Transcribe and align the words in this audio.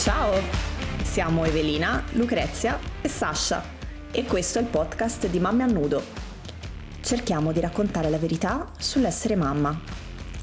Ciao, 0.00 0.32
siamo 1.02 1.44
Evelina, 1.44 2.02
Lucrezia 2.12 2.78
e 3.02 3.08
Sasha 3.10 3.62
e 4.10 4.24
questo 4.24 4.58
è 4.58 4.62
il 4.62 4.68
podcast 4.68 5.28
di 5.28 5.38
Mamme 5.38 5.62
a 5.62 5.66
Nudo. 5.66 6.02
Cerchiamo 7.02 7.52
di 7.52 7.60
raccontare 7.60 8.08
la 8.08 8.16
verità 8.16 8.66
sull'essere 8.78 9.36
mamma, 9.36 9.78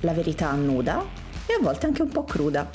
la 0.01 0.13
verità 0.13 0.51
nuda 0.51 1.03
e 1.47 1.53
a 1.53 1.59
volte 1.59 1.87
anche 1.87 2.03
un 2.03 2.09
po' 2.09 2.23
cruda. 2.23 2.69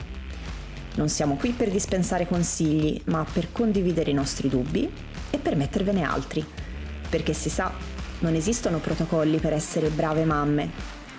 Non 0.96 1.08
siamo 1.08 1.36
qui 1.36 1.52
per 1.52 1.70
dispensare 1.70 2.26
consigli, 2.26 3.00
ma 3.04 3.24
per 3.32 3.52
condividere 3.52 4.10
i 4.10 4.14
nostri 4.14 4.48
dubbi 4.48 4.92
e 5.30 5.38
per 5.38 5.54
mettervene 5.54 6.02
altri, 6.02 6.44
perché 7.08 7.32
si 7.32 7.48
sa, 7.48 7.72
non 8.18 8.34
esistono 8.34 8.78
protocolli 8.78 9.38
per 9.38 9.52
essere 9.52 9.88
brave 9.88 10.24
mamme, 10.24 10.68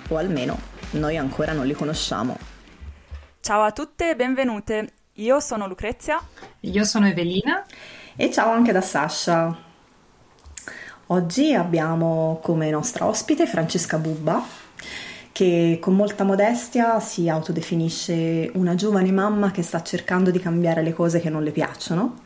o 0.09 0.17
almeno 0.17 0.59
noi 0.91 1.15
ancora 1.15 1.53
non 1.53 1.65
li 1.65 1.73
conosciamo. 1.73 2.37
Ciao 3.39 3.61
a 3.61 3.71
tutte 3.71 4.09
e 4.09 4.15
benvenute. 4.17 4.95
Io 5.17 5.39
sono 5.39 5.67
Lucrezia. 5.67 6.19
Io 6.61 6.83
sono 6.83 7.07
Evelina. 7.07 7.63
E 8.15 8.31
ciao 8.31 8.49
anche 8.49 8.71
da 8.71 8.81
Sasha. 8.81 9.55
Oggi 11.07 11.53
abbiamo 11.53 12.39
come 12.41 12.71
nostra 12.71 13.05
ospite 13.05 13.45
Francesca 13.45 13.99
Bubba, 13.99 14.43
che 15.31 15.77
con 15.79 15.95
molta 15.95 16.23
modestia 16.23 16.99
si 16.99 17.29
autodefinisce 17.29 18.49
una 18.55 18.73
giovane 18.73 19.11
mamma 19.11 19.51
che 19.51 19.61
sta 19.61 19.83
cercando 19.83 20.31
di 20.31 20.39
cambiare 20.39 20.81
le 20.81 20.93
cose 20.93 21.19
che 21.19 21.29
non 21.29 21.43
le 21.43 21.51
piacciono, 21.51 22.21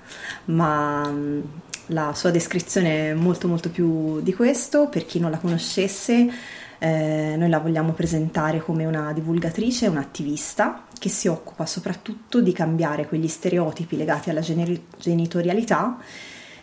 ma 0.45 1.09
mm, 1.09 1.41
la 1.87 2.13
sua 2.13 2.31
descrizione 2.31 3.09
è 3.09 3.13
molto 3.13 3.49
molto 3.49 3.69
più 3.69 4.21
di 4.21 4.33
questo. 4.33 4.87
Per 4.87 5.05
chi 5.05 5.19
non 5.19 5.31
la 5.31 5.39
conoscesse, 5.39 6.31
eh, 6.79 7.35
noi 7.37 7.49
la 7.49 7.59
vogliamo 7.59 7.93
presentare 7.93 8.59
come 8.59 8.85
una 8.85 9.11
divulgatrice, 9.13 9.87
un'attivista 9.87 10.85
che 10.97 11.09
si 11.09 11.27
occupa 11.27 11.65
soprattutto 11.65 12.41
di 12.41 12.51
cambiare 12.51 13.07
quegli 13.07 13.27
stereotipi 13.27 13.97
legati 13.97 14.29
alla 14.29 14.41
gener- 14.41 14.81
genitorialità 14.97 15.97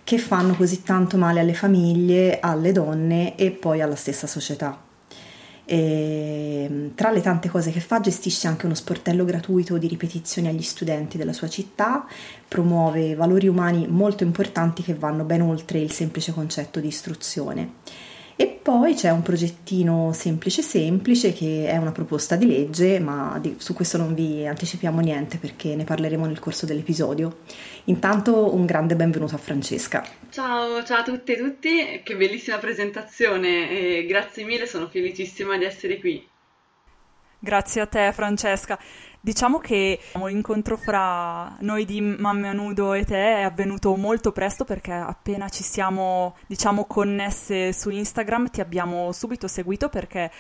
che 0.05 0.19
fanno 0.19 0.55
così 0.55 0.83
tanto 0.83 1.17
male 1.17 1.41
alle 1.41 1.55
famiglie, 1.55 2.39
alle 2.41 2.73
donne 2.73 3.37
e 3.37 3.51
poi 3.51 3.81
alla 3.81 3.97
stessa 3.97 4.27
società. 4.27 4.79
E, 5.67 6.91
tra 6.95 7.11
le 7.11 7.23
tante 7.23 7.49
cose 7.49 7.71
che 7.71 7.81
fa 7.81 8.01
gestisce 8.01 8.47
anche 8.47 8.67
uno 8.67 8.75
sportello 8.75 9.25
gratuito 9.25 9.79
di 9.79 9.89
ripetizioni 9.89 10.49
agli 10.49 10.63
studenti 10.63 11.17
della 11.17 11.33
sua 11.33 11.49
città, 11.49 12.07
promuove 12.47 13.15
valori 13.15 13.49
umani 13.49 13.87
molto 13.89 14.25
importanti 14.25 14.83
che 14.83 14.95
vanno 14.95 15.25
ben 15.25 15.41
oltre 15.41 15.79
il 15.79 15.91
semplice 15.91 16.33
concetto 16.33 16.81
di 16.81 16.89
istruzione. 16.89 17.73
Poi 18.65 18.95
c'è 18.95 19.11
un 19.11 19.21
progettino 19.21 20.15
semplice 20.15 20.63
semplice 20.63 21.35
che 21.35 21.67
è 21.69 21.77
una 21.77 21.93
proposta 21.93 22.35
di 22.35 22.47
legge, 22.47 22.99
ma 22.99 23.39
di, 23.39 23.57
su 23.59 23.75
questo 23.75 23.99
non 23.99 24.15
vi 24.15 24.47
anticipiamo 24.47 25.01
niente 25.01 25.37
perché 25.37 25.77
ne 25.77 25.85
parleremo 25.85 26.25
nel 26.25 26.39
corso 26.39 26.65
dell'episodio. 26.65 27.41
Intanto 27.85 28.55
un 28.55 28.65
grande 28.65 28.97
benvenuto 28.97 29.35
a 29.35 29.39
Francesca. 29.39 30.03
Ciao, 30.31 30.83
ciao 30.83 31.01
a 31.01 31.03
tutte 31.03 31.35
e 31.35 31.37
tutti, 31.37 32.01
che 32.03 32.17
bellissima 32.17 32.57
presentazione 32.57 33.69
e 33.69 34.07
grazie 34.07 34.45
mille, 34.45 34.67
sono 34.67 34.89
felicissima 34.89 35.59
di 35.59 35.65
essere 35.67 35.99
qui. 35.99 36.27
Grazie 37.39 37.83
a 37.83 37.87
te 37.87 38.13
Francesca. 38.15 38.79
Diciamo 39.25 39.57
che 39.59 39.99
l'incontro 40.17 40.77
fra 40.77 41.57
noi 41.61 41.87
di 41.87 41.99
Mamme 42.03 42.49
a 42.51 42.53
Nudo 42.53 42.93
e 42.93 43.07
te 43.07 43.39
è 43.39 43.41
avvenuto 43.41 43.97
molto 43.97 44.33
presto 44.33 44.65
perché 44.65 44.93
appena 44.93 45.49
ci 45.49 45.63
siamo, 45.63 46.37
diciamo, 46.47 46.85
connesse 46.85 47.73
su 47.73 47.89
Instagram 47.89 48.51
ti 48.51 48.61
abbiamo 48.61 49.13
subito 49.13 49.49
seguito 49.49 49.89
perché 49.89 50.31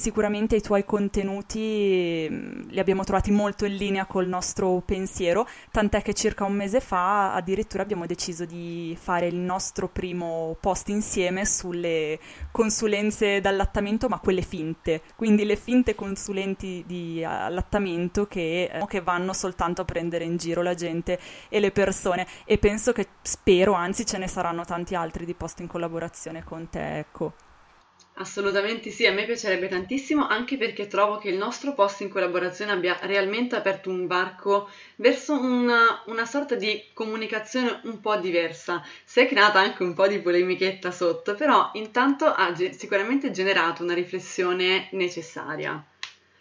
Sicuramente 0.00 0.56
i 0.56 0.62
tuoi 0.62 0.86
contenuti 0.86 2.26
mm, 2.26 2.70
li 2.70 2.80
abbiamo 2.80 3.04
trovati 3.04 3.30
molto 3.30 3.66
in 3.66 3.76
linea 3.76 4.06
col 4.06 4.26
nostro 4.26 4.80
pensiero, 4.82 5.46
tant'è 5.70 6.00
che 6.00 6.14
circa 6.14 6.44
un 6.44 6.54
mese 6.54 6.80
fa 6.80 7.34
addirittura 7.34 7.82
abbiamo 7.82 8.06
deciso 8.06 8.46
di 8.46 8.96
fare 8.98 9.26
il 9.26 9.36
nostro 9.36 9.88
primo 9.88 10.56
post 10.58 10.88
insieme 10.88 11.44
sulle 11.44 12.18
consulenze 12.50 13.42
d'allattamento, 13.42 14.08
ma 14.08 14.20
quelle 14.20 14.40
finte, 14.40 15.02
quindi 15.16 15.44
le 15.44 15.56
finte 15.56 15.94
consulenti 15.94 16.82
di 16.86 17.22
allattamento 17.22 18.26
che, 18.26 18.70
eh, 18.72 18.86
che 18.86 19.02
vanno 19.02 19.34
soltanto 19.34 19.82
a 19.82 19.84
prendere 19.84 20.24
in 20.24 20.38
giro 20.38 20.62
la 20.62 20.72
gente 20.72 21.20
e 21.50 21.60
le 21.60 21.72
persone 21.72 22.26
e 22.46 22.56
penso 22.56 22.92
che 22.92 23.06
spero, 23.20 23.74
anzi 23.74 24.06
ce 24.06 24.16
ne 24.16 24.28
saranno 24.28 24.64
tanti 24.64 24.94
altri 24.94 25.26
di 25.26 25.34
post 25.34 25.60
in 25.60 25.66
collaborazione 25.66 26.42
con 26.42 26.70
te, 26.70 27.00
ecco. 27.00 27.34
Assolutamente 28.14 28.90
sì, 28.90 29.06
a 29.06 29.12
me 29.12 29.24
piacerebbe 29.24 29.68
tantissimo 29.68 30.26
anche 30.26 30.58
perché 30.58 30.86
trovo 30.86 31.16
che 31.16 31.30
il 31.30 31.38
nostro 31.38 31.72
post 31.72 32.02
in 32.02 32.10
collaborazione 32.10 32.72
abbia 32.72 32.98
realmente 33.00 33.56
aperto 33.56 33.88
un 33.88 34.06
varco 34.06 34.68
verso 34.96 35.40
una, 35.40 36.02
una 36.06 36.26
sorta 36.26 36.54
di 36.54 36.84
comunicazione 36.92 37.80
un 37.84 38.00
po' 38.00 38.16
diversa. 38.16 38.84
Si 39.04 39.20
è 39.20 39.26
creata 39.26 39.60
anche 39.60 39.82
un 39.82 39.94
po' 39.94 40.06
di 40.06 40.18
polemichetta 40.20 40.90
sotto, 40.90 41.34
però 41.34 41.70
intanto 41.74 42.26
ha 42.26 42.52
ge- 42.52 42.72
sicuramente 42.72 43.30
generato 43.30 43.82
una 43.82 43.94
riflessione 43.94 44.88
necessaria. 44.92 45.82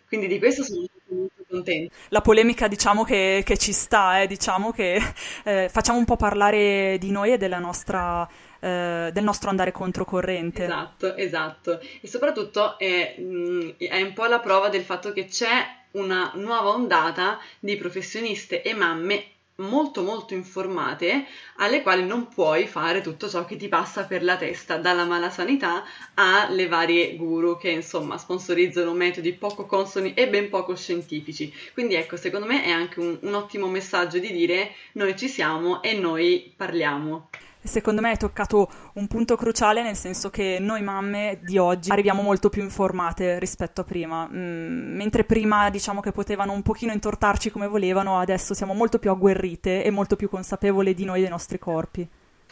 Quindi 0.06 0.28
di 0.28 0.38
questo 0.38 0.63
sono 0.63 0.86
molto 1.07 1.46
contenta. 1.47 1.96
La 2.09 2.22
polemica 2.22 2.68
diciamo 2.68 3.06
che, 3.06 3.44
che 3.46 3.57
ci 3.57 3.72
sta, 3.72 4.22
eh, 4.22 4.28
diciamo 4.28 4.72
che 4.72 5.00
eh, 5.46 5.69
facciamo 5.72 5.97
un 5.97 6.06
po' 6.06 6.18
parlare 6.18 6.97
di 7.00 7.12
noi 7.12 7.31
e 7.31 7.38
della 7.38 7.59
nostra 7.59 8.28
eh, 8.59 9.09
del 9.11 9.23
nostro 9.23 9.49
andare 9.49 9.71
controcorrente. 9.71 10.63
Esatto, 10.63 11.15
esatto. 11.15 11.79
E 12.01 12.07
soprattutto 12.07 12.77
è, 12.77 13.15
mm, 13.19 13.69
è 13.77 14.01
un 14.01 14.13
po' 14.13 14.25
la 14.25 14.39
prova 14.39 14.69
del 14.69 14.83
fatto 14.83 15.13
che 15.13 15.25
c'è 15.25 15.77
una 15.91 16.31
nuova 16.35 16.69
ondata 16.69 17.39
di 17.59 17.75
professioniste 17.77 18.61
e 18.61 18.73
mamme 18.73 19.23
molto 19.59 20.03
molto 20.03 20.33
informate 20.33 21.25
alle 21.57 21.81
quali 21.81 22.05
non 22.05 22.27
puoi 22.27 22.67
fare 22.67 23.01
tutto 23.01 23.29
ciò 23.29 23.45
che 23.45 23.57
ti 23.57 23.67
passa 23.67 24.05
per 24.05 24.23
la 24.23 24.37
testa 24.37 24.77
dalla 24.77 25.03
mala 25.03 25.29
sanità 25.29 25.83
alle 26.13 26.67
varie 26.67 27.15
guru 27.15 27.57
che 27.57 27.69
insomma 27.69 28.17
sponsorizzano 28.17 28.93
metodi 28.93 29.33
poco 29.33 29.65
consoni 29.65 30.13
e 30.13 30.29
ben 30.29 30.49
poco 30.49 30.75
scientifici 30.75 31.53
quindi 31.73 31.95
ecco 31.95 32.15
secondo 32.15 32.45
me 32.45 32.63
è 32.63 32.69
anche 32.69 32.99
un, 32.99 33.17
un 33.21 33.33
ottimo 33.33 33.67
messaggio 33.67 34.17
di 34.17 34.31
dire 34.31 34.73
noi 34.93 35.17
ci 35.17 35.27
siamo 35.27 35.81
e 35.81 35.93
noi 35.93 36.53
parliamo 36.55 37.29
secondo 37.69 38.02
me 38.02 38.09
hai 38.09 38.18
toccato 38.18 38.69
un 38.96 39.07
punto 39.07 39.35
cruciale 39.35 39.81
nel 39.81 39.96
senso 39.96 40.30
che 40.30 40.57
noi 40.59 40.81
mamme 40.81 41.40
di 41.41 41.57
oggi 41.57 41.91
arriviamo 41.91 42.22
molto 42.22 42.50
più 42.50 42.62
informate 42.63 43.40
rispetto 43.40 43.81
a 43.81 43.84
prima. 43.84 44.28
Mm, 44.28 44.96
mentre 44.96 45.24
prima 45.24 45.69
diciamo 45.69 46.02
che 46.02 46.12
potevano 46.12 46.52
un 46.52 46.63
pochino 46.63 46.91
intortarci 46.91 47.52
come 47.52 47.68
volevano, 47.68 48.18
adesso 48.18 48.53
siamo 48.53 48.74
molto 48.74 49.00
più 49.00 49.12
agguerrite 49.12 49.84
e 49.84 49.91
molto 49.91 50.16
più 50.16 50.30
consapevoli 50.30 50.94
di 50.94 51.06
noi 51.06 51.19
e 51.19 51.22
dei 51.22 51.30
nostri 51.30 51.59
corpi. 51.59 52.07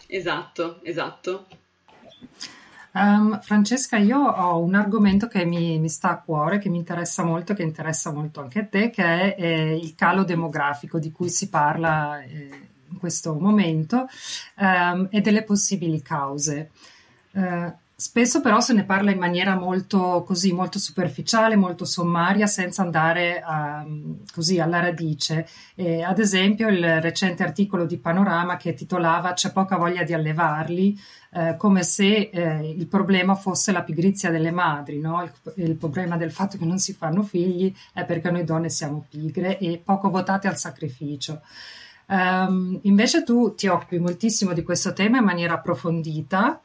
Esatto, 0.08 0.80
esatto. 0.84 1.48
Um, 2.94 3.40
Francesca, 3.42 3.98
io 3.98 4.20
ho 4.20 4.60
un 4.60 4.74
argomento 4.74 5.28
che 5.28 5.46
mi, 5.46 5.78
mi, 5.78 5.90
sta 5.90 6.10
a 6.10 6.22
cuore, 6.22 6.58
che 6.58 6.70
mi 6.70 6.78
interessa 6.78 7.24
molto, 7.24 7.54
che 7.54 7.62
interessa 7.62 8.12
molto 8.12 8.42
anche 8.42 8.60
a 8.60 8.66
te, 8.66 8.90
che 8.90 9.04
è 9.04 9.36
eh, 9.38 9.76
il 9.76 9.94
calo 9.94 10.24
demografico 10.24 10.98
di 10.98 11.12
cui 11.12 11.30
si 11.30 11.48
parla 11.50 12.24
eh, 12.24 12.67
in 12.92 12.98
questo 13.00 13.34
momento 13.34 14.08
ehm, 14.58 15.08
e 15.12 15.22
delle 15.22 15.44
possibili 15.44 16.02
cause. 16.02 16.72
Eh, 17.32 17.74
spesso 18.00 18.42
però 18.42 18.60
se 18.60 18.74
ne 18.74 18.84
parla 18.84 19.10
in 19.10 19.18
maniera 19.18 19.56
molto 19.56 20.24
così, 20.24 20.54
molto 20.54 20.78
superficiale, 20.78 21.56
molto 21.56 21.84
sommaria, 21.84 22.46
senza 22.46 22.84
andare 22.84 23.42
a, 23.44 23.84
così 24.32 24.60
alla 24.60 24.80
radice. 24.80 25.48
E, 25.76 26.04
ad 26.04 26.20
esempio 26.20 26.68
il 26.70 27.02
recente 27.02 27.44
articolo 27.44 27.86
di 27.86 27.98
Panorama 27.98 28.56
che 28.58 28.76
titolava 28.76 29.34
C'è 29.34 29.52
poca 29.52 29.78
voglia 29.78 30.04
di 30.04 30.14
allevarli, 30.14 31.00
eh, 31.32 31.56
come 31.58 31.84
se 31.84 32.30
eh, 32.32 32.70
il 32.70 32.86
problema 32.88 33.34
fosse 33.34 33.72
la 33.72 33.84
pigrizia 33.84 34.30
delle 34.30 34.52
madri, 34.52 35.00
no? 35.00 35.24
il, 35.24 35.32
il, 35.56 35.76
problema 35.76 36.18
del 36.18 36.32
fatto 36.32 36.58
che 36.58 36.66
non 36.66 36.78
si 36.78 36.94
fanno 36.94 37.24
figli 37.24 37.74
è 37.94 38.06
perché 38.06 38.30
noi 38.30 38.44
donne 38.44 38.70
siamo 38.70 39.06
pigre 39.10 39.58
e 39.58 39.82
poco 39.84 40.10
votate 40.10 40.48
al 40.48 40.58
sacrificio. 40.58 41.42
Um, 42.10 42.80
invece 42.84 43.24
tu 43.24 43.54
ti 43.54 43.68
occupi 43.68 44.00
moltissimo 44.00 44.54
di 44.54 44.64
questo 44.64 44.94
tema 44.94 45.18
in 45.18 45.26
maniera 45.26 45.56
approfondita, 45.56 46.62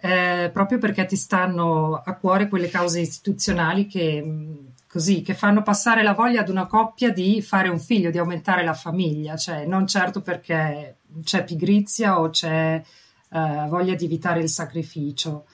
eh, 0.00 0.50
proprio 0.52 0.78
perché 0.78 1.06
ti 1.06 1.14
stanno 1.14 2.02
a 2.04 2.14
cuore 2.14 2.48
quelle 2.48 2.68
cause 2.68 3.00
istituzionali 3.00 3.86
che, 3.86 4.48
così, 4.88 5.22
che 5.22 5.34
fanno 5.34 5.62
passare 5.62 6.02
la 6.02 6.14
voglia 6.14 6.40
ad 6.40 6.48
una 6.48 6.66
coppia 6.66 7.12
di 7.12 7.40
fare 7.40 7.68
un 7.68 7.78
figlio, 7.78 8.10
di 8.10 8.18
aumentare 8.18 8.64
la 8.64 8.74
famiglia, 8.74 9.36
cioè 9.36 9.64
non 9.66 9.86
certo 9.86 10.20
perché 10.20 10.96
c'è 11.22 11.44
pigrizia 11.44 12.18
o 12.18 12.30
c'è 12.30 12.82
eh, 13.30 13.66
voglia 13.68 13.94
di 13.94 14.04
evitare 14.04 14.40
il 14.40 14.48
sacrificio. 14.48 15.44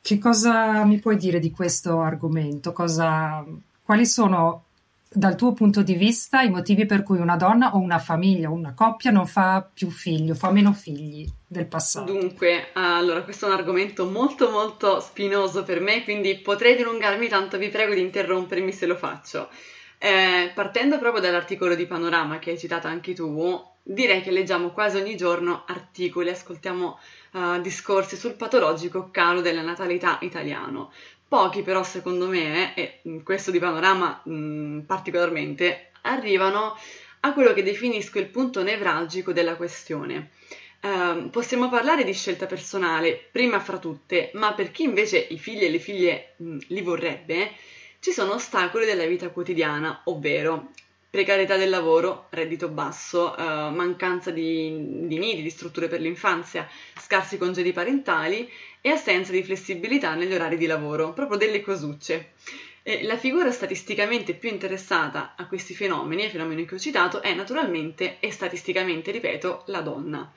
Che 0.00 0.18
cosa 0.18 0.84
mi 0.84 0.98
puoi 0.98 1.16
dire 1.16 1.38
di 1.38 1.50
questo 1.50 2.00
argomento? 2.00 2.72
Cosa, 2.72 3.44
quali 3.82 4.06
sono 4.06 4.64
dal 5.14 5.36
tuo 5.36 5.52
punto 5.52 5.82
di 5.82 5.94
vista 5.94 6.42
i 6.42 6.50
motivi 6.50 6.86
per 6.86 7.02
cui 7.02 7.18
una 7.18 7.36
donna 7.36 7.74
o 7.74 7.78
una 7.78 7.98
famiglia 7.98 8.50
o 8.50 8.52
una 8.52 8.74
coppia 8.74 9.10
non 9.10 9.26
fa 9.26 9.66
più 9.72 9.90
figli 9.90 10.30
o 10.30 10.34
fa 10.34 10.50
meno 10.50 10.72
figli 10.72 11.26
del 11.46 11.66
passato? 11.66 12.12
Dunque, 12.12 12.70
allora 12.72 13.22
questo 13.22 13.46
è 13.46 13.48
un 13.48 13.54
argomento 13.54 14.06
molto 14.06 14.50
molto 14.50 15.00
spinoso 15.00 15.62
per 15.62 15.80
me, 15.80 16.02
quindi 16.02 16.36
potrei 16.38 16.76
dilungarmi, 16.76 17.28
tanto 17.28 17.58
vi 17.58 17.68
prego 17.68 17.94
di 17.94 18.00
interrompermi 18.00 18.72
se 18.72 18.86
lo 18.86 18.96
faccio. 18.96 19.48
Eh, 19.98 20.50
partendo 20.54 20.98
proprio 20.98 21.22
dall'articolo 21.22 21.74
di 21.74 21.86
Panorama 21.86 22.38
che 22.38 22.50
hai 22.50 22.58
citato 22.58 22.88
anche 22.88 23.14
tu, 23.14 23.72
direi 23.82 24.22
che 24.22 24.30
leggiamo 24.30 24.70
quasi 24.70 24.96
ogni 24.96 25.16
giorno 25.16 25.64
articoli, 25.66 26.30
ascoltiamo 26.30 26.98
uh, 27.32 27.60
discorsi 27.60 28.16
sul 28.16 28.34
patologico 28.34 29.10
calo 29.10 29.40
della 29.40 29.62
natalità 29.62 30.18
italiano. 30.22 30.90
Pochi 31.34 31.62
però 31.62 31.82
secondo 31.82 32.28
me, 32.28 32.74
e 32.76 33.00
questo 33.24 33.50
di 33.50 33.58
Panorama 33.58 34.22
mh, 34.22 34.82
particolarmente, 34.86 35.90
arrivano 36.02 36.78
a 37.18 37.32
quello 37.32 37.52
che 37.52 37.64
definisco 37.64 38.20
il 38.20 38.28
punto 38.28 38.62
nevralgico 38.62 39.32
della 39.32 39.56
questione. 39.56 40.30
Uh, 40.80 41.30
possiamo 41.30 41.68
parlare 41.68 42.04
di 42.04 42.12
scelta 42.12 42.46
personale, 42.46 43.30
prima 43.32 43.58
fra 43.58 43.78
tutte, 43.78 44.30
ma 44.34 44.52
per 44.52 44.70
chi 44.70 44.84
invece 44.84 45.18
i 45.18 45.36
figli 45.36 45.64
e 45.64 45.70
le 45.70 45.80
figlie 45.80 46.34
mh, 46.36 46.58
li 46.68 46.82
vorrebbe, 46.82 47.50
ci 47.98 48.12
sono 48.12 48.34
ostacoli 48.34 48.86
della 48.86 49.04
vita 49.04 49.30
quotidiana, 49.30 50.02
ovvero 50.04 50.68
precarietà 51.14 51.56
del 51.56 51.70
lavoro, 51.70 52.26
reddito 52.30 52.66
basso, 52.66 53.36
uh, 53.38 53.70
mancanza 53.70 54.32
di, 54.32 55.06
di 55.06 55.16
nidi, 55.16 55.42
di 55.42 55.50
strutture 55.50 55.86
per 55.86 56.00
l'infanzia, 56.00 56.68
scarsi 56.98 57.38
congedi 57.38 57.70
parentali 57.70 58.50
e 58.80 58.90
assenza 58.90 59.30
di 59.30 59.44
flessibilità 59.44 60.16
negli 60.16 60.34
orari 60.34 60.56
di 60.56 60.66
lavoro, 60.66 61.12
proprio 61.12 61.38
delle 61.38 61.60
cosucce. 61.60 62.32
E 62.82 63.04
la 63.04 63.16
figura 63.16 63.52
statisticamente 63.52 64.34
più 64.34 64.48
interessata 64.48 65.34
a 65.36 65.46
questi 65.46 65.72
fenomeni, 65.72 66.24
ai 66.24 66.30
fenomeni 66.30 66.66
che 66.66 66.74
ho 66.74 66.80
citato, 66.80 67.22
è 67.22 67.32
naturalmente 67.32 68.16
e 68.18 68.32
statisticamente, 68.32 69.12
ripeto, 69.12 69.62
la 69.66 69.82
donna. 69.82 70.32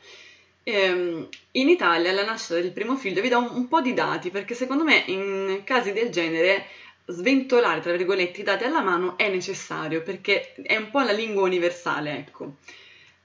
Ehm, 0.61 1.27
in 1.53 1.69
Italia 1.69 2.11
la 2.11 2.23
nascita 2.23 2.53
del 2.53 2.71
primo 2.71 2.97
figlio 2.97 3.23
vi 3.23 3.29
do 3.29 3.39
un 3.39 3.67
po' 3.67 3.81
di 3.81 3.95
dati 3.95 4.29
perché 4.29 4.53
secondo 4.53 4.83
me 4.83 5.01
in 5.07 5.61
casi 5.63 5.91
del 5.91 6.09
genere 6.11 6.67
sventolare, 7.07 7.81
tra 7.81 7.95
virgolette, 7.95 8.41
i 8.41 8.43
dati 8.43 8.63
alla 8.65 8.81
mano 8.81 9.17
è 9.17 9.29
necessario 9.29 10.01
perché 10.01 10.53
è 10.53 10.75
un 10.75 10.89
po' 10.89 10.99
la 10.99 11.11
lingua 11.11 11.43
universale, 11.43 12.17
ecco. 12.17 12.55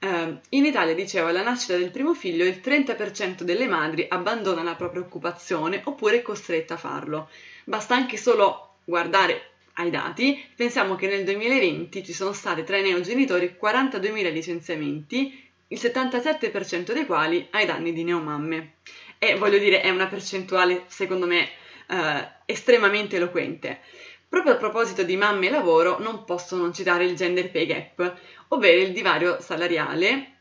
Uh, 0.00 0.36
in 0.50 0.64
Italia, 0.64 0.94
dicevo, 0.94 1.28
alla 1.28 1.42
nascita 1.42 1.76
del 1.76 1.90
primo 1.90 2.14
figlio 2.14 2.44
il 2.44 2.60
30% 2.62 3.42
delle 3.42 3.68
madri 3.68 4.06
abbandona 4.08 4.62
la 4.62 4.74
propria 4.74 5.02
occupazione 5.02 5.80
oppure 5.84 6.16
è 6.16 6.22
costretta 6.22 6.74
a 6.74 6.78
farlo. 6.78 7.28
Basta 7.64 7.94
anche 7.94 8.16
solo 8.16 8.76
guardare 8.84 9.50
ai 9.74 9.90
dati, 9.90 10.44
pensiamo 10.54 10.96
che 10.96 11.06
nel 11.06 11.24
2020 11.24 12.04
ci 12.04 12.12
sono 12.12 12.32
stati 12.32 12.64
tra 12.64 12.76
i 12.76 12.82
neogenitori 12.82 13.56
42.000 13.60 14.32
licenziamenti, 14.32 15.50
il 15.68 15.78
77% 15.80 16.92
dei 16.92 17.06
quali 17.06 17.46
ai 17.52 17.64
danni 17.64 17.92
di 17.92 18.04
neomamme. 18.04 18.74
E 19.18 19.36
voglio 19.36 19.58
dire, 19.58 19.80
è 19.80 19.88
una 19.88 20.08
percentuale, 20.08 20.84
secondo 20.88 21.26
me, 21.26 21.48
uh, 21.92 22.26
estremamente 22.46 23.16
eloquente. 23.16 23.80
Proprio 24.28 24.54
a 24.54 24.56
proposito 24.56 25.02
di 25.02 25.16
mamme 25.16 25.48
e 25.48 25.50
lavoro, 25.50 25.98
non 26.00 26.24
posso 26.24 26.56
non 26.56 26.72
citare 26.72 27.04
il 27.04 27.14
gender 27.14 27.50
pay 27.50 27.66
gap, 27.66 28.16
ovvero 28.48 28.80
il 28.80 28.92
divario 28.92 29.40
salariale 29.40 30.36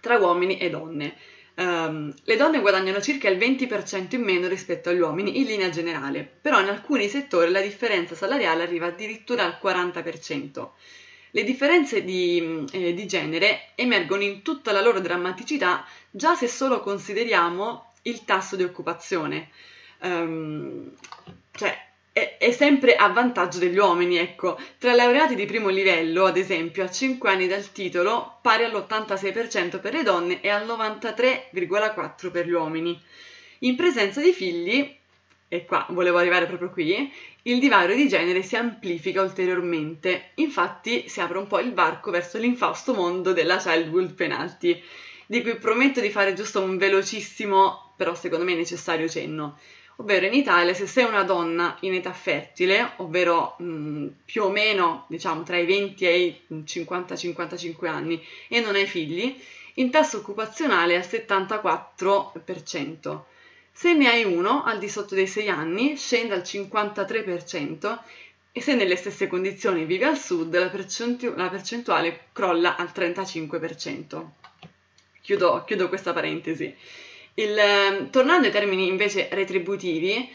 tra 0.00 0.18
uomini 0.18 0.58
e 0.58 0.68
donne. 0.68 1.16
Um, 1.54 2.14
le 2.24 2.36
donne 2.36 2.60
guadagnano 2.60 3.00
circa 3.00 3.28
il 3.28 3.38
20% 3.38 4.14
in 4.14 4.22
meno 4.22 4.46
rispetto 4.46 4.90
agli 4.90 5.00
uomini 5.00 5.38
in 5.38 5.46
linea 5.46 5.68
generale, 5.68 6.28
però 6.40 6.60
in 6.60 6.68
alcuni 6.68 7.08
settori 7.08 7.50
la 7.50 7.60
differenza 7.60 8.14
salariale 8.14 8.62
arriva 8.62 8.86
addirittura 8.86 9.44
al 9.44 9.58
40%. 9.62 10.68
Le 11.32 11.44
differenze 11.44 12.02
di, 12.02 12.64
eh, 12.72 12.92
di 12.92 13.06
genere 13.06 13.70
emergono 13.74 14.22
in 14.22 14.42
tutta 14.42 14.72
la 14.72 14.80
loro 14.80 15.00
drammaticità 15.00 15.84
già 16.10 16.34
se 16.34 16.48
solo 16.48 16.80
consideriamo 16.80 17.92
il 18.02 18.24
tasso 18.24 18.56
di 18.56 18.64
occupazione. 18.64 19.50
Um, 20.02 20.92
cioè, 21.52 21.88
è, 22.12 22.38
è, 22.38 22.50
sempre 22.52 22.96
a 22.96 23.08
vantaggio 23.08 23.58
degli 23.58 23.78
uomini, 23.78 24.16
ecco. 24.16 24.58
Tra 24.78 24.94
laureati 24.94 25.34
di 25.34 25.46
primo 25.46 25.68
livello, 25.68 26.24
ad 26.24 26.36
esempio, 26.36 26.84
a 26.84 26.90
5 26.90 27.28
anni 27.30 27.46
dal 27.46 27.70
titolo, 27.72 28.38
pari 28.42 28.64
all'86% 28.64 29.80
per 29.80 29.94
le 29.94 30.02
donne 30.02 30.40
e 30.40 30.48
al 30.48 30.66
93,4% 30.66 32.30
per 32.30 32.46
gli 32.46 32.52
uomini. 32.52 33.00
In 33.60 33.76
presenza 33.76 34.20
di 34.20 34.32
figli, 34.32 34.96
e 35.48 35.64
qua 35.64 35.86
volevo 35.90 36.18
arrivare 36.18 36.46
proprio 36.46 36.70
qui, 36.70 37.12
il 37.42 37.58
divario 37.58 37.94
di 37.94 38.08
genere 38.08 38.42
si 38.42 38.56
amplifica 38.56 39.22
ulteriormente. 39.22 40.30
Infatti 40.36 41.08
si 41.08 41.20
apre 41.20 41.38
un 41.38 41.46
po' 41.46 41.60
il 41.60 41.72
varco 41.72 42.10
verso 42.10 42.38
l'infausto 42.38 42.94
mondo 42.94 43.32
della 43.32 43.58
childhood 43.58 44.14
penalty, 44.14 44.82
di 45.26 45.42
cui 45.42 45.56
prometto 45.56 46.00
di 46.00 46.10
fare 46.10 46.34
giusto 46.34 46.60
un 46.60 46.76
velocissimo, 46.76 47.94
però 47.96 48.14
secondo 48.14 48.44
me 48.44 48.54
necessario 48.54 49.08
cenno 49.08 49.58
ovvero 50.00 50.26
in 50.26 50.32
Italia 50.32 50.74
se 50.74 50.86
sei 50.86 51.04
una 51.04 51.24
donna 51.24 51.76
in 51.80 51.92
età 51.94 52.12
fertile, 52.12 52.92
ovvero 52.96 53.56
mh, 53.58 54.06
più 54.24 54.44
o 54.44 54.50
meno 54.50 55.04
diciamo 55.08 55.42
tra 55.42 55.58
i 55.58 55.66
20 55.66 56.06
e 56.06 56.18
i 56.18 56.40
50-55 56.64 57.86
anni 57.86 58.22
e 58.48 58.60
non 58.60 58.74
hai 58.74 58.86
figli, 58.86 59.38
il 59.74 59.90
tasso 59.90 60.16
occupazionale 60.18 60.94
è 60.94 60.96
al 60.96 61.02
74%. 61.02 63.20
Se 63.72 63.94
ne 63.94 64.08
hai 64.08 64.24
uno 64.24 64.64
al 64.64 64.78
di 64.78 64.88
sotto 64.88 65.14
dei 65.14 65.26
6 65.26 65.48
anni 65.48 65.96
scende 65.96 66.34
al 66.34 66.40
53% 66.40 67.98
e 68.52 68.60
se 68.60 68.74
nelle 68.74 68.96
stesse 68.96 69.26
condizioni 69.26 69.84
vivi 69.84 70.04
al 70.04 70.18
sud 70.18 70.58
la, 70.58 70.68
percentu- 70.68 71.36
la 71.36 71.48
percentuale 71.48 72.28
crolla 72.32 72.76
al 72.76 72.90
35%. 72.94 74.24
Chiudo, 75.20 75.62
chiudo 75.66 75.88
questa 75.88 76.14
parentesi. 76.14 76.74
Il, 77.42 77.56
ehm, 77.56 78.10
tornando 78.10 78.46
ai 78.46 78.52
termini 78.52 78.86
invece 78.86 79.28
retributivi, 79.30 80.28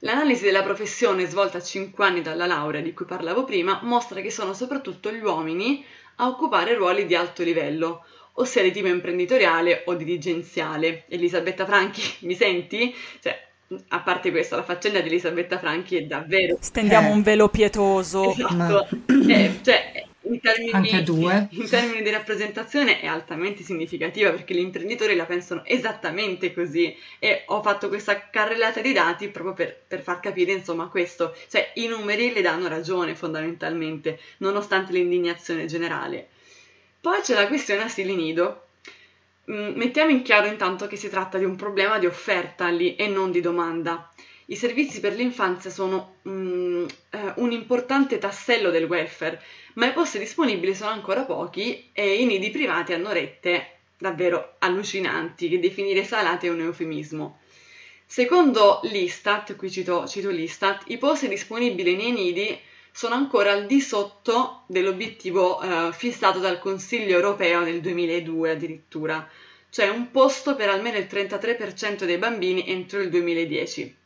l'analisi 0.00 0.44
della 0.44 0.62
professione 0.62 1.26
svolta 1.26 1.58
a 1.58 1.62
5 1.62 2.04
anni 2.04 2.22
dalla 2.22 2.46
laurea 2.46 2.80
di 2.80 2.92
cui 2.92 3.04
parlavo 3.04 3.44
prima 3.44 3.80
mostra 3.82 4.20
che 4.20 4.30
sono 4.30 4.54
soprattutto 4.54 5.10
gli 5.10 5.22
uomini 5.22 5.84
a 6.16 6.28
occupare 6.28 6.74
ruoli 6.74 7.06
di 7.06 7.14
alto 7.16 7.42
livello, 7.42 8.04
ossia 8.34 8.62
di 8.62 8.70
tipo 8.70 8.86
imprenditoriale 8.86 9.82
o 9.86 9.94
dirigenziale. 9.94 11.04
Elisabetta 11.08 11.66
Franchi, 11.66 12.02
mi 12.26 12.34
senti? 12.34 12.94
Cioè, 13.20 13.50
a 13.88 14.00
parte 14.00 14.30
questo, 14.30 14.54
la 14.54 14.62
faccenda 14.62 15.00
di 15.00 15.08
Elisabetta 15.08 15.58
Franchi 15.58 15.96
è 15.96 16.02
davvero... 16.02 16.58
Stendiamo 16.60 17.08
eh. 17.08 17.12
un 17.12 17.22
velo 17.22 17.48
pietoso. 17.48 18.30
Esatto. 18.30 18.54
Ma... 18.54 18.86
Eh, 19.28 19.58
cioè, 19.62 20.04
in 20.22 20.40
termini, 20.40 20.88
in 21.50 21.68
termini, 21.68 22.02
di 22.02 22.10
rappresentazione 22.10 23.00
è 23.00 23.06
altamente 23.06 23.62
significativa 23.62 24.30
perché 24.30 24.54
gli 24.54 24.60
imprenditori 24.60 25.16
la 25.16 25.24
pensano 25.24 25.64
esattamente 25.64 26.52
così 26.54 26.96
e 27.18 27.42
ho 27.46 27.62
fatto 27.62 27.88
questa 27.88 28.28
carrellata 28.30 28.80
di 28.80 28.92
dati 28.92 29.28
proprio 29.28 29.54
per, 29.54 29.82
per 29.86 30.00
far 30.00 30.20
capire 30.20 30.52
insomma 30.52 30.86
questo, 30.86 31.34
cioè 31.50 31.72
i 31.74 31.86
numeri 31.86 32.32
le 32.32 32.42
danno 32.42 32.68
ragione 32.68 33.14
fondamentalmente 33.14 34.20
nonostante 34.38 34.92
l'indignazione 34.92 35.66
generale. 35.66 36.28
Poi 37.00 37.20
c'è 37.20 37.34
la 37.34 37.48
questione 37.48 37.82
asili 37.82 38.14
nido. 38.14 38.66
Mm, 39.50 39.74
mettiamo 39.74 40.12
in 40.12 40.22
chiaro 40.22 40.46
intanto 40.46 40.86
che 40.86 40.94
si 40.94 41.08
tratta 41.08 41.36
di 41.36 41.44
un 41.44 41.56
problema 41.56 41.98
di 41.98 42.06
offerta 42.06 42.68
lì 42.68 42.94
e 42.94 43.08
non 43.08 43.32
di 43.32 43.40
domanda. 43.40 44.11
I 44.52 44.56
servizi 44.56 45.00
per 45.00 45.14
l'infanzia 45.14 45.70
sono 45.70 46.16
um, 46.24 46.86
eh, 47.08 47.32
un 47.36 47.52
importante 47.52 48.18
tassello 48.18 48.68
del 48.68 48.84
welfare, 48.84 49.40
ma 49.76 49.86
i 49.86 49.94
posti 49.94 50.18
disponibili 50.18 50.74
sono 50.74 50.90
ancora 50.90 51.24
pochi 51.24 51.88
e 51.94 52.16
i 52.16 52.26
nidi 52.26 52.50
privati 52.50 52.92
hanno 52.92 53.12
rette 53.12 53.78
davvero 53.96 54.56
allucinanti, 54.58 55.48
che 55.48 55.58
definire 55.58 56.04
salate 56.04 56.48
è 56.48 56.50
un 56.50 56.60
eufemismo. 56.60 57.38
Secondo 58.04 58.80
l'Istat, 58.82 59.56
qui 59.56 59.70
cito, 59.70 60.06
cito 60.06 60.28
l'Istat, 60.28 60.82
i 60.88 60.98
posti 60.98 61.28
disponibili 61.28 61.96
nei 61.96 62.12
nidi 62.12 62.60
sono 62.92 63.14
ancora 63.14 63.52
al 63.52 63.64
di 63.64 63.80
sotto 63.80 64.64
dell'obiettivo 64.66 65.62
eh, 65.62 65.92
fissato 65.94 66.40
dal 66.40 66.58
Consiglio 66.58 67.14
europeo 67.14 67.60
nel 67.60 67.80
2002 67.80 68.50
addirittura, 68.50 69.26
cioè 69.70 69.88
un 69.88 70.10
posto 70.10 70.54
per 70.56 70.68
almeno 70.68 70.98
il 70.98 71.06
33% 71.10 72.04
dei 72.04 72.18
bambini 72.18 72.68
entro 72.68 73.00
il 73.00 73.08
2010. 73.08 74.00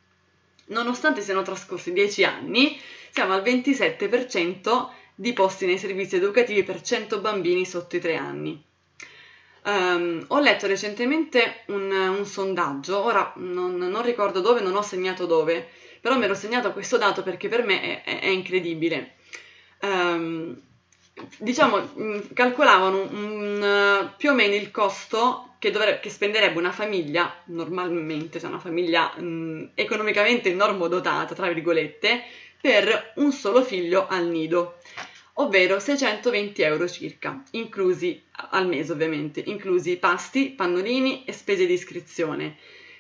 Nonostante 0.67 1.21
siano 1.21 1.43
trascorsi 1.43 1.93
10 1.93 2.25
anni, 2.25 2.81
siamo 3.11 3.35
al 3.35 3.43
27% 3.43 4.89
di 5.15 5.33
posti 5.33 5.67
nei 5.67 5.79
servizi 5.79 6.17
educativi 6.17 6.63
per 6.63 6.81
100 6.81 7.21
bambini 7.21 7.65
sotto 7.65 7.97
i 7.97 8.01
3 8.01 8.17
anni. 8.17 8.65
Um, 9.65 10.25
ho 10.29 10.39
letto 10.39 10.67
recentemente 10.67 11.63
un, 11.67 11.91
un 11.91 12.25
sondaggio, 12.25 13.03
ora 13.03 13.33
non, 13.37 13.77
non, 13.77 14.03
ricordo 14.03 14.41
dove, 14.41 14.61
non 14.61 14.77
ho 14.77 14.83
segnato 14.83 15.27
dove, 15.27 15.69
però 16.01 16.17
mi 16.17 16.25
ero 16.25 16.35
segnato 16.35 16.73
questo 16.73 16.99
dato 16.99 17.25
perché 17.25 17.49
per 17.49 17.65
me 17.65 17.81
è, 17.83 18.03
è, 18.05 18.21
è 18.21 18.29
incredibile. 18.29 19.15
Um, 19.81 20.57
diciamo, 21.39 21.91
mm, 21.99 22.19
calcolavano 22.35 23.03
un, 23.03 24.09
uh, 24.11 24.17
più 24.17 24.31
o 24.31 24.35
meno 24.35 24.55
il 24.55 24.71
costo 24.71 25.55
che, 25.59 25.71
dovrebbe, 25.71 26.01
che, 26.01 26.11
spenderebbe 26.11 26.59
una 26.59 26.73
famiglia, 26.73 27.35
normalmente, 27.47 28.39
cioè 28.39 28.51
una 28.51 28.59
famiglia 28.59 29.13
mh, 29.17 29.25
mm, 29.25 29.65
economicamente 29.75 30.53
normodotata, 30.53 31.35
tra 31.35 31.49
virgolette, 31.49 32.23
per 32.61 33.13
un 33.17 33.33
solo 33.33 33.63
figlio 33.63 34.07
al 34.09 34.27
nido, 34.27 34.79
ovvero 35.35 35.79
620 35.79 36.63
euro 36.63 36.89
circa, 36.89 37.43
inclusi 37.53 38.23
al 38.51 38.67
mese 38.67 38.93
ovviamente, 38.93 39.43
inclusi 39.47 39.97
pasti, 39.97 40.51
pannolini 40.51 41.25
e 41.25 41.33
spese 41.33 41.67
di 41.67 41.73
iscrizione, 41.73 42.57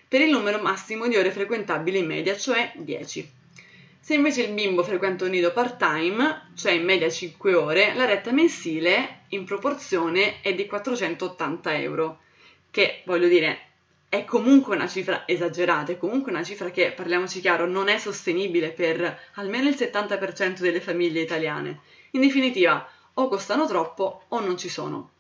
per 0.09 0.21
il 0.21 0.31
numero 0.31 0.59
massimo 0.61 1.09
di 1.09 1.17
ore 1.17 1.31
frequentabili 1.31 1.99
in 1.99 2.07
media, 2.07 2.37
cioè 2.37 2.73
10. 2.77 3.36
Se 4.07 4.15
invece 4.15 4.43
il 4.43 4.53
bimbo 4.53 4.85
frequenta 4.85 5.25
un 5.25 5.31
nido 5.31 5.53
part-time, 5.53 6.51
cioè 6.55 6.71
in 6.71 6.85
media 6.85 7.11
5 7.11 7.55
ore, 7.55 7.93
la 7.93 8.05
retta 8.05 8.31
mensile 8.31 9.23
in 9.31 9.45
proporzione 9.45 10.41
è 10.43 10.55
di 10.55 10.65
480 10.65 11.77
euro, 11.81 12.21
che 12.71 13.03
voglio 13.05 13.27
dire 13.27 13.63
è 14.09 14.25
comunque 14.25 14.77
una 14.77 14.87
cifra 14.87 15.27
esagerata, 15.27 15.91
è 15.91 15.99
comunque 15.99 16.31
una 16.31 16.45
cifra 16.45 16.71
che, 16.71 16.93
parliamoci 16.93 17.41
chiaro, 17.41 17.67
non 17.67 17.89
è 17.89 17.99
sostenibile 17.99 18.71
per 18.71 19.23
almeno 19.35 19.69
il 19.69 19.75
70% 19.75 20.61
delle 20.61 20.81
famiglie 20.81 21.23
italiane. 21.23 21.81
In 22.13 22.21
definitiva, 22.21 22.89
o 23.15 23.27
costano 23.27 23.67
troppo 23.67 24.23
o 24.29 24.39
non 24.39 24.57
ci 24.57 24.69
sono. 24.69 25.11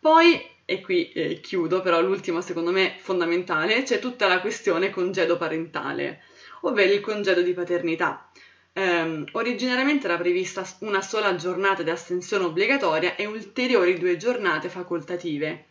Poi, 0.00 0.44
e 0.64 0.80
qui 0.80 1.12
eh, 1.12 1.38
chiudo, 1.38 1.80
però 1.80 2.00
l'ultimo 2.00 2.40
secondo 2.40 2.72
me 2.72 2.96
fondamentale, 2.98 3.84
c'è 3.84 4.00
tutta 4.00 4.26
la 4.26 4.40
questione 4.40 4.90
congedo 4.90 5.36
parentale 5.36 6.24
ovvero 6.62 6.92
il 6.92 7.00
congedo 7.00 7.42
di 7.42 7.52
paternità. 7.52 8.28
Um, 8.72 9.26
originariamente 9.32 10.06
era 10.06 10.16
prevista 10.16 10.64
una 10.80 11.02
sola 11.02 11.34
giornata 11.34 11.82
di 11.82 11.90
astensione 11.90 12.44
obbligatoria 12.44 13.16
e 13.16 13.26
ulteriori 13.26 13.98
due 13.98 14.16
giornate 14.16 14.68
facoltative. 14.68 15.64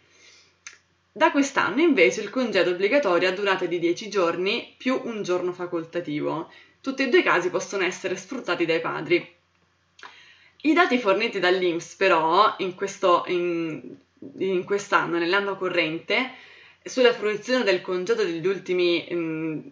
Da 1.12 1.32
quest'anno 1.32 1.82
invece 1.82 2.22
il 2.22 2.30
congedo 2.30 2.72
obbligatorio 2.72 3.30
ha 3.30 3.32
durata 3.32 3.66
di 3.66 3.80
10 3.80 4.10
giorni 4.10 4.76
più 4.78 5.02
un 5.04 5.24
giorno 5.24 5.52
facoltativo. 5.54 6.52
Tutti 6.82 7.04
e 7.04 7.10
due 7.10 7.20
i 7.20 7.24
casi 7.24 7.50
possono 7.50 7.84
essere 7.84 8.16
sfruttati 8.16 8.66
dai 8.66 8.80
padri. 8.80 9.36
I 10.62 10.74
dati 10.74 10.98
forniti 10.98 11.40
dall'INPS 11.40 11.96
però 11.96 12.56
in, 12.60 12.76
questo, 12.76 13.24
in, 13.28 13.96
in 14.38 14.64
quest'anno, 14.66 15.18
nell'anno 15.18 15.58
corrente, 15.58 16.34
sulla 16.84 17.14
fruizione 17.14 17.64
del 17.64 17.82
congedo 17.82 18.24
degli 18.24 18.46
ultimi 18.46 19.12
in, 19.12 19.72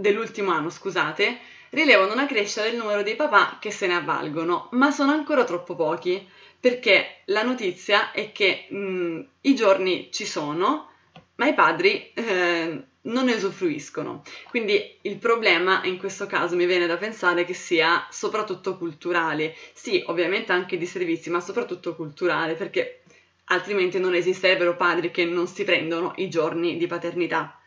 dell'ultimo 0.00 0.50
anno, 0.50 0.70
scusate, 0.70 1.38
rilevano 1.70 2.12
una 2.12 2.26
crescita 2.26 2.62
del 2.62 2.76
numero 2.76 3.02
dei 3.02 3.16
papà 3.16 3.58
che 3.60 3.70
se 3.70 3.86
ne 3.86 3.94
avvalgono, 3.94 4.68
ma 4.72 4.90
sono 4.90 5.12
ancora 5.12 5.44
troppo 5.44 5.76
pochi, 5.76 6.26
perché 6.58 7.22
la 7.26 7.42
notizia 7.42 8.10
è 8.12 8.32
che 8.32 8.66
mh, 8.68 9.20
i 9.42 9.54
giorni 9.54 10.08
ci 10.10 10.26
sono, 10.26 10.88
ma 11.36 11.46
i 11.46 11.54
padri 11.54 12.10
eh, 12.12 12.82
non 13.02 13.24
ne 13.24 13.34
usufruiscono. 13.34 14.22
Quindi 14.48 14.98
il 15.02 15.16
problema 15.16 15.82
in 15.84 15.96
questo 15.98 16.26
caso 16.26 16.56
mi 16.56 16.66
viene 16.66 16.86
da 16.86 16.96
pensare 16.96 17.44
che 17.44 17.54
sia 17.54 18.06
soprattutto 18.10 18.76
culturale. 18.76 19.54
Sì, 19.72 20.02
ovviamente 20.06 20.52
anche 20.52 20.76
di 20.76 20.86
servizi, 20.86 21.30
ma 21.30 21.40
soprattutto 21.40 21.94
culturale, 21.94 22.54
perché 22.54 23.02
altrimenti 23.44 23.98
non 23.98 24.14
esisterebbero 24.14 24.76
padri 24.76 25.10
che 25.10 25.24
non 25.24 25.46
si 25.46 25.64
prendono 25.64 26.12
i 26.16 26.28
giorni 26.28 26.76
di 26.76 26.86
paternità. 26.86 27.59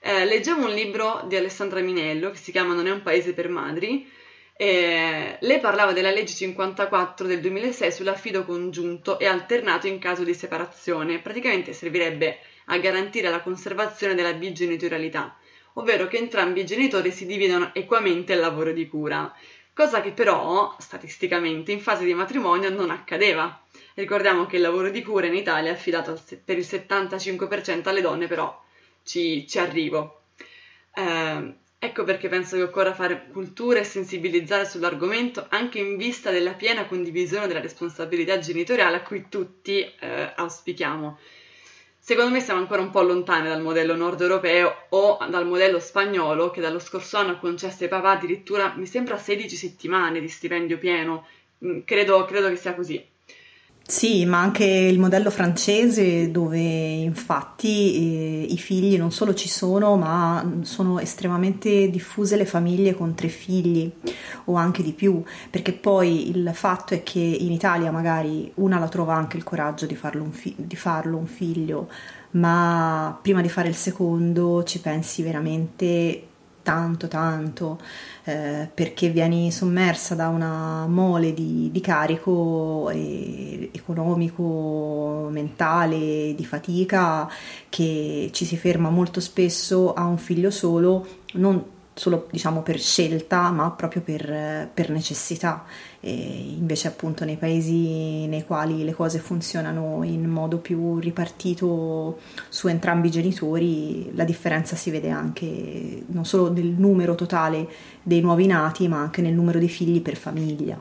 Eh, 0.00 0.24
leggevo 0.24 0.64
un 0.64 0.70
libro 0.70 1.24
di 1.26 1.34
Alessandra 1.34 1.80
Minello 1.80 2.30
che 2.30 2.36
si 2.36 2.52
chiama 2.52 2.72
Non 2.72 2.86
è 2.86 2.90
un 2.90 3.02
paese 3.02 3.34
per 3.34 3.48
madri. 3.48 4.08
Eh, 4.60 5.38
lei 5.40 5.60
parlava 5.60 5.92
della 5.92 6.10
legge 6.10 6.34
54 6.34 7.26
del 7.26 7.40
2006 7.40 7.92
sull'affido 7.92 8.44
congiunto 8.44 9.18
e 9.18 9.26
alternato 9.26 9.86
in 9.86 9.98
caso 9.98 10.22
di 10.22 10.34
separazione. 10.34 11.20
Praticamente 11.20 11.72
servirebbe 11.72 12.38
a 12.66 12.78
garantire 12.78 13.28
la 13.28 13.40
conservazione 13.40 14.14
della 14.14 14.34
bigenitorialità, 14.34 15.36
ovvero 15.74 16.06
che 16.06 16.18
entrambi 16.18 16.60
i 16.60 16.66
genitori 16.66 17.10
si 17.10 17.26
dividano 17.26 17.70
equamente 17.74 18.34
il 18.34 18.40
lavoro 18.40 18.72
di 18.72 18.86
cura, 18.88 19.34
cosa 19.72 20.00
che 20.00 20.12
però 20.12 20.76
statisticamente 20.78 21.72
in 21.72 21.80
fase 21.80 22.04
di 22.04 22.14
matrimonio 22.14 22.70
non 22.70 22.90
accadeva. 22.90 23.62
Ricordiamo 23.94 24.46
che 24.46 24.56
il 24.56 24.62
lavoro 24.62 24.90
di 24.90 25.02
cura 25.02 25.26
in 25.26 25.34
Italia 25.34 25.70
è 25.70 25.74
affidato 25.74 26.20
per 26.44 26.56
il 26.56 26.66
75% 26.68 27.88
alle 27.88 28.00
donne, 28.00 28.26
però 28.26 28.66
ci, 29.08 29.46
ci 29.48 29.58
arrivo. 29.58 30.20
Eh, 30.94 31.54
ecco 31.78 32.04
perché 32.04 32.28
penso 32.28 32.56
che 32.56 32.62
occorra 32.62 32.92
fare 32.92 33.28
cultura 33.32 33.80
e 33.80 33.84
sensibilizzare 33.84 34.66
sull'argomento 34.66 35.46
anche 35.48 35.78
in 35.78 35.96
vista 35.96 36.30
della 36.30 36.52
piena 36.52 36.86
condivisione 36.86 37.46
della 37.46 37.60
responsabilità 37.60 38.38
genitoriale 38.38 38.96
a 38.96 39.02
cui 39.02 39.26
tutti 39.30 39.80
eh, 39.80 40.32
auspichiamo. 40.36 41.18
Secondo 41.98 42.32
me 42.32 42.40
siamo 42.40 42.60
ancora 42.60 42.82
un 42.82 42.90
po' 42.90 43.02
lontani 43.02 43.48
dal 43.48 43.60
modello 43.60 43.94
nord 43.94 44.20
europeo 44.20 44.86
o 44.90 45.18
dal 45.28 45.46
modello 45.46 45.78
spagnolo 45.78 46.50
che 46.50 46.60
dallo 46.60 46.78
scorso 46.78 47.18
anno 47.18 47.32
ha 47.32 47.38
concesso 47.38 47.82
ai 47.82 47.90
papà 47.90 48.12
addirittura, 48.12 48.74
mi 48.76 48.86
sembra, 48.86 49.18
16 49.18 49.56
settimane 49.56 50.20
di 50.20 50.28
stipendio 50.28 50.78
pieno. 50.78 51.26
Mm, 51.64 51.80
credo, 51.84 52.24
credo 52.24 52.48
che 52.48 52.56
sia 52.56 52.74
così. 52.74 53.04
Sì, 53.90 54.26
ma 54.26 54.38
anche 54.42 54.66
il 54.66 54.98
modello 54.98 55.30
francese 55.30 56.30
dove 56.30 56.58
infatti 56.60 57.94
eh, 57.94 58.52
i 58.52 58.58
figli 58.58 58.98
non 58.98 59.10
solo 59.12 59.32
ci 59.32 59.48
sono, 59.48 59.96
ma 59.96 60.58
sono 60.60 60.98
estremamente 60.98 61.88
diffuse 61.88 62.36
le 62.36 62.44
famiglie 62.44 62.94
con 62.94 63.14
tre 63.14 63.28
figli 63.28 63.90
o 64.44 64.56
anche 64.56 64.82
di 64.82 64.92
più, 64.92 65.22
perché 65.48 65.72
poi 65.72 66.28
il 66.28 66.50
fatto 66.52 66.92
è 66.92 67.02
che 67.02 67.18
in 67.18 67.50
Italia 67.50 67.90
magari 67.90 68.52
una 68.56 68.78
la 68.78 68.88
trova 68.88 69.14
anche 69.14 69.38
il 69.38 69.44
coraggio 69.44 69.86
di 69.86 69.96
farlo 69.96 70.22
un, 70.22 70.32
fi- 70.32 70.54
di 70.58 70.76
farlo 70.76 71.16
un 71.16 71.26
figlio, 71.26 71.88
ma 72.32 73.18
prima 73.22 73.40
di 73.40 73.48
fare 73.48 73.68
il 73.68 73.74
secondo 73.74 74.64
ci 74.64 74.80
pensi 74.80 75.22
veramente 75.22 76.24
tanto 76.68 77.08
tanto 77.08 77.80
eh, 78.24 78.68
perché 78.74 79.08
vieni 79.08 79.50
sommersa 79.50 80.14
da 80.14 80.28
una 80.28 80.86
mole 80.86 81.32
di, 81.32 81.70
di 81.72 81.80
carico 81.80 82.90
eh, 82.90 83.70
economico, 83.72 85.28
mentale, 85.30 86.34
di 86.34 86.44
fatica 86.44 87.26
che 87.70 88.28
ci 88.34 88.44
si 88.44 88.58
ferma 88.58 88.90
molto 88.90 89.20
spesso 89.20 89.94
a 89.94 90.04
un 90.04 90.18
figlio 90.18 90.50
solo, 90.50 91.06
non 91.34 91.64
solo 91.94 92.28
diciamo 92.30 92.60
per 92.60 92.78
scelta, 92.78 93.50
ma 93.50 93.70
proprio 93.70 94.02
per, 94.02 94.68
per 94.74 94.90
necessità. 94.90 95.64
Invece 96.00 96.86
appunto 96.86 97.24
nei 97.24 97.36
paesi 97.36 98.26
nei 98.26 98.44
quali 98.44 98.84
le 98.84 98.94
cose 98.94 99.18
funzionano 99.18 100.04
in 100.04 100.26
modo 100.26 100.58
più 100.58 100.98
ripartito 100.98 102.20
su 102.48 102.68
entrambi 102.68 103.08
i 103.08 103.10
genitori, 103.10 104.14
la 104.14 104.22
differenza 104.24 104.76
si 104.76 104.90
vede 104.90 105.10
anche 105.10 106.04
non 106.06 106.24
solo 106.24 106.52
nel 106.52 106.66
numero 106.66 107.16
totale 107.16 107.68
dei 108.02 108.20
nuovi 108.20 108.46
nati, 108.46 108.86
ma 108.86 109.00
anche 109.00 109.22
nel 109.22 109.34
numero 109.34 109.58
di 109.58 109.68
figli 109.68 110.00
per 110.00 110.16
famiglia. 110.16 110.80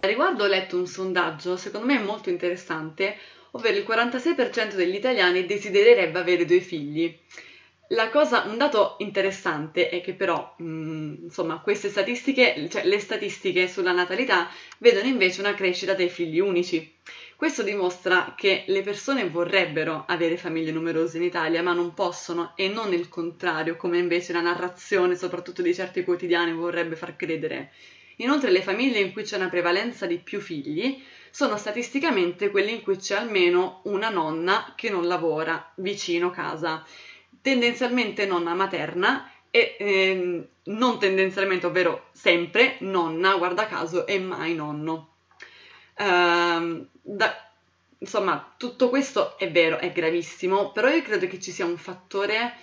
A 0.00 0.06
riguardo 0.06 0.44
ho 0.44 0.48
letto 0.48 0.78
un 0.78 0.86
sondaggio, 0.86 1.56
secondo 1.58 1.86
me 1.86 1.98
molto 2.00 2.30
interessante, 2.30 3.16
ovvero 3.50 3.76
il 3.76 3.84
46% 3.86 4.74
degli 4.74 4.94
italiani 4.94 5.44
desidererebbe 5.44 6.18
avere 6.18 6.46
due 6.46 6.60
figli. 6.60 7.14
La 7.92 8.08
cosa, 8.08 8.44
un 8.46 8.56
dato 8.56 8.94
interessante 9.00 9.90
è 9.90 10.00
che 10.00 10.14
però, 10.14 10.54
mh, 10.56 10.64
mm, 10.64 11.14
insomma, 11.24 11.60
queste 11.60 11.90
statistiche, 11.90 12.66
cioè 12.70 12.84
le 12.84 12.98
statistiche 12.98 13.68
sulla 13.68 13.92
natalità 13.92 14.48
vedono 14.78 15.08
invece 15.08 15.42
una 15.42 15.52
crescita 15.52 15.92
dei 15.92 16.08
figli 16.08 16.40
unici. 16.40 16.90
Questo 17.36 17.62
dimostra 17.62 18.34
che 18.34 18.64
le 18.68 18.80
persone 18.80 19.28
vorrebbero 19.28 20.04
avere 20.08 20.38
famiglie 20.38 20.72
numerose 20.72 21.18
in 21.18 21.24
Italia, 21.24 21.62
ma 21.62 21.74
non 21.74 21.92
possono 21.92 22.54
e 22.56 22.68
non 22.68 22.94
il 22.94 23.10
contrario, 23.10 23.76
come 23.76 23.98
invece 23.98 24.32
la 24.32 24.40
narrazione, 24.40 25.14
soprattutto 25.14 25.60
di 25.60 25.74
certi 25.74 26.02
quotidiani, 26.02 26.52
vorrebbe 26.54 26.96
far 26.96 27.14
credere. 27.14 27.72
Inoltre 28.16 28.50
le 28.50 28.62
famiglie 28.62 29.00
in 29.00 29.12
cui 29.12 29.24
c'è 29.24 29.36
una 29.36 29.50
prevalenza 29.50 30.06
di 30.06 30.16
più 30.16 30.40
figli 30.40 31.02
sono 31.30 31.58
statisticamente 31.58 32.50
quelle 32.50 32.70
in 32.70 32.82
cui 32.82 32.96
c'è 32.96 33.16
almeno 33.16 33.80
una 33.84 34.08
nonna 34.08 34.74
che 34.76 34.88
non 34.90 35.06
lavora 35.06 35.72
vicino 35.76 36.30
casa 36.30 36.84
tendenzialmente 37.42 38.24
nonna 38.24 38.54
materna 38.54 39.30
e 39.50 39.76
ehm, 39.78 40.46
non 40.64 40.98
tendenzialmente, 40.98 41.66
ovvero 41.66 42.06
sempre 42.12 42.76
nonna, 42.80 43.36
guarda 43.36 43.66
caso, 43.66 44.06
e 44.06 44.18
mai 44.18 44.54
nonno. 44.54 45.08
Uh, 45.98 46.86
da, 47.02 47.50
insomma, 47.98 48.54
tutto 48.56 48.88
questo 48.88 49.36
è 49.36 49.50
vero, 49.50 49.78
è 49.78 49.92
gravissimo, 49.92 50.72
però 50.72 50.88
io 50.88 51.02
credo 51.02 51.26
che 51.26 51.38
ci 51.38 51.50
sia 51.50 51.66
un 51.66 51.76
fattore 51.76 52.54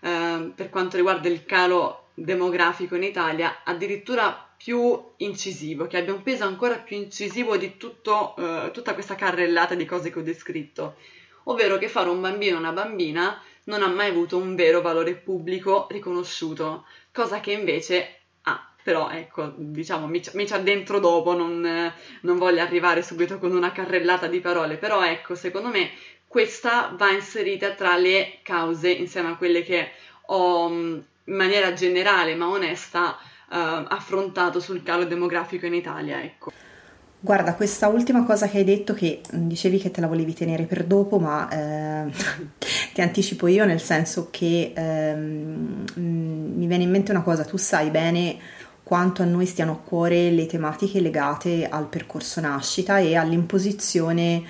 uh, 0.00 0.54
per 0.54 0.70
quanto 0.70 0.96
riguarda 0.96 1.28
il 1.28 1.44
calo 1.44 2.08
demografico 2.14 2.94
in 2.96 3.02
Italia 3.02 3.60
addirittura 3.62 4.48
più 4.56 5.00
incisivo, 5.18 5.86
che 5.86 5.98
abbia 5.98 6.14
un 6.14 6.22
peso 6.22 6.44
ancora 6.44 6.78
più 6.78 6.96
incisivo 6.96 7.56
di 7.56 7.76
tutto, 7.76 8.34
uh, 8.38 8.70
tutta 8.70 8.94
questa 8.94 9.14
carrellata 9.14 9.74
di 9.74 9.84
cose 9.84 10.10
che 10.10 10.18
ho 10.18 10.22
descritto, 10.22 10.96
ovvero 11.44 11.76
che 11.76 11.88
fare 11.88 12.08
un 12.08 12.20
bambino 12.20 12.56
o 12.56 12.58
una 12.58 12.72
bambina 12.72 13.40
non 13.68 13.82
ha 13.82 13.88
mai 13.88 14.08
avuto 14.08 14.36
un 14.36 14.54
vero 14.54 14.80
valore 14.80 15.14
pubblico 15.14 15.86
riconosciuto, 15.90 16.84
cosa 17.12 17.40
che 17.40 17.52
invece 17.52 18.20
ha. 18.42 18.66
Però 18.82 19.10
ecco, 19.10 19.52
diciamo, 19.56 20.06
mi, 20.06 20.22
mi 20.32 20.46
ci 20.46 20.52
addentro 20.52 20.98
dopo, 20.98 21.36
non, 21.36 21.92
non 22.22 22.38
voglio 22.38 22.62
arrivare 22.62 23.02
subito 23.02 23.38
con 23.38 23.54
una 23.54 23.70
carrellata 23.72 24.26
di 24.26 24.40
parole, 24.40 24.76
però 24.76 25.04
ecco, 25.04 25.34
secondo 25.34 25.68
me 25.68 25.90
questa 26.26 26.94
va 26.96 27.10
inserita 27.10 27.72
tra 27.72 27.96
le 27.96 28.38
cause 28.42 28.90
insieme 28.90 29.30
a 29.30 29.36
quelle 29.36 29.62
che 29.62 29.90
ho 30.26 30.68
in 30.68 31.02
maniera 31.24 31.72
generale 31.72 32.34
ma 32.34 32.48
onesta 32.48 33.18
uh, 33.48 33.54
affrontato 33.88 34.60
sul 34.60 34.82
calo 34.82 35.04
demografico 35.04 35.66
in 35.66 35.74
Italia, 35.74 36.22
ecco. 36.22 36.52
Guarda, 37.20 37.54
questa 37.54 37.88
ultima 37.88 38.24
cosa 38.24 38.46
che 38.46 38.58
hai 38.58 38.64
detto, 38.64 38.94
che 38.94 39.22
dicevi 39.32 39.78
che 39.78 39.90
te 39.90 40.00
la 40.00 40.06
volevi 40.06 40.34
tenere 40.34 40.64
per 40.64 40.84
dopo, 40.84 41.18
ma 41.18 41.48
eh, 41.50 42.12
ti 42.94 43.00
anticipo 43.00 43.48
io 43.48 43.64
nel 43.64 43.80
senso 43.80 44.28
che 44.30 44.72
eh, 44.72 45.14
mi 45.14 46.66
viene 46.66 46.84
in 46.84 46.90
mente 46.90 47.10
una 47.10 47.22
cosa, 47.22 47.44
tu 47.44 47.56
sai 47.56 47.90
bene 47.90 48.36
quanto 48.84 49.22
a 49.22 49.24
noi 49.24 49.46
stiano 49.46 49.72
a 49.72 49.76
cuore 49.76 50.30
le 50.30 50.46
tematiche 50.46 51.00
legate 51.00 51.68
al 51.68 51.88
percorso 51.88 52.40
nascita 52.40 52.98
e 52.98 53.16
all'imposizione 53.16 54.42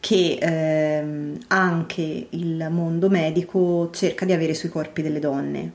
che 0.00 0.38
ehm, 0.40 1.38
anche 1.48 2.26
il 2.30 2.66
mondo 2.70 3.08
medico 3.10 3.90
cerca 3.92 4.24
di 4.24 4.32
avere 4.32 4.54
sui 4.54 4.70
corpi 4.70 5.02
delle 5.02 5.18
donne. 5.18 5.72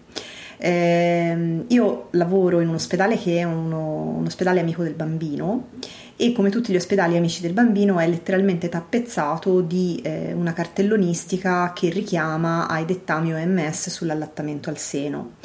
Eh, 0.61 1.63
io 1.67 2.07
lavoro 2.11 2.59
in 2.59 2.67
un 2.67 2.75
ospedale 2.75 3.17
che 3.17 3.37
è 3.37 3.43
uno, 3.43 4.17
un 4.17 4.25
ospedale 4.25 4.59
amico 4.59 4.83
del 4.83 4.93
bambino 4.93 5.69
e 6.17 6.33
come 6.33 6.49
tutti 6.49 6.73
gli 6.73 6.75
ospedali 6.75 7.15
amici 7.15 7.39
del 7.39 7.53
bambino 7.53 7.97
è 7.97 8.05
letteralmente 8.05 8.67
tappezzato 8.67 9.61
di 9.61 10.01
eh, 10.03 10.33
una 10.33 10.51
cartellonistica 10.51 11.71
che 11.73 11.89
richiama 11.89 12.67
ai 12.67 12.83
dettami 12.83 13.33
OMS 13.33 13.89
sull'allattamento 13.89 14.69
al 14.69 14.77
seno. 14.77 15.35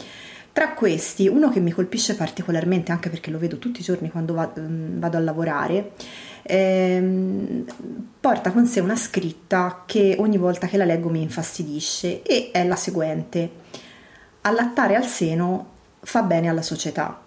Tra 0.53 0.73
questi, 0.73 1.29
uno 1.29 1.49
che 1.49 1.61
mi 1.61 1.71
colpisce 1.71 2.17
particolarmente 2.17 2.91
anche 2.91 3.09
perché 3.09 3.31
lo 3.31 3.39
vedo 3.39 3.59
tutti 3.59 3.81
i 3.81 3.85
giorni 3.85 4.11
quando 4.11 4.35
va, 4.35 4.53
mm, 4.59 4.99
vado 4.99 5.17
a 5.17 5.21
lavorare, 5.21 5.93
ehm, 6.43 7.65
porta 8.19 8.51
con 8.51 8.67
sé 8.67 8.81
una 8.81 8.97
scritta 8.97 9.85
che 9.87 10.17
ogni 10.19 10.39
volta 10.39 10.67
che 10.67 10.77
la 10.77 10.85
leggo 10.85 11.09
mi 11.09 11.23
infastidisce 11.23 12.23
e 12.23 12.51
è 12.53 12.65
la 12.67 12.77
seguente. 12.77 13.63
Allattare 14.47 14.95
al 14.95 15.07
seno 15.07 15.67
fa 16.01 16.21
bene 16.21 16.51
alla 16.51 16.61
società. 16.61 17.19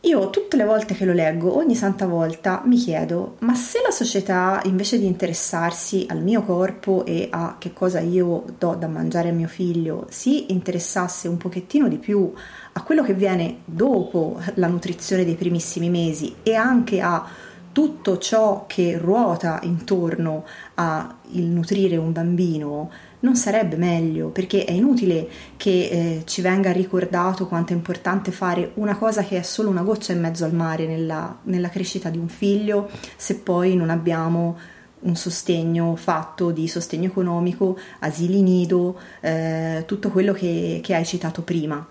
Io 0.00 0.30
tutte 0.30 0.56
le 0.56 0.64
volte 0.64 0.94
che 0.94 1.04
lo 1.04 1.12
leggo, 1.12 1.54
ogni 1.54 1.74
santa 1.74 2.06
volta, 2.06 2.62
mi 2.64 2.76
chiedo, 2.76 3.36
ma 3.40 3.54
se 3.54 3.82
la 3.84 3.90
società 3.90 4.62
invece 4.64 4.98
di 4.98 5.04
interessarsi 5.04 6.06
al 6.08 6.22
mio 6.22 6.44
corpo 6.44 7.04
e 7.04 7.28
a 7.30 7.56
che 7.58 7.74
cosa 7.74 8.00
io 8.00 8.42
do 8.58 8.74
da 8.74 8.88
mangiare 8.88 9.28
a 9.28 9.32
mio 9.32 9.48
figlio, 9.48 10.06
si 10.08 10.50
interessasse 10.50 11.28
un 11.28 11.36
pochettino 11.36 11.88
di 11.88 11.98
più 11.98 12.32
a 12.72 12.82
quello 12.82 13.02
che 13.02 13.12
viene 13.12 13.58
dopo 13.66 14.40
la 14.54 14.68
nutrizione 14.68 15.26
dei 15.26 15.34
primissimi 15.34 15.90
mesi 15.90 16.36
e 16.42 16.54
anche 16.54 17.02
a 17.02 17.22
tutto 17.70 18.16
ciò 18.16 18.64
che 18.66 18.96
ruota 18.96 19.60
intorno 19.62 20.44
al 20.74 21.14
nutrire 21.30 21.98
un 21.98 22.12
bambino, 22.12 22.90
non 23.22 23.36
sarebbe 23.36 23.76
meglio 23.76 24.28
perché 24.28 24.64
è 24.64 24.72
inutile 24.72 25.28
che 25.56 25.70
eh, 25.70 26.22
ci 26.24 26.40
venga 26.40 26.70
ricordato 26.72 27.46
quanto 27.46 27.72
è 27.72 27.76
importante 27.76 28.30
fare 28.30 28.72
una 28.74 28.96
cosa 28.96 29.24
che 29.24 29.38
è 29.38 29.42
solo 29.42 29.70
una 29.70 29.82
goccia 29.82 30.12
in 30.12 30.20
mezzo 30.20 30.44
al 30.44 30.54
mare 30.54 30.86
nella, 30.86 31.38
nella 31.44 31.68
crescita 31.68 32.10
di 32.10 32.18
un 32.18 32.28
figlio 32.28 32.88
se 33.16 33.36
poi 33.36 33.76
non 33.76 33.90
abbiamo 33.90 34.58
un 35.02 35.16
sostegno 35.16 35.96
fatto 35.96 36.52
di 36.52 36.68
sostegno 36.68 37.06
economico, 37.06 37.76
asili 38.00 38.40
nido, 38.40 38.98
eh, 39.20 39.82
tutto 39.86 40.10
quello 40.10 40.32
che, 40.32 40.80
che, 40.80 40.94
hai 40.94 41.04
citato 41.04 41.42
prima. 41.42 41.84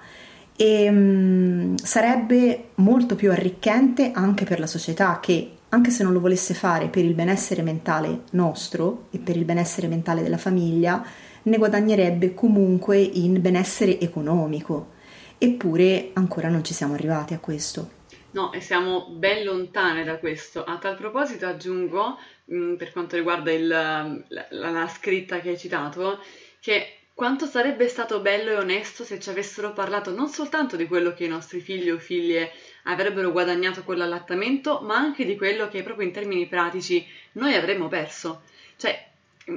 E 0.56 0.90
mh, 0.90 0.96
mm, 0.96 1.76
sarebbe 1.76 2.70
molto 2.76 3.16
più 3.16 3.32
arricchente 3.32 4.12
anche 4.14 4.46
per 4.46 4.60
la 4.60 4.68
società 4.68 5.20
che 5.22 5.58
anche 5.74 5.90
se 5.90 6.04
non 6.04 6.14
lo 6.14 6.20
volesse 6.20 6.54
fare 6.54 6.90
per 6.90 7.06
il 7.06 7.14
benessere 7.14 7.62
mentale 7.62 8.24
nostro 8.32 9.08
e 9.12 9.20
per 9.20 9.38
il 9.38 9.46
benessere 9.46 9.88
mentale 9.88 10.22
della 10.22 10.38
famiglia, 10.38 11.04
ne 11.44 11.58
guadagnerebbe 11.58 12.34
comunque 12.34 12.98
in 13.00 13.42
benessere 13.42 14.00
economico. 14.00 14.92
Eppure 15.38 16.12
ancora 16.14 16.50
non 16.50 16.64
ci 16.64 16.74
siamo 16.74 16.94
arrivati 16.94 17.34
a 17.34 17.40
questo. 17.40 18.00
No, 18.32 18.52
e 18.52 18.62
siamo 18.62 19.08
ben 19.12 19.44
lontane 19.46 20.04
da 20.04 20.18
questo. 20.18 20.64
A 20.64 20.78
tal 20.78 20.96
proposito 20.96 21.46
aggiungo, 21.48 22.18
mm, 22.54 22.76
per 22.76 22.92
quanto 22.92 23.16
riguarda 23.16 23.52
il, 23.52 23.68
la, 23.68 24.48
la 24.50 24.88
scritta 24.88 25.40
che 25.40 25.50
hai 25.50 25.58
citato, 25.58 26.20
che 26.60 27.01
quanto 27.22 27.46
sarebbe 27.46 27.88
stato 27.88 28.20
bello 28.20 28.50
e 28.50 28.56
onesto 28.56 29.04
se 29.04 29.20
ci 29.20 29.30
avessero 29.30 29.74
parlato 29.74 30.10
non 30.10 30.28
soltanto 30.28 30.76
di 30.76 30.88
quello 30.88 31.14
che 31.14 31.26
i 31.26 31.28
nostri 31.28 31.60
figli 31.60 31.92
o 31.92 32.00
figlie 32.00 32.52
avrebbero 32.86 33.32
guadagnato 33.32 33.84
con 33.84 33.98
l'allattamento, 33.98 34.80
ma 34.82 34.96
anche 34.96 35.24
di 35.24 35.38
quello 35.38 35.68
che 35.68 35.84
proprio 35.84 36.08
in 36.08 36.14
termini 36.14 36.48
pratici 36.48 37.06
noi 37.34 37.54
avremmo 37.54 37.88
perso. 37.90 38.42
Cioè, 38.76 39.08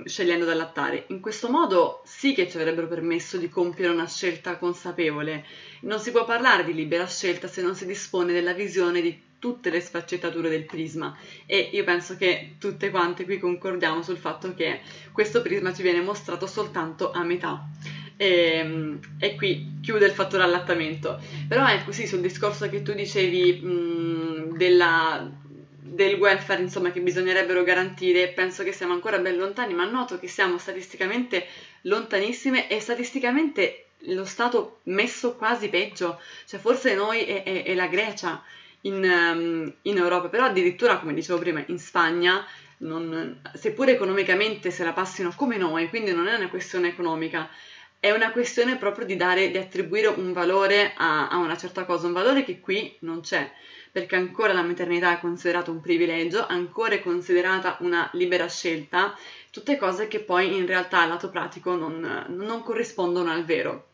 scegliendo 0.05 0.45
di 0.45 0.51
allattare. 0.51 1.05
In 1.07 1.21
questo 1.21 1.49
modo 1.49 2.03
sì 2.05 2.35
che 2.35 2.51
ci 2.51 2.59
avrebbero 2.59 2.87
permesso 2.87 3.39
di 3.39 3.49
compiere 3.49 3.91
una 3.91 4.07
scelta 4.07 4.59
consapevole. 4.59 5.47
Non 5.81 5.99
si 6.01 6.11
può 6.11 6.27
parlare 6.27 6.65
di 6.65 6.75
libera 6.75 7.07
scelta 7.07 7.49
se 7.49 7.63
non 7.63 7.75
si 7.75 7.87
dispone 7.87 8.35
della 8.35 8.53
visione 8.53 9.01
di 9.01 9.19
tutte 9.39 9.71
le 9.71 9.81
sfaccettature 9.81 10.49
del 10.49 10.65
prisma 10.65 11.17
e 11.47 11.69
io 11.73 11.85
penso 11.85 12.17
che 12.17 12.57
tutte 12.59 12.91
quante 12.91 13.25
qui 13.25 13.39
concordiamo 13.39 14.03
sul 14.03 14.17
fatto 14.17 14.55
che 14.55 14.81
questo 15.13 15.43
prisma 15.43 15.73
ci 15.73 15.83
viene 15.83 16.01
mostrato 16.01 16.47
soltanto 16.47 17.13
a 17.13 17.23
metà. 17.25 17.69
E, 18.17 18.27
ehm, 18.27 19.01
e 19.19 19.35
qui 19.35 19.81
chiude 19.83 20.07
il 20.07 20.13
fattore 20.13 20.45
allattamento. 20.45 21.21
Però 21.49 21.67
ecco 21.69 21.93
sì, 21.93 22.07
sul 22.07 22.21
discorso 22.21 22.69
che 22.69 22.83
tu 22.83 22.93
dicevi 22.93 23.61
mh, 23.61 24.57
della, 24.57 25.31
del 25.79 26.15
welfare 26.15 26.63
insomma 26.63 26.91
che 26.91 27.01
bisognerebbero 27.01 27.63
garantire, 27.65 28.29
penso 28.29 28.63
che 28.63 28.73
siamo 28.73 28.93
ancora 28.93 29.19
ben 29.19 29.37
lontani, 29.37 29.75
ma 29.75 29.85
noto 29.85 30.19
che 30.19 30.29
siamo 30.29 30.59
statisticamente 30.59 31.47
lontanissime 31.83 32.69
e 32.69 32.81
statisticamente 32.81 33.87
lo 34.09 34.25
Stato 34.25 34.81
messo 34.85 35.35
quasi 35.37 35.69
peggio, 35.69 36.21
cioè 36.47 36.61
forse 36.61 36.95
noi 36.95 37.25
e 37.25 37.75
la 37.75 37.87
Grecia 37.87 38.43
in, 38.85 39.03
um, 39.03 39.73
in, 39.83 39.97
Europa, 39.97 40.29
però 40.29 40.45
addirittura, 40.45 40.99
come 40.99 41.15
dicevo 41.15 41.39
prima, 41.39 41.63
in 41.67 41.79
Spagna, 41.79 42.45
non, 42.79 43.41
seppure 43.55 43.93
economicamente 43.93 44.71
se 44.71 44.85
la 44.85 44.93
passino 44.93 45.33
come 45.35 45.57
noi, 45.57 45.89
quindi 45.89 46.13
non 46.13 46.29
è 46.29 46.35
una 46.35 46.49
questione 46.49 46.89
economica, 46.89 47.49
è 47.99 48.11
una 48.11 48.33
questione 48.33 48.77
proprio 48.77 49.07
di, 49.07 49.17
dare, 49.17 49.51
di 49.51 49.57
attribuire 49.57 50.09
un 50.09 50.33
valore 50.33 50.93
a, 50.97 51.29
a, 51.29 51.37
una 51.39 51.57
certa 51.57 51.85
cosa, 51.85 52.07
un 52.07 52.13
valore 52.13 52.45
che 52.45 52.61
qui 52.61 52.95
non 53.01 53.21
c'è, 53.21 53.51
perché 53.91 54.17
ancora 54.17 54.53
la 54.53 54.63
maternità 54.63 55.13
è 55.13 55.21
considerata 55.21 55.71
un 55.71 55.81
privilegio, 55.81 56.47
ancora 56.47 56.95
è 56.95 57.03
considerata 57.03 57.79
una 57.81 58.09
libera 58.13 58.47
scelta, 58.49 59.17
tutte 59.51 59.79
cose 59.79 60.09
che 60.09 60.21
poi 60.21 60.55
in 60.55 60.67
realtà 60.67 61.01
al 61.01 61.09
lato 61.09 61.31
pratico 61.31 61.77
non, 61.77 62.27
non 62.29 62.63
corrispondono 62.63 63.31
al 63.31 63.45
vero. 63.45 63.87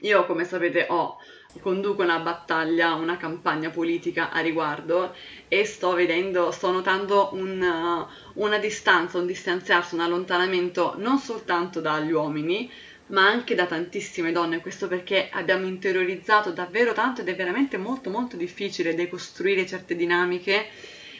Io, 0.00 0.26
come 0.26 0.44
sapete, 0.44 0.86
ho 0.88 1.18
conduco 1.60 2.02
una 2.02 2.18
battaglia, 2.18 2.94
una 2.94 3.16
campagna 3.16 3.70
politica 3.70 4.30
a 4.30 4.40
riguardo 4.40 5.14
e 5.48 5.64
sto 5.64 5.94
vedendo, 5.94 6.50
sto 6.50 6.70
notando 6.70 7.30
un, 7.32 7.60
uh, 7.60 8.40
una 8.42 8.58
distanza, 8.58 9.18
un 9.18 9.26
distanziarsi, 9.26 9.94
un 9.94 10.00
allontanamento 10.00 10.94
non 10.98 11.18
soltanto 11.18 11.80
dagli 11.80 12.12
uomini, 12.12 12.70
ma 13.08 13.26
anche 13.26 13.54
da 13.54 13.66
tantissime 13.66 14.32
donne. 14.32 14.60
Questo 14.60 14.88
perché 14.88 15.28
abbiamo 15.30 15.66
interiorizzato 15.66 16.50
davvero 16.50 16.92
tanto 16.92 17.20
ed 17.20 17.28
è 17.28 17.36
veramente 17.36 17.76
molto 17.76 18.10
molto 18.10 18.36
difficile 18.36 18.94
decostruire 18.94 19.66
certe 19.66 19.94
dinamiche. 19.94 20.66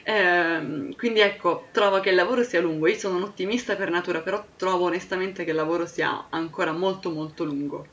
Eh, 0.02 0.94
quindi 0.96 1.20
ecco, 1.20 1.66
trovo 1.72 2.00
che 2.00 2.10
il 2.10 2.14
lavoro 2.14 2.42
sia 2.42 2.60
lungo. 2.60 2.86
Io 2.86 2.96
sono 2.96 3.16
un 3.16 3.22
ottimista 3.24 3.76
per 3.76 3.90
natura, 3.90 4.20
però 4.20 4.44
trovo 4.56 4.84
onestamente 4.84 5.44
che 5.44 5.50
il 5.50 5.56
lavoro 5.56 5.86
sia 5.86 6.26
ancora 6.30 6.72
molto 6.72 7.10
molto 7.10 7.44
lungo. 7.44 7.86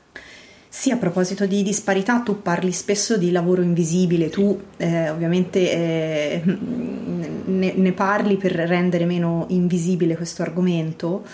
Sì, 0.76 0.90
a 0.90 0.96
proposito 0.96 1.46
di 1.46 1.62
disparità, 1.62 2.18
tu 2.18 2.42
parli 2.42 2.72
spesso 2.72 3.16
di 3.16 3.30
lavoro 3.30 3.62
invisibile, 3.62 4.28
tu 4.28 4.60
eh, 4.76 5.08
ovviamente 5.08 5.70
eh, 5.70 6.42
ne, 6.44 7.72
ne, 7.74 7.92
parli 7.92 8.36
per 8.36 8.50
rendere 8.50 9.04
meno 9.04 9.46
invisibile 9.50 10.16
questo 10.16 10.42
argomento, 10.42 11.24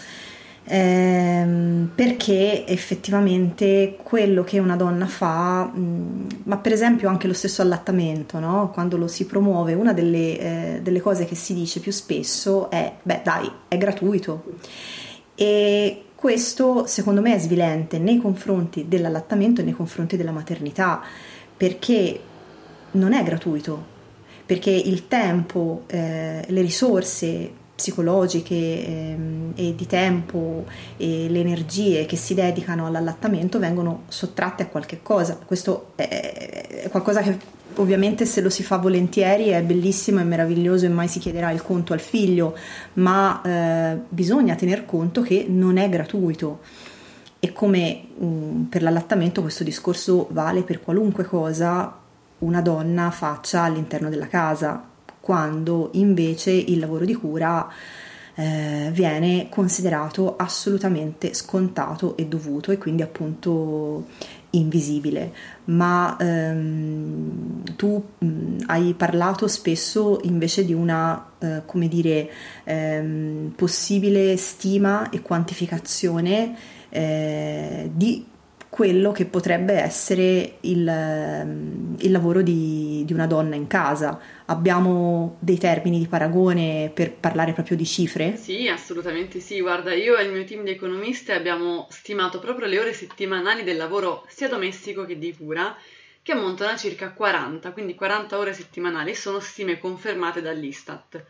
ehm, 0.64 1.90
perché 1.94 2.66
effettivamente 2.66 3.96
quello 4.02 4.44
che 4.44 4.58
una 4.58 4.76
donna 4.76 5.06
fa, 5.06 5.64
mh, 5.64 6.26
ma 6.44 6.58
per 6.58 6.72
esempio 6.72 7.08
anche 7.08 7.26
lo 7.26 7.32
stesso 7.32 7.62
allattamento, 7.62 8.38
no? 8.40 8.70
quando 8.70 8.98
lo 8.98 9.08
si 9.08 9.24
promuove, 9.24 9.72
una 9.72 9.94
delle, 9.94 10.38
eh, 10.38 10.80
delle 10.82 11.00
cose 11.00 11.24
che 11.24 11.34
si 11.34 11.54
dice 11.54 11.80
più 11.80 11.92
spesso 11.92 12.68
è, 12.68 12.92
beh 13.02 13.22
dai, 13.24 13.50
è 13.68 13.78
gratuito. 13.78 14.44
E 15.34 16.04
questo 16.20 16.84
secondo 16.84 17.22
me 17.22 17.34
è 17.34 17.38
svilente 17.38 17.98
nei 17.98 18.18
confronti 18.18 18.86
dell'allattamento 18.86 19.62
e 19.62 19.64
nei 19.64 19.72
confronti 19.72 20.18
della 20.18 20.32
maternità, 20.32 21.00
perché 21.56 22.20
non 22.90 23.14
è 23.14 23.22
gratuito, 23.22 23.82
perché 24.44 24.68
il 24.68 25.08
tempo, 25.08 25.84
eh, 25.86 26.44
le 26.46 26.60
risorse 26.60 27.50
psicologiche 27.74 28.54
eh, 28.54 29.16
e 29.54 29.74
di 29.74 29.86
tempo 29.86 30.66
e 30.98 31.26
le 31.30 31.40
energie 31.40 32.04
che 32.04 32.16
si 32.16 32.34
dedicano 32.34 32.84
all'allattamento 32.84 33.58
vengono 33.58 34.02
sottratte 34.08 34.64
a 34.64 34.66
qualche 34.66 35.00
cosa. 35.02 35.38
Questo 35.42 35.92
è, 35.94 36.82
è 36.82 36.90
qualcosa 36.90 37.22
che 37.22 37.38
ovviamente 37.76 38.26
se 38.26 38.40
lo 38.40 38.50
si 38.50 38.62
fa 38.62 38.76
volentieri 38.76 39.48
è 39.48 39.62
bellissimo 39.62 40.20
e 40.20 40.24
meraviglioso 40.24 40.86
e 40.86 40.88
mai 40.88 41.08
si 41.08 41.18
chiederà 41.18 41.50
il 41.50 41.62
conto 41.62 41.92
al 41.92 42.00
figlio, 42.00 42.56
ma 42.94 43.42
eh, 43.42 43.98
bisogna 44.08 44.54
tener 44.54 44.84
conto 44.84 45.22
che 45.22 45.46
non 45.48 45.76
è 45.76 45.88
gratuito. 45.88 46.60
E 47.38 47.52
come 47.52 48.02
mh, 48.16 48.26
mm, 48.26 48.62
per 48.64 48.82
l'allattamento 48.82 49.40
questo 49.40 49.64
discorso 49.64 50.28
vale 50.30 50.62
per 50.62 50.80
qualunque 50.80 51.24
cosa 51.24 51.96
una 52.38 52.60
donna 52.60 53.10
faccia 53.10 53.62
all'interno 53.62 54.08
della 54.08 54.28
casa, 54.28 54.82
quando 55.20 55.90
invece 55.94 56.50
il 56.50 56.78
lavoro 56.78 57.04
di 57.04 57.14
cura 57.14 57.68
eh, 58.34 58.90
viene 58.92 59.48
considerato 59.50 60.36
assolutamente 60.36 61.34
scontato 61.34 62.16
e 62.16 62.26
dovuto 62.26 62.72
e 62.72 62.78
quindi 62.78 63.02
appunto 63.02 64.06
invisibile, 64.50 65.32
ma 65.66 66.16
ehm, 66.18 67.62
tu 67.76 68.02
mh, 68.18 68.62
hai 68.66 68.94
parlato 68.94 69.46
spesso 69.46 70.20
invece 70.24 70.64
di 70.64 70.72
una, 70.72 71.32
eh, 71.38 71.62
come 71.66 71.88
dire, 71.88 72.30
ehm, 72.64 73.52
possibile 73.54 74.36
stima 74.36 75.10
e 75.10 75.22
quantificazione 75.22 76.56
eh, 76.88 77.90
di 77.92 78.26
quello 78.70 79.10
che 79.10 79.26
potrebbe 79.26 79.74
essere 79.74 80.58
il, 80.60 80.86
ehm, 80.86 81.96
il 81.98 82.10
lavoro 82.10 82.40
di, 82.40 83.02
di, 83.04 83.12
una 83.12 83.26
donna 83.26 83.56
in 83.56 83.66
casa. 83.66 84.18
Abbiamo 84.50 85.36
dei 85.38 85.58
termini 85.58 86.00
di 86.00 86.08
paragone 86.08 86.90
per 86.92 87.12
parlare 87.12 87.52
proprio 87.52 87.76
di 87.76 87.86
cifre? 87.86 88.36
Sì, 88.36 88.66
assolutamente 88.66 89.38
sì. 89.38 89.60
Guarda, 89.60 89.94
io 89.94 90.16
e 90.16 90.24
il 90.24 90.32
mio 90.32 90.42
team 90.42 90.64
di 90.64 90.70
economiste 90.70 91.32
abbiamo 91.32 91.86
stimato 91.88 92.40
proprio 92.40 92.66
le 92.66 92.80
ore 92.80 92.92
settimanali 92.92 93.62
del 93.62 93.76
lavoro 93.76 94.24
sia 94.26 94.48
domestico 94.48 95.04
che 95.04 95.18
di 95.18 95.36
cura, 95.36 95.76
che 96.20 96.32
ammontano 96.32 96.72
a 96.72 96.76
circa 96.76 97.12
40, 97.12 97.70
quindi 97.70 97.94
40 97.94 98.38
ore 98.38 98.52
settimanali, 98.52 99.14
sono 99.14 99.38
stime 99.38 99.78
confermate 99.78 100.42
dall'Istat. 100.42 101.24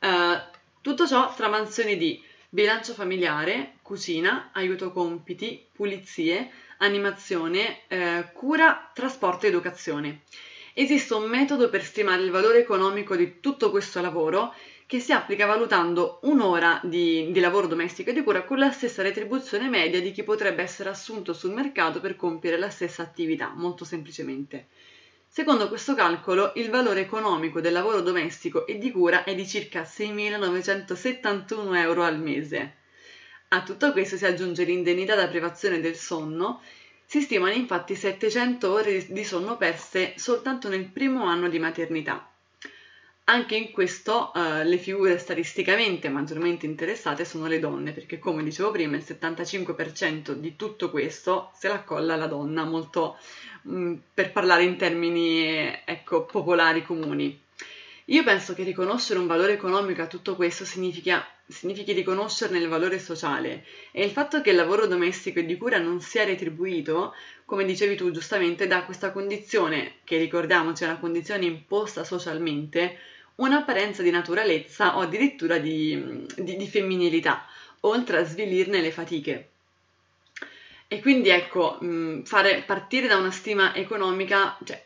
Uh, 0.00 0.40
tutto 0.80 1.06
ciò 1.06 1.32
tra 1.36 1.46
mansioni 1.46 1.96
di 1.96 2.20
bilancio 2.48 2.92
familiare, 2.92 3.74
cucina, 3.82 4.50
aiuto 4.52 4.90
compiti, 4.90 5.64
pulizie, 5.72 6.50
animazione, 6.78 7.82
eh, 7.86 8.30
cura, 8.32 8.90
trasporto 8.92 9.46
e 9.46 9.50
educazione. 9.50 10.22
Esiste 10.80 11.12
un 11.14 11.28
metodo 11.28 11.70
per 11.70 11.82
stimare 11.82 12.22
il 12.22 12.30
valore 12.30 12.60
economico 12.60 13.16
di 13.16 13.40
tutto 13.40 13.68
questo 13.68 14.00
lavoro 14.00 14.54
che 14.86 15.00
si 15.00 15.10
applica 15.10 15.44
valutando 15.44 16.20
un'ora 16.22 16.80
di, 16.84 17.32
di, 17.32 17.40
lavoro 17.40 17.66
domestico 17.66 18.10
e 18.10 18.12
di 18.12 18.22
cura 18.22 18.44
con 18.44 18.58
la 18.58 18.70
stessa 18.70 19.02
retribuzione 19.02 19.68
media 19.68 20.00
di 20.00 20.12
chi 20.12 20.22
potrebbe 20.22 20.62
essere 20.62 20.88
assunto 20.88 21.32
sul 21.32 21.52
mercato 21.52 21.98
per 21.98 22.14
compiere 22.14 22.58
la 22.58 22.70
stessa 22.70 23.02
attività, 23.02 23.52
molto 23.56 23.84
semplicemente. 23.84 24.68
Secondo 25.26 25.66
questo 25.66 25.96
calcolo, 25.96 26.52
il 26.54 26.70
valore 26.70 27.00
economico 27.00 27.60
del 27.60 27.72
lavoro 27.72 28.00
domestico 28.00 28.64
e 28.64 28.78
di 28.78 28.92
cura 28.92 29.24
è 29.24 29.34
di 29.34 29.48
circa 29.48 29.82
6.971 29.82 31.74
euro 31.74 32.04
al 32.04 32.20
mese. 32.20 32.76
A 33.48 33.64
tutto 33.64 33.90
questo 33.90 34.16
si 34.16 34.26
aggiunge 34.26 34.62
l'indennità 34.62 35.16
da 35.16 35.26
privazione 35.26 35.80
del 35.80 35.96
sonno. 35.96 36.60
Si 37.10 37.22
stimano 37.22 37.54
infatti 37.54 37.94
700 37.94 38.70
ore 38.70 39.06
di 39.08 39.24
sonno 39.24 39.56
perse 39.56 40.12
soltanto 40.18 40.68
nel 40.68 40.84
primo 40.84 41.24
anno 41.24 41.48
di 41.48 41.58
maternità. 41.58 42.30
Anche 43.24 43.56
in 43.56 43.70
questo 43.70 44.30
uh, 44.34 44.62
le 44.62 44.76
figure 44.76 45.16
statisticamente 45.16 46.10
maggiormente 46.10 46.66
interessate 46.66 47.24
sono 47.24 47.46
le 47.46 47.60
donne, 47.60 47.92
perché 47.92 48.18
come 48.18 48.42
dicevo 48.42 48.72
prima 48.72 48.96
il 48.96 49.04
75% 49.06 50.32
di 50.32 50.54
tutto 50.54 50.90
questo 50.90 51.50
se 51.54 51.68
la 51.68 51.76
accolla 51.76 52.14
la 52.14 52.26
donna, 52.26 52.64
molto 52.64 53.16
mh, 53.62 53.80
mm, 53.80 53.94
per 54.12 54.30
parlare 54.30 54.64
in 54.64 54.76
termini 54.76 55.80
ecco, 55.86 56.26
popolari 56.26 56.82
comuni. 56.82 57.40
Io 58.04 58.22
penso 58.22 58.52
che 58.52 58.64
riconoscere 58.64 59.18
un 59.18 59.26
valore 59.26 59.54
economico 59.54 60.02
a 60.02 60.08
tutto 60.08 60.36
questo 60.36 60.66
significa, 60.66 61.26
significhi 61.48 61.92
riconoscerne 61.92 62.58
il 62.58 62.68
valore 62.68 62.98
sociale 62.98 63.64
e 63.90 64.04
il 64.04 64.10
fatto 64.10 64.40
che 64.42 64.50
il 64.50 64.56
lavoro 64.56 64.86
domestico 64.86 65.38
e 65.38 65.46
di 65.46 65.56
cura 65.56 65.78
non 65.78 66.00
sia 66.00 66.24
retribuito, 66.24 67.14
come 67.44 67.64
dicevi 67.64 67.96
tu 67.96 68.10
giustamente, 68.10 68.66
dà 68.66 68.84
questa 68.84 69.10
condizione, 69.10 69.96
che 70.04 70.18
ricordiamoci 70.18 70.84
è 70.84 70.86
una 70.86 70.98
condizione 70.98 71.46
imposta 71.46 72.04
socialmente, 72.04 72.98
un'apparenza 73.36 74.02
di 74.02 74.10
naturalezza 74.10 74.96
o 74.96 75.00
addirittura 75.00 75.58
di, 75.58 76.26
di, 76.36 76.56
di 76.56 76.68
femminilità, 76.68 77.46
oltre 77.80 78.18
a 78.18 78.24
svilirne 78.24 78.80
le 78.80 78.90
fatiche. 78.90 79.48
E 80.90 81.00
quindi 81.00 81.28
ecco, 81.28 81.78
mh, 81.80 82.22
fare 82.24 82.62
partire 82.66 83.08
da 83.08 83.16
una 83.16 83.30
stima 83.30 83.74
economica, 83.74 84.56
cioè 84.64 84.82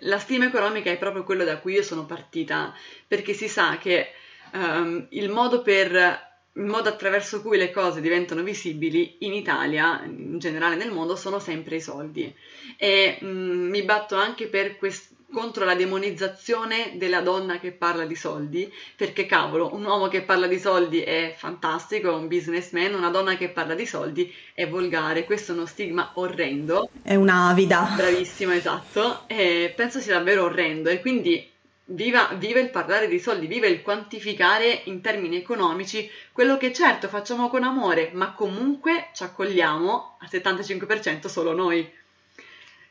la 0.00 0.18
stima 0.18 0.46
economica 0.46 0.90
è 0.90 0.98
proprio 0.98 1.24
quello 1.24 1.44
da 1.44 1.58
cui 1.58 1.74
io 1.74 1.82
sono 1.82 2.06
partita, 2.06 2.74
perché 3.06 3.34
si 3.34 3.48
sa 3.48 3.76
che 3.78 4.12
um, 4.52 5.06
il 5.10 5.30
modo 5.30 5.62
per 5.62 6.30
il 6.54 6.64
modo 6.64 6.90
attraverso 6.90 7.40
cui 7.40 7.56
le 7.56 7.70
cose 7.70 8.02
diventano 8.02 8.42
visibili 8.42 9.16
in 9.20 9.32
Italia, 9.32 10.02
in 10.04 10.38
generale 10.38 10.76
nel 10.76 10.90
mondo, 10.90 11.16
sono 11.16 11.38
sempre 11.38 11.76
i 11.76 11.80
soldi. 11.80 12.32
E 12.76 13.16
mh, 13.18 13.26
mi 13.26 13.82
batto 13.82 14.16
anche 14.16 14.48
per 14.48 14.76
quest- 14.76 15.14
contro 15.32 15.64
la 15.64 15.74
demonizzazione 15.74 16.92
della 16.96 17.22
donna 17.22 17.58
che 17.58 17.72
parla 17.72 18.04
di 18.04 18.14
soldi, 18.14 18.70
perché 18.94 19.24
cavolo, 19.24 19.74
un 19.74 19.82
uomo 19.84 20.08
che 20.08 20.22
parla 20.22 20.46
di 20.46 20.58
soldi 20.58 21.00
è 21.00 21.34
fantastico, 21.34 22.10
è 22.10 22.14
un 22.14 22.28
businessman, 22.28 22.92
una 22.92 23.08
donna 23.08 23.38
che 23.38 23.48
parla 23.48 23.74
di 23.74 23.86
soldi 23.86 24.30
è 24.52 24.68
volgare, 24.68 25.24
questo 25.24 25.52
è 25.52 25.54
uno 25.54 25.64
stigma 25.64 26.10
orrendo. 26.16 26.90
È 27.02 27.14
un'avida. 27.14 27.94
Bravissima, 27.96 28.54
esatto, 28.54 29.22
e 29.26 29.72
penso 29.74 30.00
sia 30.00 30.18
davvero 30.18 30.44
orrendo 30.44 30.90
e 30.90 31.00
quindi 31.00 31.50
viva, 31.94 32.30
viva 32.34 32.60
il 32.60 32.70
parlare 32.70 33.08
di 33.08 33.18
soldi, 33.18 33.46
viva 33.46 33.66
il 33.66 33.82
quantificare 33.82 34.82
in 34.84 35.00
termini 35.00 35.36
economici 35.36 36.10
quello 36.32 36.56
che 36.56 36.72
certo 36.72 37.08
facciamo 37.08 37.48
con 37.48 37.62
amore, 37.62 38.10
ma 38.12 38.32
comunque 38.32 39.08
ci 39.14 39.22
accogliamo 39.22 40.16
al 40.20 40.28
75% 40.30 41.26
solo 41.26 41.52
noi. 41.54 42.00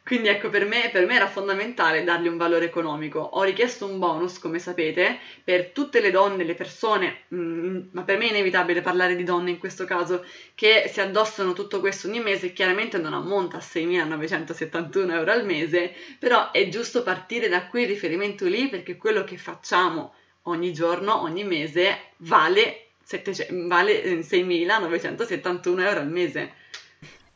Quindi 0.03 0.29
ecco, 0.29 0.49
per 0.49 0.65
me, 0.65 0.89
per 0.91 1.05
me, 1.05 1.15
era 1.15 1.27
fondamentale 1.27 2.03
dargli 2.03 2.27
un 2.27 2.37
valore 2.37 2.65
economico. 2.65 3.19
Ho 3.19 3.43
richiesto 3.43 3.85
un 3.85 3.99
bonus, 3.99 4.39
come 4.39 4.57
sapete, 4.59 5.19
per 5.43 5.69
tutte 5.69 6.01
le 6.01 6.11
donne, 6.11 6.43
le 6.43 6.55
persone, 6.55 7.21
mh, 7.27 7.37
mm, 7.37 7.79
ma 7.91 8.01
per 8.03 8.17
me 8.17 8.25
è 8.25 8.29
inevitabile 8.29 8.81
parlare 8.81 9.15
di 9.15 9.23
donne 9.23 9.51
in 9.51 9.59
questo 9.59 9.85
caso, 9.85 10.25
che 10.55 10.89
si 10.91 11.01
addossano 11.01 11.53
tutto 11.53 11.79
questo 11.79 12.07
ogni 12.07 12.19
mese, 12.19 12.51
chiaramente 12.51 12.97
non 12.97 13.13
ammonta 13.13 13.57
a 13.57 13.61
6.971 13.61 15.11
euro 15.11 15.31
al 15.31 15.45
mese, 15.45 15.93
però 16.19 16.51
è 16.51 16.67
giusto 16.67 17.03
partire 17.03 17.47
da 17.47 17.67
quel 17.67 17.87
riferimento 17.87 18.45
lì 18.45 18.69
perché 18.69 18.97
quello 18.97 19.23
che 19.23 19.37
facciamo 19.37 20.13
ogni 20.43 20.73
giorno, 20.73 21.21
ogni 21.21 21.43
mese, 21.43 22.13
vale, 22.17 22.87
700, 23.03 23.67
vale 23.67 24.01
6.971 24.21 25.79
eh, 25.79 25.83
euro 25.83 25.99
al 25.99 26.09
mese. 26.09 26.53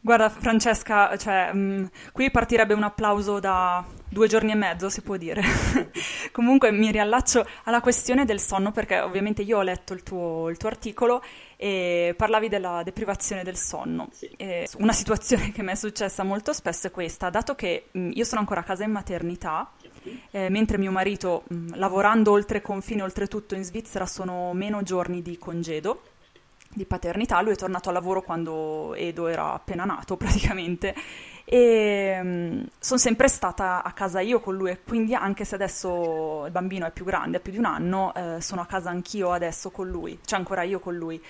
Guarda 0.05 0.29
Francesca, 0.29 1.17
cioè, 1.17 1.51
mh, 1.51 1.57
mm, 1.57 1.85
qui 2.11 2.29
partirebbe 2.29 2.75
un 2.75 2.83
applauso 2.83 3.39
da 3.39 3.83
due 4.07 4.27
giorni 4.27 4.51
e 4.51 4.55
mezzo, 4.55 4.87
si 4.87 5.01
può 5.01 5.17
dire. 5.17 5.41
Comunque 6.31 6.71
mi 6.71 6.91
riallaccio 6.91 7.43
alla 7.63 7.81
questione 7.81 8.23
del 8.23 8.39
sonno 8.39 8.71
perché 8.71 8.99
ovviamente 8.99 9.41
io 9.41 9.57
ho 9.57 9.61
letto 9.63 9.93
il 9.93 10.03
tuo, 10.03 10.47
il 10.49 10.57
tuo 10.57 10.69
articolo 10.69 11.23
e 11.55 12.13
parlavi 12.15 12.49
della 12.49 12.83
deprivazione 12.83 13.41
del 13.41 13.57
sonno. 13.57 14.09
Sì. 14.11 14.29
una 14.77 14.93
situazione 14.93 15.51
che 15.51 15.63
mi 15.63 15.71
è 15.71 15.75
successa 15.75 16.21
molto 16.21 16.53
spesso 16.53 16.85
è 16.85 16.91
questa, 16.91 17.31
dato 17.31 17.55
che 17.55 17.87
mh, 17.89 17.99
mm, 17.99 18.11
io 18.13 18.25
sono 18.25 18.41
ancora 18.41 18.59
a 18.59 18.63
casa 18.63 18.83
in 18.83 18.91
maternità, 18.91 19.71
eh, 20.29 20.49
mentre 20.51 20.77
mio 20.77 20.91
marito, 20.91 21.45
mh, 21.47 21.55
mm, 21.55 21.67
lavorando 21.77 22.29
oltre 22.29 22.61
confine, 22.61 23.01
oltretutto 23.01 23.55
in 23.55 23.63
Svizzera, 23.63 24.05
sono 24.05 24.53
meno 24.53 24.83
giorni 24.83 25.23
di 25.23 25.35
congedo 25.39 26.13
di 26.75 26.85
paternità, 26.85 27.41
lui 27.41 27.53
è 27.53 27.55
tornato 27.55 27.89
a 27.89 27.93
lavoro 27.93 28.21
quando 28.21 28.93
Edo 28.93 29.27
era 29.27 29.53
appena 29.53 29.85
nato 29.85 30.15
praticamente 30.17 30.93
e 31.47 32.19
um, 32.19 32.67
sono 32.79 32.99
sempre 32.99 33.27
stata 33.27 33.83
a 33.83 33.91
casa 33.91 34.19
io 34.19 34.39
con 34.39 34.55
lui 34.55 34.71
e 34.71 34.81
quindi 34.83 35.13
anche 35.13 35.45
se 35.45 35.53
adesso 35.55 36.45
il 36.45 36.51
bambino 36.51 36.87
è 36.87 36.91
più 36.91 37.05
grande, 37.05 37.37
ha 37.37 37.39
più 37.39 37.51
di 37.51 37.59
un 37.59 37.65
anno, 37.65 38.13
eh, 38.15 38.41
sono 38.41 38.61
a 38.61 38.65
casa 38.65 38.89
anch'io 38.89 39.31
adesso 39.31 39.69
con 39.69 39.87
lui, 39.87 40.19
cioè 40.25 40.39
ancora 40.39 40.63
io 40.63 40.79
con 40.79 40.95
lui. 40.95 41.21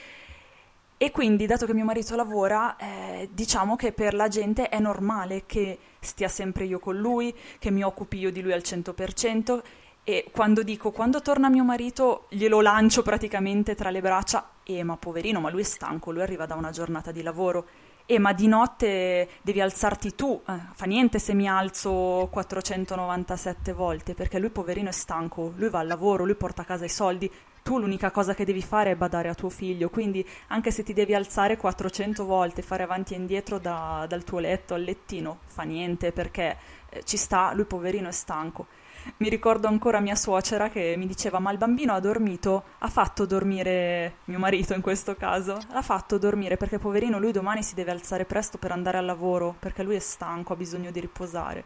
E 0.98 1.12
quindi, 1.12 1.46
dato 1.46 1.66
che 1.66 1.74
mio 1.74 1.84
marito 1.84 2.16
lavora, 2.16 2.78
eh, 2.78 3.28
diciamo 3.34 3.76
che 3.76 3.92
per 3.92 4.14
la 4.14 4.30
gente 4.30 4.70
è 4.70 4.80
normale 4.80 5.44
che 5.46 5.78
stia 6.00 6.30
sempre 6.30 6.64
io 6.64 6.80
con 6.80 6.96
lui, 6.96 7.36
che 7.60 7.70
mi 7.70 7.84
occupi 7.84 8.18
io 8.18 8.32
di 8.32 8.42
lui 8.42 8.54
al 8.54 8.62
100% 8.62 9.62
e 10.08 10.30
quando 10.32 10.62
dico, 10.62 10.92
quando 10.92 11.20
torna 11.20 11.50
mio 11.50 11.64
marito, 11.64 12.28
glielo 12.30 12.62
lancio 12.62 13.02
praticamente 13.02 13.74
tra 13.74 13.90
le 13.90 14.02
braccia. 14.02 14.52
Eh, 14.64 14.84
ma 14.84 14.98
poverino, 14.98 15.40
ma 15.40 15.50
lui 15.50 15.62
è 15.62 15.64
stanco, 15.64 16.12
lui 16.12 16.22
arriva 16.22 16.46
da 16.46 16.54
una 16.54 16.70
giornata 16.70 17.12
di 17.12 17.24
lavoro. 17.24 17.66
Eh, 18.06 18.20
ma 18.20 18.32
di 18.32 18.46
notte 18.46 19.28
devi 19.42 19.62
alzarti 19.62 20.14
tu. 20.14 20.40
Eh, 20.48 20.54
fa 20.76 20.86
niente 20.86 21.18
se 21.18 21.34
mi 21.34 21.50
alzo 21.50 22.28
497 22.30 23.74
volte, 23.74 24.14
perché 24.14 24.38
lui, 24.38 24.52
poverino, 24.52 24.90
è 24.90 24.92
stanco. 24.92 25.54
Lui 25.56 25.70
va 25.70 25.80
al 25.80 25.88
lavoro, 25.88 26.24
lui 26.24 26.36
porta 26.36 26.62
a 26.62 26.66
casa 26.66 26.86
i 26.86 26.90
soldi. 26.90 27.28
Tu 27.64 27.80
l'unica 27.80 28.12
cosa 28.12 28.36
che 28.36 28.46
devi 28.46 28.62
fare 28.62 28.92
è 28.92 28.96
badare 28.96 29.30
a 29.30 29.34
tuo 29.34 29.50
figlio. 29.50 29.90
Quindi, 29.90 30.24
anche 30.50 30.70
se 30.70 30.84
ti 30.84 30.94
devi 30.94 31.16
alzare 31.16 31.58
400 31.58 32.26
volte, 32.26 32.62
fare 32.62 32.84
avanti 32.84 33.16
e 33.16 33.18
indietro 33.18 33.58
da, 33.58 34.06
dal 34.08 34.24
tuo 34.24 34.38
letto 34.38 34.76
al 34.76 34.84
lettino, 34.84 35.40
fa 35.48 35.64
niente, 35.64 36.12
perché 36.12 36.58
eh, 36.90 37.04
ci 37.04 37.18
sta, 37.18 37.54
lui, 37.56 37.66
poverino, 37.66 38.08
è 38.08 38.12
stanco 38.12 38.84
mi 39.18 39.30
ricordo 39.30 39.68
ancora 39.68 40.00
mia 40.00 40.16
suocera 40.16 40.70
che 40.70 40.96
mi 40.98 41.08
diceva 41.08 41.40
ma 41.40 41.52
il 41.52 41.58
bambino 41.58 41.94
ha 41.94 42.00
dormito, 42.00 42.64
ha 42.80 42.88
fatto 42.88 43.26
dormire 43.26 44.16
mio 44.26 44.40
marito 44.40 44.74
in 44.74 44.82
questo 44.82 45.16
caso, 45.16 45.58
l'ha 45.72 45.82
fatto 45.82 46.18
dormire 46.18 46.58
perché 46.58 46.80
poverino 46.80 47.20
lui 47.20 47.32
domani 47.32 47.64
si 47.64 47.76
deve 47.76 47.92
alzare 47.92 48.26
presto 48.26 48.58
per 48.58 48.72
andare 48.72 48.98
al 48.98 49.06
lavoro, 49.06 49.56
perché 49.60 49.84
lui 49.84 49.96
è 49.96 50.00
stanco, 50.00 50.54
ha 50.54 50.56
bisogno 50.56 50.92
di 50.92 51.00
riposare. 51.00 51.64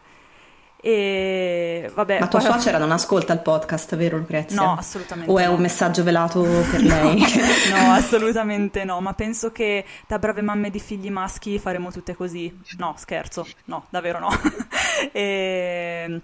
E 0.82 1.90
vabbè, 1.92 2.20
Ma 2.20 2.28
tua 2.28 2.38
poi... 2.38 2.48
suocera 2.48 2.78
non 2.78 2.90
ascolta 2.90 3.34
il 3.34 3.40
podcast, 3.40 3.96
vero 3.96 4.16
Lucrezia? 4.16 4.62
No, 4.62 4.76
assolutamente 4.78 5.30
O 5.30 5.38
è 5.38 5.44
no. 5.44 5.52
un 5.52 5.60
messaggio 5.60 6.02
velato 6.02 6.42
per 6.70 6.80
lei? 6.82 7.18
no, 7.70 7.92
assolutamente 7.92 8.84
no, 8.84 8.98
ma 9.00 9.12
penso 9.12 9.52
che 9.52 9.84
da 10.06 10.18
brave 10.18 10.40
mamme 10.40 10.70
di 10.70 10.80
figli 10.80 11.10
maschi 11.10 11.58
faremo 11.58 11.90
tutte 11.90 12.14
così. 12.14 12.58
No, 12.78 12.94
scherzo, 12.96 13.46
no, 13.66 13.86
davvero 13.90 14.20
no. 14.20 14.28
e... 15.12 16.22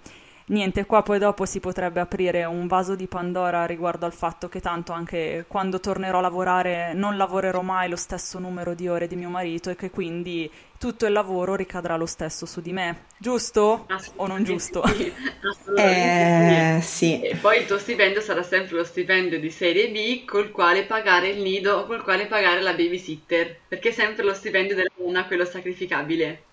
Niente, 0.49 0.85
qua 0.85 1.03
poi 1.03 1.19
dopo 1.19 1.45
si 1.45 1.59
potrebbe 1.59 1.99
aprire 1.99 2.45
un 2.45 2.67
vaso 2.67 2.95
di 2.95 3.07
Pandora 3.07 3.65
riguardo 3.65 4.05
al 4.05 4.13
fatto 4.13 4.47
che 4.47 4.61
tanto 4.61 4.93
anche 4.93 5.43
quando 5.45 5.81
tornerò 5.81 6.19
a 6.19 6.21
lavorare 6.21 6.93
non 6.93 7.17
lavorerò 7.17 7.61
mai 7.61 7.89
lo 7.89 7.97
stesso 7.97 8.39
numero 8.39 8.73
di 8.73 8.87
ore 8.87 9.07
di 9.07 9.17
mio 9.17 9.27
marito 9.27 9.69
e 9.69 9.75
che 9.75 9.89
quindi 9.89 10.49
tutto 10.77 11.05
il 11.05 11.11
lavoro 11.11 11.55
ricadrà 11.55 11.97
lo 11.97 12.05
stesso 12.05 12.45
su 12.45 12.61
di 12.61 12.71
me. 12.71 13.07
Giusto 13.17 13.87
o 14.15 14.27
non 14.27 14.45
giusto? 14.45 14.87
Sì, 14.87 15.11
assolutamente 15.41 16.77
Eh, 16.77 16.81
sì. 16.81 17.19
E 17.19 17.35
poi 17.35 17.59
il 17.59 17.65
tuo 17.65 17.77
stipendio 17.77 18.21
sarà 18.21 18.41
sempre 18.41 18.77
lo 18.77 18.85
stipendio 18.85 19.41
di 19.41 19.49
serie 19.49 19.89
B 19.89 20.23
col 20.23 20.51
quale 20.51 20.85
pagare 20.85 21.27
il 21.29 21.41
nido 21.41 21.79
o 21.79 21.85
col 21.85 22.03
quale 22.03 22.25
pagare 22.25 22.61
la 22.61 22.73
babysitter, 22.73 23.63
perché 23.67 23.89
è 23.89 23.91
sempre 23.91 24.23
lo 24.23 24.33
stipendio 24.33 24.75
della 24.75 24.91
donna 24.95 25.25
quello 25.25 25.43
sacrificabile. 25.43 26.46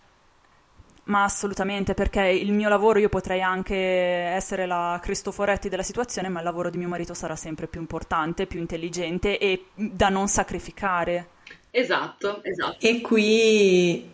Ma 1.04 1.24
assolutamente, 1.24 1.92
perché 1.92 2.22
il 2.22 2.52
mio 2.52 2.70
lavoro 2.70 2.98
io 2.98 3.10
potrei 3.10 3.42
anche 3.42 3.76
essere 3.76 4.64
la 4.64 4.98
Cristoforetti 5.02 5.68
della 5.68 5.82
situazione, 5.82 6.28
ma 6.28 6.38
il 6.38 6.44
lavoro 6.44 6.70
di 6.70 6.78
mio 6.78 6.88
marito 6.88 7.12
sarà 7.12 7.36
sempre 7.36 7.66
più 7.66 7.80
importante, 7.80 8.46
più 8.46 8.58
intelligente 8.58 9.38
e 9.38 9.66
da 9.74 10.08
non 10.08 10.28
sacrificare. 10.28 11.28
Esatto, 11.70 12.42
esatto. 12.42 12.76
E 12.80 13.02
qui, 13.02 14.10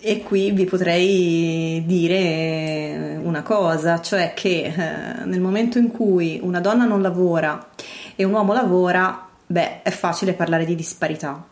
e 0.00 0.22
qui 0.22 0.50
vi 0.50 0.64
potrei 0.66 1.82
dire 1.86 3.18
una 3.22 3.42
cosa, 3.42 4.00
cioè 4.02 4.34
che 4.34 4.64
eh, 4.64 5.24
nel 5.24 5.40
momento 5.40 5.78
in 5.78 5.90
cui 5.90 6.38
una 6.42 6.60
donna 6.60 6.84
non 6.84 7.00
lavora 7.00 7.70
e 8.16 8.24
un 8.24 8.32
uomo 8.32 8.52
lavora, 8.52 9.28
beh, 9.46 9.80
è 9.80 9.90
facile 9.90 10.34
parlare 10.34 10.66
di 10.66 10.74
disparità. 10.74 11.47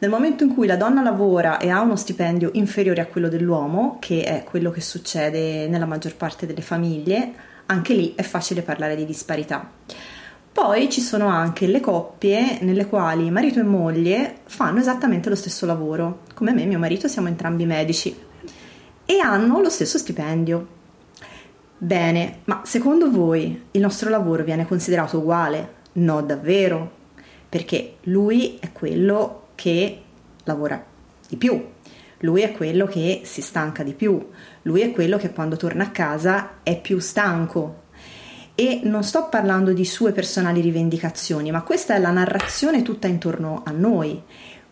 Nel 0.00 0.08
momento 0.08 0.44
in 0.44 0.54
cui 0.54 0.66
la 0.66 0.78
donna 0.78 1.02
lavora 1.02 1.58
e 1.58 1.68
ha 1.68 1.82
uno 1.82 1.94
stipendio 1.94 2.48
inferiore 2.54 3.02
a 3.02 3.06
quello 3.06 3.28
dell'uomo, 3.28 3.98
che 4.00 4.22
è 4.22 4.44
quello 4.44 4.70
che 4.70 4.80
succede 4.80 5.68
nella 5.68 5.84
maggior 5.84 6.16
parte 6.16 6.46
delle 6.46 6.62
famiglie, 6.62 7.34
anche 7.66 7.92
lì 7.92 8.14
è 8.14 8.22
facile 8.22 8.62
parlare 8.62 8.96
di 8.96 9.04
disparità. 9.04 9.70
Poi 10.52 10.88
ci 10.88 11.02
sono 11.02 11.26
anche 11.26 11.66
le 11.66 11.80
coppie 11.80 12.60
nelle 12.62 12.86
quali 12.86 13.30
marito 13.30 13.60
e 13.60 13.62
moglie 13.62 14.38
fanno 14.44 14.78
esattamente 14.78 15.28
lo 15.28 15.34
stesso 15.34 15.66
lavoro. 15.66 16.20
Come 16.32 16.54
me 16.54 16.62
e 16.62 16.66
mio 16.66 16.78
marito 16.78 17.06
siamo 17.06 17.28
entrambi 17.28 17.66
medici 17.66 18.16
e 19.04 19.18
hanno 19.18 19.60
lo 19.60 19.68
stesso 19.68 19.98
stipendio. 19.98 20.66
Bene, 21.76 22.38
ma 22.44 22.62
secondo 22.64 23.10
voi 23.10 23.66
il 23.72 23.80
nostro 23.82 24.08
lavoro 24.08 24.44
viene 24.44 24.66
considerato 24.66 25.18
uguale? 25.18 25.74
No, 25.92 26.22
davvero, 26.22 26.90
perché 27.50 27.96
lui 28.04 28.56
è 28.60 28.72
quello 28.72 29.48
che 29.60 30.00
lavora 30.44 30.82
di 31.28 31.36
più, 31.36 31.62
lui 32.20 32.40
è 32.40 32.52
quello 32.52 32.86
che 32.86 33.20
si 33.24 33.42
stanca 33.42 33.82
di 33.82 33.92
più, 33.92 34.30
lui 34.62 34.80
è 34.80 34.90
quello 34.90 35.18
che 35.18 35.32
quando 35.32 35.56
torna 35.56 35.84
a 35.84 35.90
casa 35.90 36.60
è 36.62 36.80
più 36.80 36.98
stanco. 36.98 37.88
E 38.54 38.80
non 38.84 39.04
sto 39.04 39.28
parlando 39.28 39.74
di 39.74 39.84
sue 39.84 40.12
personali 40.12 40.62
rivendicazioni, 40.62 41.50
ma 41.50 41.62
questa 41.62 41.94
è 41.94 41.98
la 41.98 42.10
narrazione 42.10 42.80
tutta 42.80 43.06
intorno 43.06 43.62
a 43.66 43.70
noi. 43.70 44.22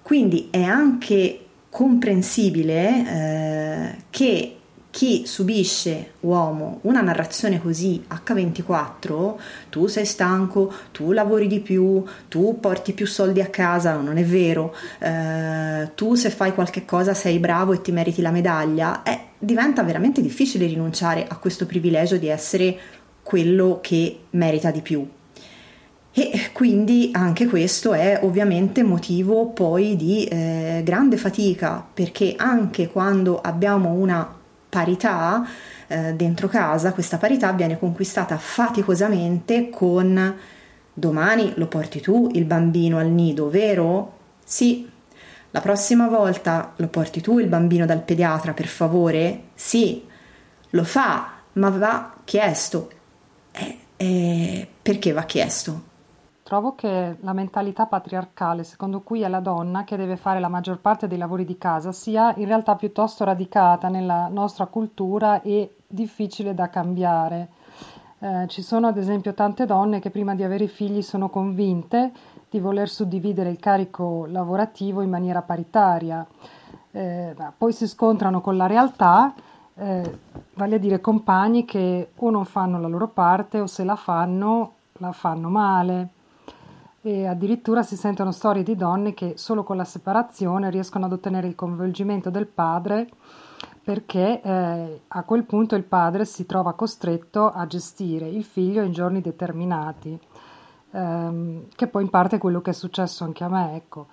Quindi 0.00 0.48
è 0.50 0.62
anche 0.62 1.40
comprensibile 1.68 3.92
eh, 3.92 3.96
che 4.08 4.57
chi 4.98 5.26
subisce, 5.26 6.14
uomo, 6.22 6.80
una 6.82 7.00
narrazione 7.00 7.62
così 7.62 8.04
H24, 8.10 9.34
tu 9.70 9.86
sei 9.86 10.04
stanco, 10.04 10.72
tu 10.90 11.12
lavori 11.12 11.46
di 11.46 11.60
più, 11.60 12.02
tu 12.26 12.58
porti 12.58 12.92
più 12.92 13.06
soldi 13.06 13.40
a 13.40 13.46
casa, 13.46 13.94
no, 13.94 14.02
non 14.02 14.16
è 14.16 14.24
vero, 14.24 14.74
eh, 14.98 15.92
tu 15.94 16.16
se 16.16 16.30
fai 16.30 16.52
qualche 16.52 16.84
cosa 16.84 17.14
sei 17.14 17.38
bravo 17.38 17.74
e 17.74 17.80
ti 17.80 17.92
meriti 17.92 18.20
la 18.20 18.32
medaglia, 18.32 19.04
eh, 19.04 19.20
diventa 19.38 19.84
veramente 19.84 20.20
difficile 20.20 20.66
rinunciare 20.66 21.24
a 21.28 21.36
questo 21.36 21.64
privilegio 21.64 22.16
di 22.16 22.26
essere 22.26 22.76
quello 23.22 23.78
che 23.80 24.22
merita 24.30 24.72
di 24.72 24.80
più. 24.80 25.08
E 26.10 26.50
quindi 26.52 27.10
anche 27.12 27.46
questo 27.46 27.92
è 27.92 28.18
ovviamente 28.24 28.82
motivo 28.82 29.46
poi 29.50 29.94
di 29.94 30.24
eh, 30.24 30.80
grande 30.82 31.16
fatica 31.16 31.86
perché 31.94 32.34
anche 32.36 32.88
quando 32.88 33.40
abbiamo 33.40 33.92
una 33.92 34.37
parità 34.68 35.46
eh, 35.86 36.14
dentro 36.14 36.48
casa, 36.48 36.92
questa 36.92 37.16
parità 37.16 37.52
viene 37.52 37.78
conquistata 37.78 38.36
faticosamente 38.38 39.70
con 39.70 40.36
domani 40.92 41.52
lo 41.56 41.66
porti 41.68 42.00
tu 42.00 42.28
il 42.32 42.44
bambino 42.44 42.98
al 42.98 43.08
nido, 43.08 43.48
vero? 43.48 44.16
Sì. 44.44 44.88
La 45.50 45.60
prossima 45.60 46.08
volta 46.08 46.74
lo 46.76 46.88
porti 46.88 47.20
tu 47.20 47.38
il 47.38 47.46
bambino 47.46 47.86
dal 47.86 48.02
pediatra, 48.02 48.52
per 48.52 48.66
favore? 48.66 49.44
Sì. 49.54 50.04
Lo 50.70 50.84
fa, 50.84 51.32
ma 51.54 51.70
va 51.70 52.14
chiesto. 52.24 52.90
Eh, 53.52 53.78
eh, 53.96 54.68
perché 54.82 55.12
va 55.12 55.24
chiesto? 55.24 55.87
Trovo 56.48 56.74
che 56.74 57.18
la 57.20 57.34
mentalità 57.34 57.84
patriarcale, 57.84 58.64
secondo 58.64 59.02
cui 59.02 59.20
è 59.20 59.28
la 59.28 59.40
donna 59.40 59.84
che 59.84 59.98
deve 59.98 60.16
fare 60.16 60.40
la 60.40 60.48
maggior 60.48 60.78
parte 60.78 61.06
dei 61.06 61.18
lavori 61.18 61.44
di 61.44 61.58
casa, 61.58 61.92
sia 61.92 62.34
in 62.36 62.46
realtà 62.46 62.74
piuttosto 62.74 63.22
radicata 63.22 63.88
nella 63.88 64.28
nostra 64.28 64.64
cultura 64.64 65.42
e 65.42 65.74
difficile 65.86 66.54
da 66.54 66.70
cambiare. 66.70 67.48
Eh, 68.20 68.46
ci 68.48 68.62
sono 68.62 68.86
ad 68.86 68.96
esempio 68.96 69.34
tante 69.34 69.66
donne 69.66 70.00
che 70.00 70.08
prima 70.08 70.34
di 70.34 70.42
avere 70.42 70.68
figli 70.68 71.02
sono 71.02 71.28
convinte 71.28 72.12
di 72.48 72.60
voler 72.60 72.88
suddividere 72.88 73.50
il 73.50 73.58
carico 73.58 74.24
lavorativo 74.24 75.02
in 75.02 75.10
maniera 75.10 75.42
paritaria, 75.42 76.26
eh, 76.92 77.36
poi 77.58 77.74
si 77.74 77.86
scontrano 77.86 78.40
con 78.40 78.56
la 78.56 78.66
realtà, 78.66 79.34
eh, 79.74 80.18
vale 80.54 80.76
a 80.76 80.78
dire 80.78 81.02
compagni 81.02 81.66
che 81.66 82.12
o 82.16 82.30
non 82.30 82.46
fanno 82.46 82.80
la 82.80 82.88
loro 82.88 83.08
parte 83.08 83.60
o 83.60 83.66
se 83.66 83.84
la 83.84 83.96
fanno 83.96 84.72
la 85.00 85.12
fanno 85.12 85.50
male 85.50 86.16
e 87.08 87.26
addirittura 87.26 87.82
si 87.82 87.96
sentono 87.96 88.32
storie 88.32 88.62
di 88.62 88.76
donne 88.76 89.14
che 89.14 89.32
solo 89.36 89.64
con 89.64 89.78
la 89.78 89.84
separazione 89.84 90.68
riescono 90.68 91.06
ad 91.06 91.12
ottenere 91.12 91.46
il 91.46 91.54
coinvolgimento 91.54 92.28
del 92.28 92.46
padre 92.46 93.08
perché 93.82 94.42
eh, 94.44 95.00
a 95.08 95.22
quel 95.22 95.44
punto 95.44 95.74
il 95.74 95.84
padre 95.84 96.26
si 96.26 96.44
trova 96.44 96.74
costretto 96.74 97.48
a 97.48 97.66
gestire 97.66 98.28
il 98.28 98.44
figlio 98.44 98.82
in 98.82 98.92
giorni 98.92 99.22
determinati, 99.22 100.18
ehm, 100.92 101.68
che 101.74 101.86
poi 101.86 102.02
in 102.02 102.10
parte 102.10 102.36
è 102.36 102.38
quello 102.38 102.60
che 102.60 102.70
è 102.70 102.74
successo 102.74 103.24
anche 103.24 103.44
a 103.44 103.48
me, 103.48 103.74
ecco. 103.74 104.08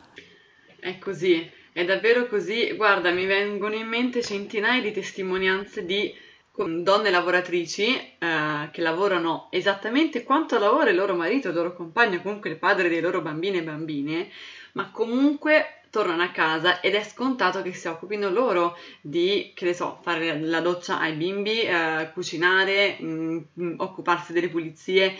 È 0.79 0.97
così, 0.97 1.45
è 1.73 1.83
davvero 1.83 2.27
così. 2.27 2.73
Guarda, 2.77 3.11
mi 3.11 3.25
vengono 3.25 3.75
in 3.75 3.87
mente 3.87 4.21
centinaia 4.21 4.81
di 4.81 4.93
testimonianze 4.93 5.83
di 5.83 6.13
donne 6.57 7.09
lavoratrici 7.09 7.95
eh, 7.95 8.69
che 8.71 8.81
lavorano 8.81 9.47
esattamente 9.51 10.23
quanto 10.23 10.57
lavora 10.57 10.89
il 10.89 10.95
loro 10.95 11.15
marito, 11.15 11.49
il 11.49 11.55
loro 11.55 11.73
compagno, 11.73 12.21
comunque 12.21 12.49
il 12.49 12.57
padre 12.57 12.89
dei 12.89 13.01
loro 13.01 13.21
bambini 13.21 13.57
e 13.57 13.63
bambine, 13.63 14.29
ma 14.73 14.89
comunque 14.91 15.81
tornano 15.89 16.23
a 16.23 16.29
casa 16.29 16.81
ed 16.81 16.93
è 16.93 17.03
scontato 17.03 17.61
che 17.61 17.73
si 17.73 17.87
occupino 17.87 18.29
loro 18.29 18.77
di, 18.99 19.53
che 19.55 19.63
ne 19.63 19.73
so, 19.73 19.99
fare 20.01 20.37
la 20.41 20.59
doccia 20.59 20.99
ai 20.99 21.13
bimbi, 21.13 21.61
eh, 21.61 22.11
cucinare, 22.13 22.97
mh, 22.99 23.75
occuparsi 23.77 24.33
delle 24.33 24.49
pulizie, 24.49 25.15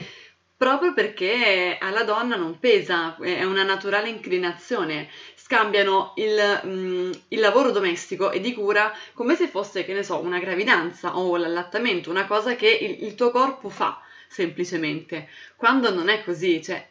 proprio 0.57 0.93
perché 0.93 1.77
alla 1.79 2.03
donna 2.03 2.35
non 2.35 2.59
pesa, 2.59 3.17
è 3.17 3.43
una 3.43 3.63
naturale 3.63 4.09
inclinazione. 4.09 5.09
Scambiano 5.35 6.13
il, 6.15 6.61
mh, 6.63 7.11
il, 7.29 7.39
lavoro 7.39 7.71
domestico 7.71 8.31
e 8.31 8.39
di 8.39 8.53
cura 8.53 8.91
come 9.13 9.35
se 9.35 9.47
fosse, 9.47 9.85
che 9.85 9.93
ne 9.93 10.03
so, 10.03 10.19
una 10.19 10.39
gravidanza 10.39 11.17
o 11.17 11.35
l'allattamento, 11.37 12.09
una 12.09 12.25
cosa 12.25 12.55
che 12.55 12.69
il, 12.69 13.03
il 13.03 13.15
tuo 13.15 13.31
corpo 13.31 13.69
fa 13.69 14.01
semplicemente. 14.27 15.29
Quando 15.55 15.93
non 15.93 16.09
è 16.09 16.23
così, 16.23 16.63
cioè 16.63 16.87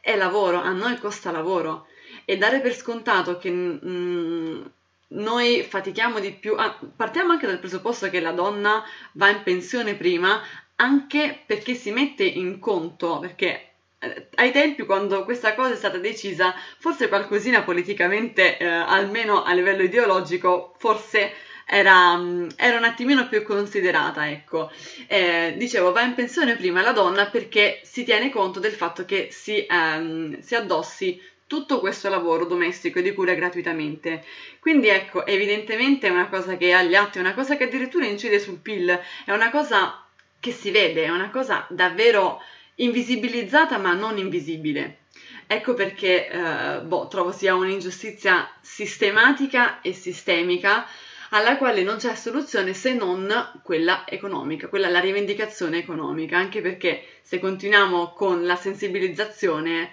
è 0.00 0.16
lavoro, 0.16 0.60
a 0.60 0.70
noi 0.70 0.98
costa 0.98 1.30
lavoro 1.30 1.86
e 2.24 2.36
dare 2.36 2.60
per 2.60 2.74
scontato 2.74 3.38
che 3.38 3.50
mh, 3.50 4.70
noi 5.08 5.62
fatichiamo 5.62 6.18
di 6.20 6.32
più, 6.32 6.54
ah, 6.56 6.78
partiamo 6.96 7.32
anche 7.32 7.46
dal 7.46 7.58
presupposto 7.58 8.08
che 8.10 8.20
la 8.20 8.32
donna 8.32 8.84
va 9.12 9.30
in 9.30 9.42
pensione 9.42 9.94
prima, 9.94 10.40
anche 10.76 11.42
perché 11.46 11.74
si 11.74 11.90
mette 11.90 12.24
in 12.24 12.58
conto, 12.58 13.18
perché 13.18 13.70
eh, 13.98 14.28
ai 14.36 14.52
tempi 14.52 14.84
quando 14.84 15.24
questa 15.24 15.54
cosa 15.54 15.72
è 15.72 15.76
stata 15.76 15.98
decisa, 15.98 16.54
forse 16.78 17.08
qualcosina 17.08 17.62
politicamente, 17.62 18.58
eh, 18.58 18.66
almeno 18.66 19.42
a 19.42 19.52
livello 19.54 19.82
ideologico, 19.82 20.74
forse 20.78 21.32
era, 21.68 22.20
era, 22.56 22.76
un 22.76 22.84
attimino 22.84 23.28
più 23.28 23.42
considerata, 23.42 24.30
ecco. 24.30 24.70
Eh, 25.08 25.54
dicevo, 25.56 25.92
va 25.92 26.02
in 26.02 26.14
pensione 26.14 26.56
prima 26.56 26.82
la 26.82 26.92
donna 26.92 27.26
perché 27.26 27.80
si 27.82 28.04
tiene 28.04 28.30
conto 28.30 28.60
del 28.60 28.72
fatto 28.72 29.04
che 29.04 29.28
si, 29.30 29.66
ehm, 29.68 30.40
si 30.40 30.54
addossi 30.54 31.20
tutto 31.46 31.80
questo 31.80 32.08
lavoro 32.08 32.44
domestico 32.44 32.98
e 32.98 33.02
di 33.02 33.14
cura 33.14 33.34
gratuitamente. 33.34 34.24
Quindi 34.60 34.88
ecco, 34.88 35.24
evidentemente 35.26 36.06
è 36.06 36.10
una 36.10 36.28
cosa 36.28 36.56
che 36.56 36.72
agli 36.72 36.94
atti, 36.94 37.18
è 37.18 37.20
una 37.20 37.34
cosa 37.34 37.56
che 37.56 37.64
addirittura 37.64 38.06
incide 38.06 38.38
sul 38.38 38.58
PIL, 38.58 39.00
è 39.24 39.32
una 39.32 39.50
cosa 39.50 40.05
che 40.46 40.52
si 40.52 40.70
vede, 40.70 41.02
è 41.02 41.08
una 41.08 41.30
cosa 41.30 41.66
davvero 41.68 42.40
invisibilizzata 42.76 43.78
ma 43.78 43.94
non 43.94 44.16
invisibile. 44.16 44.98
Ecco 45.48 45.74
perché 45.74 46.28
eh, 46.28 46.80
boh, 46.82 47.08
trovo 47.08 47.32
sia 47.32 47.56
un'ingiustizia 47.56 48.48
sistematica 48.60 49.80
e 49.80 49.92
sistemica 49.92 50.86
alla 51.30 51.56
quale 51.56 51.82
non 51.82 51.96
c'è 51.96 52.14
soluzione 52.14 52.74
se 52.74 52.94
non 52.94 53.60
quella 53.64 54.04
economica, 54.06 54.68
quella 54.68 54.88
la 54.88 55.00
rivendicazione 55.00 55.78
economica, 55.78 56.38
anche 56.38 56.60
perché 56.60 57.04
se 57.22 57.40
continuiamo 57.40 58.12
con 58.12 58.46
la 58.46 58.54
sensibilizzazione, 58.54 59.90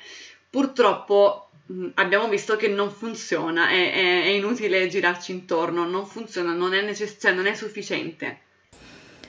purtroppo 0.48 1.50
mh, 1.66 1.88
abbiamo 1.96 2.30
visto 2.30 2.56
che 2.56 2.68
non 2.68 2.92
funziona, 2.92 3.70
è, 3.70 3.92
è, 3.92 4.24
è, 4.26 4.28
inutile 4.28 4.88
girarci 4.88 5.32
intorno, 5.32 5.86
non 5.86 6.06
funziona, 6.06 6.54
non 6.54 6.76
è, 6.76 6.82
necess- 6.84 7.20
cioè 7.20 7.32
non 7.32 7.48
è 7.48 7.56
sufficiente. 7.56 8.42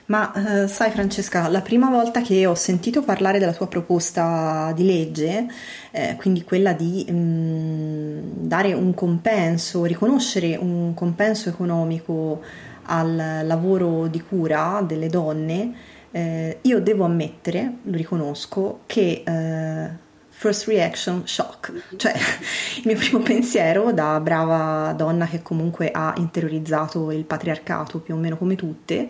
Ma 0.07 0.63
eh, 0.63 0.67
sai 0.67 0.91
Francesca, 0.91 1.47
la 1.47 1.61
prima 1.61 1.89
volta 1.89 2.21
che 2.21 2.45
ho 2.45 2.53
sentito 2.53 3.01
parlare 3.01 3.39
della 3.39 3.53
tua 3.53 3.67
proposta 3.67 4.71
di 4.75 4.85
legge, 4.85 5.47
eh, 5.89 6.15
quindi 6.17 6.43
quella 6.43 6.73
di 6.73 7.03
mh, 7.09 7.13
mm, 7.15 8.19
dare 8.35 8.73
un 8.73 8.93
compenso, 8.93 9.83
riconoscere 9.85 10.55
un 10.57 10.93
compenso 10.93 11.49
economico 11.49 12.41
al 12.83 13.41
lavoro 13.45 14.05
di 14.05 14.21
cura 14.21 14.83
delle 14.85 15.07
donne, 15.07 15.73
eh, 16.11 16.59
io 16.61 16.81
devo 16.81 17.05
ammettere, 17.05 17.77
lo 17.81 17.97
riconosco, 17.97 18.81
che 18.85 19.23
eh, 19.25 19.89
first 20.29 20.67
reaction 20.67 21.23
shock, 21.25 21.95
cioè 21.95 22.13
il 22.77 22.83
mio 22.85 22.95
primo 22.95 23.19
pensiero 23.19 23.91
da 23.91 24.19
brava 24.19 24.93
donna 24.93 25.25
che 25.25 25.41
comunque 25.41 25.89
ha 25.91 26.13
interiorizzato 26.17 27.09
il 27.11 27.23
patriarcato 27.23 27.99
più 27.99 28.13
o 28.13 28.17
meno 28.17 28.37
come 28.37 28.55
tutte, 28.55 29.09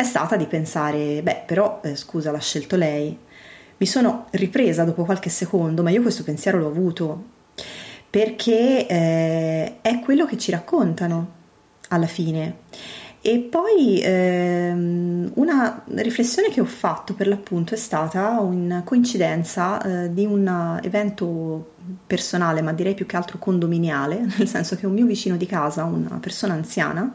è 0.00 0.04
stata 0.04 0.36
di 0.36 0.46
pensare, 0.46 1.20
beh, 1.22 1.42
però 1.46 1.80
eh, 1.82 1.94
scusa, 1.94 2.30
l'ha 2.30 2.38
scelto 2.38 2.76
lei. 2.76 3.16
Mi 3.76 3.86
sono 3.86 4.26
ripresa 4.30 4.84
dopo 4.84 5.04
qualche 5.04 5.28
secondo, 5.28 5.82
ma 5.82 5.90
io 5.90 6.00
questo 6.00 6.24
pensiero 6.24 6.58
l'ho 6.58 6.68
avuto 6.68 7.24
perché 8.08 8.86
eh, 8.86 9.80
è 9.82 10.00
quello 10.00 10.24
che 10.24 10.38
ci 10.38 10.50
raccontano 10.50 11.32
alla 11.88 12.06
fine. 12.06 12.60
E 13.22 13.38
poi 13.38 14.00
ehm, 14.02 15.32
una 15.34 15.82
riflessione 15.96 16.48
che 16.48 16.62
ho 16.62 16.64
fatto 16.64 17.12
per 17.12 17.28
l'appunto 17.28 17.74
è 17.74 17.76
stata 17.76 18.40
una 18.40 18.82
coincidenza 18.82 19.82
eh, 20.04 20.14
di 20.14 20.24
un 20.24 20.80
evento 20.82 21.74
personale, 22.06 22.62
ma 22.62 22.72
direi 22.72 22.94
più 22.94 23.04
che 23.04 23.16
altro 23.16 23.38
condominiale, 23.38 24.20
nel 24.38 24.48
senso 24.48 24.74
che 24.76 24.86
un 24.86 24.94
mio 24.94 25.04
vicino 25.04 25.36
di 25.36 25.44
casa, 25.44 25.84
una 25.84 26.18
persona 26.18 26.54
anziana, 26.54 27.12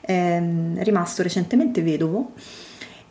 è 0.00 0.40
rimasto 0.82 1.22
recentemente 1.22 1.82
vedovo 1.82 2.32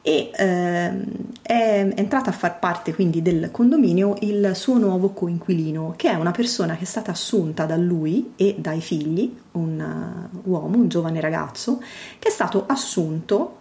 e 0.01 0.31
ehm, 0.33 1.03
è 1.41 1.91
entrata 1.95 2.29
a 2.29 2.33
far 2.33 2.57
parte 2.59 2.93
quindi 2.93 3.21
del 3.21 3.49
condominio 3.51 4.15
il 4.21 4.51
suo 4.55 4.77
nuovo 4.77 5.09
coinquilino, 5.09 5.93
che 5.97 6.09
è 6.09 6.15
una 6.15 6.31
persona 6.31 6.75
che 6.75 6.83
è 6.83 6.87
stata 6.87 7.11
assunta 7.11 7.65
da 7.65 7.75
lui 7.75 8.33
e 8.35 8.55
dai 8.57 8.81
figli, 8.81 9.35
un 9.51 10.29
uh, 10.41 10.49
uomo, 10.49 10.77
un 10.77 10.87
giovane 10.87 11.19
ragazzo, 11.19 11.81
che 12.17 12.29
è 12.29 12.31
stato 12.31 12.65
assunto 12.67 13.57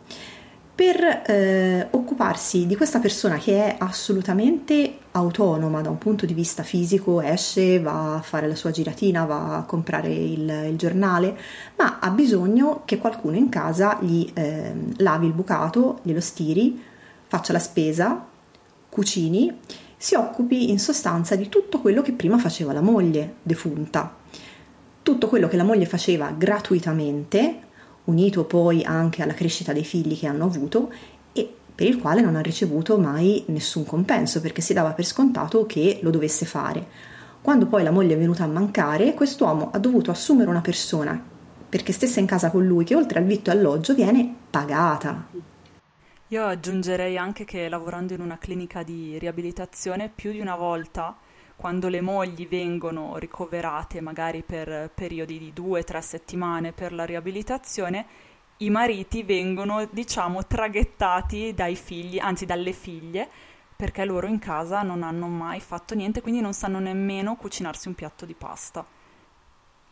per 0.79 1.25
eh, 1.27 1.89
occuparsi 1.91 2.65
di 2.69 2.77
questa 2.77 3.01
persona 3.01 3.37
che 3.37 3.65
è 3.65 3.77
assolutamente 3.81 4.99
autonoma 5.11 5.81
da 5.81 5.91
un 5.91 5.99
punto 5.99 6.25
di 6.25 6.35
vista 6.35 6.63
fisico, 6.63 7.21
esce, 7.21 7.81
va 7.81 8.15
a 8.15 8.21
fare 8.21 8.47
la 8.47 8.55
sua 8.55 8.71
giratina, 8.71 9.25
va 9.25 9.57
a 9.57 9.65
comprare 9.65 10.15
il, 10.15 10.69
il 10.71 10.77
giornale, 10.77 11.37
ma 11.79 11.99
ha 11.99 12.11
bisogno 12.11 12.83
che 12.85 12.99
qualcuno 12.99 13.35
in 13.35 13.49
casa 13.49 13.99
gli 14.01 14.31
eh, 14.35 14.73
lavi 14.99 15.27
il 15.27 15.33
bucato, 15.33 15.99
glielo 16.03 16.21
stiri, 16.21 16.81
faccia 17.27 17.53
la 17.53 17.59
spesa, 17.59 18.25
cucini, 18.89 19.59
si 19.97 20.15
occupi 20.15 20.71
in 20.71 20.79
sostanza 20.79 21.35
di 21.35 21.49
tutto 21.49 21.81
quello 21.81 22.03
che 22.03 22.13
prima 22.13 22.39
faceva 22.39 22.73
la 22.73 22.83
moglie 22.83 23.35
defunta. 23.43 24.15
Tutto 25.03 25.27
quello 25.27 25.49
che 25.49 25.57
la 25.57 25.65
moglie 25.65 25.87
faceva 25.87 26.31
gratuitamente, 26.31 27.63
unito 28.09 28.45
poi 28.45 28.85
anche 28.85 29.23
alla 29.23 29.35
crescita 29.35 29.73
dei 29.73 29.85
figli 29.85 30.19
che 30.19 30.27
hanno 30.27 30.45
avuto 30.45 30.93
e 31.33 31.49
per 31.75 31.87
il 31.87 31.99
quale 31.99 32.21
non 32.21 32.37
ha 32.37 32.41
ricevuto 32.41 32.99
mai 32.99 33.45
nessun 33.49 33.85
compenso 33.85 34.41
perché 34.41 34.61
si 34.61 34.73
dava 34.73 34.93
per 34.93 35.05
scontato 35.05 35.65
che 35.67 36.01
lo 36.03 36.11
dovesse 36.11 36.45
fare. 36.45 36.87
Quando 37.41 37.67
poi 37.67 37.83
la 37.83 37.91
moglie 37.91 38.15
è 38.15 38.19
venuta 38.19 38.45
a 38.45 38.49
mancare, 38.49 39.15
quest'uomo 39.15 39.71
ha 39.73 39.79
dovuto 39.79 40.11
assumere 40.11 40.51
una 40.51 40.61
persona 40.61 41.23
perché 41.69 41.93
stesse 41.93 42.19
in 42.19 42.27
casa 42.27 42.51
con 42.51 42.67
lui 42.67 42.85
che 42.85 42.95
oltre 42.95 43.19
al 43.19 43.27
vitto 43.27 43.51
e 43.51 43.53
alloggio 43.53 43.95
viene 43.95 44.35
pagata. 44.51 45.27
Io 46.29 46.45
aggiungerei 46.45 47.17
anche 47.17 47.45
che 47.45 47.69
lavorando 47.69 48.13
in 48.15 48.21
una 48.21 48.39
clinica 48.39 48.83
di 48.83 49.19
riabilitazione 49.19 50.11
più 50.15 50.33
di 50.33 50.41
una 50.41 50.57
volta 50.57 51.17
quando 51.59 51.89
le 51.89 52.01
mogli 52.01 52.47
vengono 52.47 53.17
ricoverate 53.17 54.01
magari 54.01 54.45
per 54.45 54.93
periodi 54.95 55.41
di 55.41 55.53
due 55.53 55.81
o 55.81 55.85
tre 55.85 56.01
settimane 56.01 56.71
per 56.71 56.93
la 56.93 57.05
riabilitazione, 57.05 58.07
i 58.59 58.71
mariti 58.71 59.25
vengono, 59.25 59.85
diciamo, 59.91 60.47
traghettati 60.47 61.55
dai 61.55 61.75
figli, 61.75 62.21
anzi 62.21 62.47
dalle 62.47 62.73
figlie, 62.73 63.29
perché 63.75 64.05
loro 64.05 64.29
in 64.29 64.39
casa 64.39 64.83
non 64.83 65.03
hanno 65.03 65.27
mai 65.27 65.59
fatto 65.59 65.97
niente, 65.97 66.21
quindi 66.21 66.41
non 66.41 66.53
sanno 66.53 66.79
nemmeno 66.79 67.35
cucinarsi 67.35 67.89
un 67.89 67.95
piatto 67.95 68.25
di 68.25 68.35
pasta. 68.35 68.87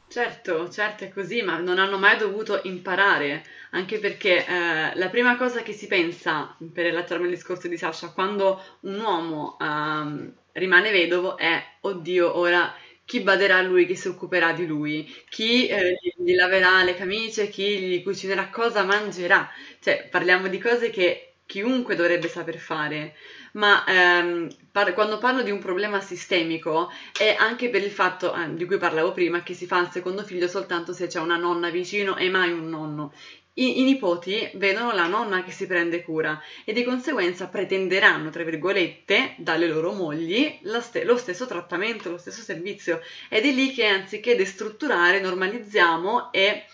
Certo, 0.09 0.69
certo 0.71 1.03
è 1.03 1.13
così, 1.13 1.43
ma 1.43 1.59
non 1.59 1.81
hanno 1.81 1.99
mai 1.99 2.17
dovuto 2.17 2.61
imparare, 2.63 3.45
anche 3.73 3.99
perché 3.99 4.47
eh, 4.47 4.95
la 4.95 5.09
prima 5.09 5.37
cosa 5.37 5.63
che 5.63 5.73
si 5.73 5.89
pensa, 5.89 6.57
per 6.73 6.85
rilattarmi 6.85 7.25
al 7.25 7.31
discorso 7.31 7.67
di 7.67 7.77
Sasha, 7.77 8.13
quando 8.13 8.63
un 8.83 9.01
uomo 9.01 9.57
eh, 9.61 10.45
rimane 10.57 10.91
vedovo 10.91 11.37
è, 11.37 11.63
oddio, 11.83 12.37
ora 12.37 12.75
chi 13.05 13.21
baderà 13.21 13.59
a 13.59 13.63
lui, 13.63 13.87
chi 13.87 13.95
si 13.97 14.09
occuperà 14.09 14.53
di 14.53 14.67
lui, 14.67 15.07
chi 15.29 15.67
eh, 15.69 15.97
gli, 16.17 16.35
laverà 16.35 16.83
le 16.83 16.95
camicie, 16.97 17.49
chi 17.49 17.79
gli 17.81 18.03
cucinerà, 18.03 18.49
cosa 18.51 18.83
mangerà. 18.85 19.49
Cioè, 19.81 20.09
parliamo 20.11 20.49
di 20.49 20.59
cose 20.59 20.91
che 20.91 21.35
chiunque 21.47 21.95
dovrebbe 21.95 22.27
saper 22.29 22.59
fare, 22.59 23.15
ma 23.53 23.85
ehm, 23.87 24.49
par- 24.73 24.93
quando 24.95 25.19
parlo 25.19 25.43
di 25.43 25.51
un 25.53 25.61
problema 25.61 26.01
sistemico 26.01 26.91
è 27.17 27.37
anche 27.39 27.69
per 27.71 27.83
il 27.85 27.91
fatto 27.93 28.35
eh, 28.35 28.55
di 28.55 28.65
cui 28.67 28.79
parlavo 28.79 29.13
prima, 29.13 29.43
che 29.45 29.55
si 29.55 29.67
fa 29.67 29.79
un 29.79 29.91
secondo 29.91 30.25
figlio 30.25 30.49
soltanto 30.49 30.93
se 30.93 31.07
c'è 31.07 31.21
una 31.21 31.37
nonna 31.37 31.71
vicino 31.71 32.17
e 32.17 32.29
mai 32.29 32.51
un 32.53 32.69
nonno. 32.69 33.13
I, 33.59 33.81
I, 33.81 33.85
nipoti 33.85 34.51
vedono 34.55 34.93
la 34.93 35.07
nonna 35.07 35.43
che 35.43 35.51
si 35.51 35.67
prende 35.67 36.03
cura 36.03 36.39
e 36.65 36.75
di 36.75 36.85
conseguenza 36.85 37.49
pretenderanno, 37.49 38.29
tra 38.29 38.45
virgolette, 38.45 39.35
dalle 39.39 39.67
loro 39.67 39.93
mogli 39.93 40.61
ste- 40.81 41.05
lo 41.05 41.17
stesso 41.17 41.47
trattamento, 41.47 42.11
lo 42.11 42.19
stesso 42.19 42.43
servizio. 42.43 43.01
Ed 43.31 43.47
è 43.47 43.51
lì 43.51 43.73
che 43.73 43.87
anziché 43.87 44.37
destrutturare, 44.37 45.21
normalizziamo 45.21 46.33
e 46.33 46.65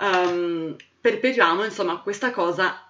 um, 0.00 0.74
perpetuiamo 1.00 1.64
insomma 1.64 2.00
questa 2.00 2.32
cosa 2.32 2.88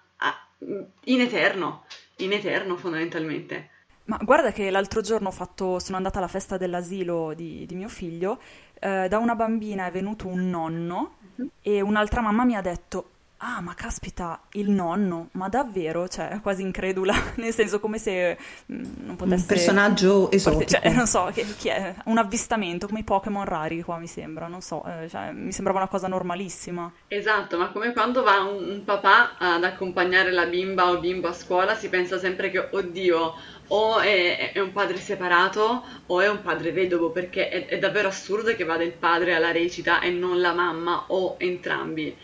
in 1.05 1.21
eterno, 1.21 1.85
in 2.17 2.33
eterno 2.33 2.77
fondamentalmente. 2.77 3.69
Ma 4.05 4.19
guarda 4.23 4.53
che 4.53 4.71
l'altro 4.71 5.01
giorno 5.01 5.31
fatto, 5.31 5.79
sono 5.79 5.97
andata 5.97 6.19
alla 6.19 6.29
festa 6.29 6.57
dell'asilo 6.57 7.35
di, 7.35 7.67
di 7.67 7.75
mio 7.75 7.89
figlio, 7.89 8.41
eh, 8.81 9.07
da 9.09 9.19
una 9.19 9.35
bambina 9.35 9.87
è 9.87 9.91
venuto 9.91 10.27
un 10.27 10.51
nonno 10.51 11.17
uh-huh. 11.37 11.51
e 11.61 11.81
un'altra 11.81 12.21
mamma 12.21 12.45
mi 12.45 12.57
ha 12.57 12.61
detto 12.61 13.09
ah, 13.45 13.61
ma 13.61 13.75
caspita, 13.75 14.41
il 14.53 14.71
nonno, 14.71 15.29
ma 15.33 15.49
davvero? 15.49 16.07
Cioè, 16.09 16.39
quasi 16.41 16.63
incredula, 16.63 17.15
nel 17.37 17.53
senso 17.53 17.81
come 17.81 17.99
se 17.99 18.37
mh, 18.67 18.75
mm, 18.75 18.85
non 18.99 19.17
potesse... 19.17 19.41
Un 19.41 19.47
personaggio 19.47 20.31
esotico. 20.31 20.71
Cioè, 20.71 20.91
non 20.95 21.07
so, 21.07 21.31
chi, 21.59 21.69
è? 21.69 21.95
Un 22.05 22.19
avvistamento, 22.19 22.87
come 22.87 23.01
i 23.01 23.05
Pokémon 23.05 23.45
rari 23.45 23.83
qua 23.83 23.99
mi 23.99 24.07
sembra, 24.07 24.47
non 24.47 24.61
so, 24.61 24.85
eh, 24.85 25.09
cioè, 25.09 25.33
mi 25.33 25.53
sembrava 25.53 25.81
una 25.81 25.89
cosa 25.89 26.07
normalissima. 26.07 26.91
Esatto, 27.09 27.59
ma 27.59 27.71
come 27.71 27.93
quando 27.93 28.23
va 28.23 28.41
un, 28.41 28.63
un 28.63 28.85
papà 28.85 29.37
ad 29.37 29.65
accompagnare 29.65 30.31
la 30.31 30.47
bimba 30.47 30.91
o 30.91 30.99
bimbo 30.99 31.29
a 31.29 31.33
scuola, 31.33 31.75
si 31.75 31.89
pensa 31.89 32.19
sempre 32.19 32.51
che, 32.51 32.69
oddio, 32.71 33.35
o 33.69 33.99
è, 33.99 34.53
è, 34.53 34.61
un 34.61 34.73
padre 34.73 34.99
separato 34.99 35.83
o 36.07 36.21
è 36.21 36.29
un 36.29 36.43
padre 36.43 36.73
vedovo 36.73 37.11
perché 37.11 37.49
è, 37.49 37.67
è, 37.67 37.79
davvero 37.79 38.09
assurdo 38.09 38.55
che 38.55 38.65
vada 38.65 38.83
il 38.83 38.93
padre 38.93 39.35
alla 39.35 39.51
recita 39.51 40.01
e 40.01 40.11
non 40.11 40.41
la 40.41 40.53
mamma 40.53 41.05
o 41.09 41.37
entrambi. 41.39 42.15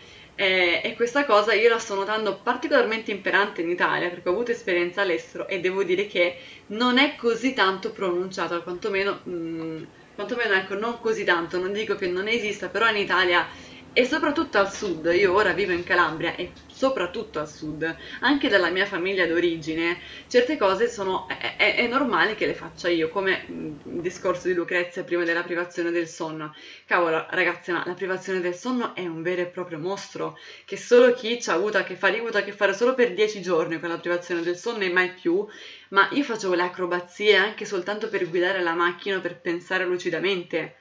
E, 0.41 0.79
e, 0.85 0.95
questa 0.95 1.25
cosa 1.25 1.53
io 1.53 1.67
la 1.67 1.79
sto 1.79 1.95
notando 1.95 2.39
particolarmente 2.41 3.11
imperante 3.11 3.61
in 3.61 3.69
Italia 3.69 4.09
perché 4.09 4.29
ho 4.29 4.31
avuto 4.31 4.51
esperienza 4.51 5.01
all'estero 5.01 5.47
e 5.49 5.59
devo 5.59 5.83
dire 5.83 6.07
che 6.07 6.37
non 6.67 6.97
è 6.97 7.15
così 7.17 7.51
tanto 7.53 7.91
pronunciata, 7.91 8.61
quantomeno, 8.61 9.19
mh, 9.25 9.83
quantomeno 10.15 10.53
ecco, 10.53 10.75
non 10.75 10.97
così 11.01 11.25
tanto, 11.25 11.59
non 11.59 11.73
dico 11.73 11.95
che 11.95 12.07
non 12.07 12.29
esista, 12.29 12.69
però 12.69 12.87
in 12.89 12.95
Italia 12.95 13.45
e 13.91 14.05
soprattutto 14.05 14.57
al 14.57 14.71
sud, 14.71 15.11
io 15.13 15.33
ora 15.33 15.51
vivo 15.53 15.71
in 15.71 15.83
Calabria 15.83 16.35
e 16.35 16.53
soprattutto 16.67 17.39
al 17.39 17.49
sud, 17.49 17.97
anche 18.21 18.47
dalla 18.47 18.69
mia 18.69 18.85
famiglia 18.85 19.25
d'origine, 19.25 19.99
certe 20.27 20.57
cose 20.57 20.87
sono, 20.87 21.27
è, 21.27 21.55
è, 21.57 21.75
è 21.75 21.87
normale 21.87 22.35
che 22.35 22.45
le 22.45 22.53
faccia 22.53 22.87
io, 22.87 23.09
come 23.09 23.45
il 23.47 24.01
discorso 24.01 24.47
di 24.47 24.53
Lucrezia 24.53 25.03
prima 25.03 25.23
della 25.25 25.43
privazione 25.43 25.91
del 25.91 26.07
sonno. 26.07 26.53
Cavolo, 26.85 27.25
ragazzi, 27.31 27.71
ma 27.71 27.83
la 27.85 27.93
privazione 27.95 28.39
del 28.39 28.55
sonno 28.55 28.95
è 28.95 29.05
un 29.05 29.21
vero 29.21 29.41
e 29.41 29.47
proprio 29.47 29.79
mostro, 29.79 30.37
che 30.65 30.77
solo 30.77 31.13
chi 31.13 31.41
ci 31.41 31.49
ha 31.49 31.53
avuto 31.53 31.77
a 31.77 31.83
che 31.83 31.95
fare, 31.95 32.13
io 32.13 32.19
ho 32.19 32.23
avuto 32.23 32.37
a 32.37 32.41
che 32.41 32.53
fare 32.53 32.73
solo 32.73 32.93
per 32.93 33.13
dieci 33.13 33.41
giorni 33.41 33.79
con 33.79 33.89
la 33.89 33.99
privazione 33.99 34.41
del 34.41 34.55
sonno 34.55 34.83
e 34.83 34.91
mai 34.91 35.13
più, 35.13 35.45
ma 35.89 36.07
io 36.11 36.23
facevo 36.23 36.53
le 36.53 36.63
acrobazie 36.63 37.35
anche 37.35 37.65
soltanto 37.65 38.07
per 38.07 38.29
guidare 38.29 38.61
la 38.61 38.73
macchina, 38.73 39.19
per 39.19 39.41
pensare 39.41 39.83
lucidamente 39.85 40.75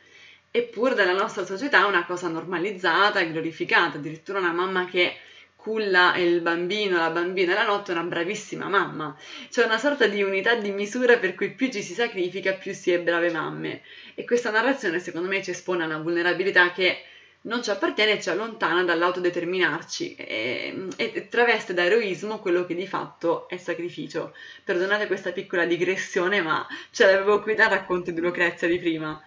eppure 0.50 0.94
dalla 0.94 1.12
nostra 1.12 1.44
società 1.44 1.84
è 1.84 1.88
una 1.88 2.04
cosa 2.04 2.28
normalizzata 2.28 3.20
e 3.20 3.30
glorificata, 3.30 3.98
addirittura 3.98 4.38
una 4.38 4.52
mamma 4.52 4.86
che 4.86 5.16
culla 5.54 6.16
il 6.16 6.40
bambino, 6.40 6.96
la 6.98 7.10
bambina 7.10 7.52
la 7.52 7.66
notte 7.66 7.92
è 7.92 7.94
una 7.94 8.04
bravissima 8.04 8.68
mamma. 8.68 9.16
C'è 9.50 9.64
una 9.64 9.76
sorta 9.76 10.06
di 10.06 10.22
unità 10.22 10.54
di 10.54 10.70
misura 10.70 11.18
per 11.18 11.34
cui 11.34 11.50
più 11.50 11.68
ci 11.70 11.82
si 11.82 11.94
sacrifica, 11.94 12.54
più 12.54 12.72
si 12.72 12.92
è 12.92 13.00
brave 13.00 13.30
mamme. 13.30 13.82
E 14.14 14.24
questa 14.24 14.50
narrazione 14.50 15.00
secondo 15.00 15.28
me 15.28 15.42
ci 15.42 15.50
espone 15.50 15.82
a 15.82 15.86
una 15.86 15.98
vulnerabilità 15.98 16.72
che 16.72 17.02
non 17.42 17.62
ci 17.62 17.70
appartiene 17.70 18.12
e 18.12 18.20
ci 18.22 18.30
allontana 18.30 18.82
dall'autodeterminarci 18.84 20.14
e, 20.16 20.88
e, 20.96 21.28
traveste 21.28 21.74
da 21.74 21.84
eroismo 21.84 22.38
quello 22.38 22.64
che 22.64 22.74
di 22.74 22.86
fatto 22.86 23.48
è 23.48 23.56
sacrificio. 23.56 24.34
Perdonate 24.64 25.06
questa 25.06 25.32
piccola 25.32 25.64
digressione, 25.64 26.40
ma 26.40 26.66
ce 26.90 27.04
l'avevo 27.04 27.40
qui 27.40 27.54
dal 27.54 27.70
racconto 27.70 28.10
di 28.10 28.20
Lucrezia 28.20 28.68
di 28.68 28.78
prima. 28.78 29.20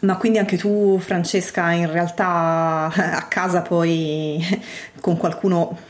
Ma 0.00 0.16
quindi 0.16 0.38
anche 0.38 0.56
tu, 0.56 0.98
Francesca, 0.98 1.70
in 1.72 1.90
realtà 1.90 2.90
a 2.94 3.26
casa 3.28 3.62
poi 3.62 4.38
con 5.00 5.16
qualcuno 5.16 5.88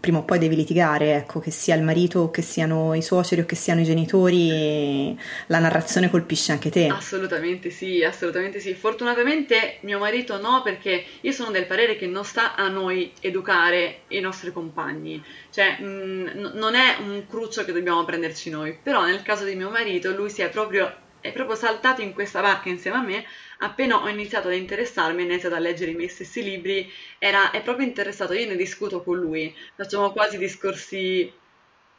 prima 0.00 0.18
o 0.18 0.22
poi 0.22 0.38
devi 0.38 0.56
litigare, 0.56 1.14
ecco, 1.14 1.40
che 1.40 1.50
sia 1.50 1.74
il 1.74 1.82
marito, 1.82 2.30
che 2.30 2.42
siano 2.42 2.94
i 2.94 3.02
suoceri 3.02 3.40
o 3.40 3.46
che 3.46 3.56
siano 3.56 3.80
i 3.80 3.84
genitori, 3.84 5.18
la 5.46 5.58
narrazione 5.58 6.10
colpisce 6.10 6.52
anche 6.52 6.70
te. 6.70 6.86
Assolutamente 6.86 7.70
sì, 7.70 8.04
assolutamente 8.04 8.60
sì. 8.60 8.74
Fortunatamente 8.74 9.78
mio 9.80 9.98
marito 9.98 10.40
no, 10.40 10.62
perché 10.62 11.04
io 11.20 11.32
sono 11.32 11.50
del 11.50 11.66
parere 11.66 11.96
che 11.96 12.06
non 12.06 12.24
sta 12.24 12.54
a 12.54 12.68
noi 12.68 13.12
educare 13.20 14.00
i 14.08 14.20
nostri 14.20 14.52
compagni, 14.52 15.22
cioè 15.50 15.78
mh, 15.80 15.84
mm, 15.84 16.26
non 16.54 16.74
è 16.74 16.96
un 17.00 17.24
cruccio 17.28 17.64
che 17.64 17.72
dobbiamo 17.72 18.04
prenderci 18.04 18.50
noi, 18.50 18.76
però 18.80 19.04
nel 19.04 19.22
caso 19.22 19.44
di 19.44 19.54
mio 19.54 19.70
marito 19.70 20.12
lui 20.12 20.30
si 20.30 20.42
è 20.42 20.48
proprio, 20.48 20.92
è 21.20 21.32
proprio 21.32 21.56
saltato 21.56 22.02
in 22.02 22.12
questa 22.12 22.40
barca 22.40 22.68
insieme 22.68 22.96
a 22.96 23.02
me 23.02 23.24
appena 23.58 24.02
ho 24.02 24.08
iniziato 24.08 24.48
ad 24.48 24.54
interessarmi, 24.54 25.22
ho 25.22 25.24
iniziato 25.24 25.54
a 25.54 25.60
leggere 25.60 25.92
i 25.92 25.94
miei 25.94 26.08
stessi 26.08 26.42
libri, 26.42 26.90
era, 27.18 27.50
è 27.50 27.62
proprio 27.62 27.86
interessato, 27.86 28.32
io 28.32 28.46
ne 28.46 28.56
discuto 28.56 29.02
con 29.02 29.18
lui, 29.18 29.54
facciamo 29.74 30.12
quasi 30.12 30.38
discorsi 30.38 31.32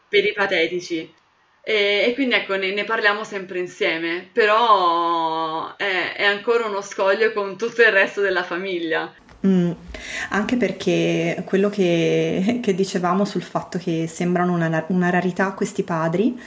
peripatetici. 0.08 1.14
E, 1.62 2.05
e 2.08 2.14
quindi 2.14 2.36
ecco, 2.36 2.55
ne, 2.55 2.72
ne, 2.72 2.86
parliamo 2.86 3.26
sempre 3.26 3.60
insieme, 3.60 4.30
però 4.32 5.76
è, 5.76 6.14
è, 6.16 6.24
ancora 6.24 6.66
uno 6.66 6.82
scoglio 6.82 7.34
con 7.34 7.58
tutto 7.58 7.82
il 7.82 7.91
resto 7.91 8.22
della 8.22 8.43
famiglia. 8.43 9.14
Mm, 9.45 9.72
anche 10.30 10.55
perché 10.55 11.43
quello 11.45 11.70
che, 11.70 12.62
che, 12.64 12.74
dicevamo 12.74 13.26
sul 13.26 13.43
fatto 13.43 13.78
che 13.78 14.08
sembrano 14.08 14.53
una, 14.53 14.86
una 14.88 15.10
rarità 15.10 15.51
questi 15.51 15.84
padri, 15.84 16.39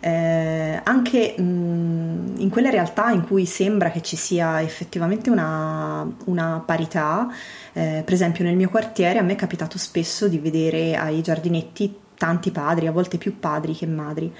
eh, 0.00 0.80
anche 0.82 1.34
mh, 1.36 1.42
mm, 1.42 2.34
in 2.38 2.48
quelle 2.50 2.70
realtà 2.70 3.10
in 3.10 3.22
cui 3.24 3.46
sembra 3.46 3.90
che 3.90 4.02
ci 4.02 4.16
sia 4.16 4.60
effettivamente 4.62 5.30
una, 5.30 6.06
una 6.26 6.62
parità, 6.64 7.28
eh, 7.72 8.02
per 8.04 8.14
esempio 8.14 8.44
nel 8.44 8.56
mio 8.56 8.68
quartiere 8.68 9.18
a 9.18 9.22
me 9.22 9.32
è 9.32 9.36
capitato 9.36 9.78
spesso 9.78 10.28
di 10.28 10.38
vedere 10.38 10.96
ai 10.96 11.22
giardinetti 11.22 12.04
tanti 12.16 12.50
padri, 12.50 12.86
a 12.86 12.92
volte 12.92 13.18
più 13.18 13.38
padri 13.38 13.74
che 13.74 13.86
madri 13.86 14.32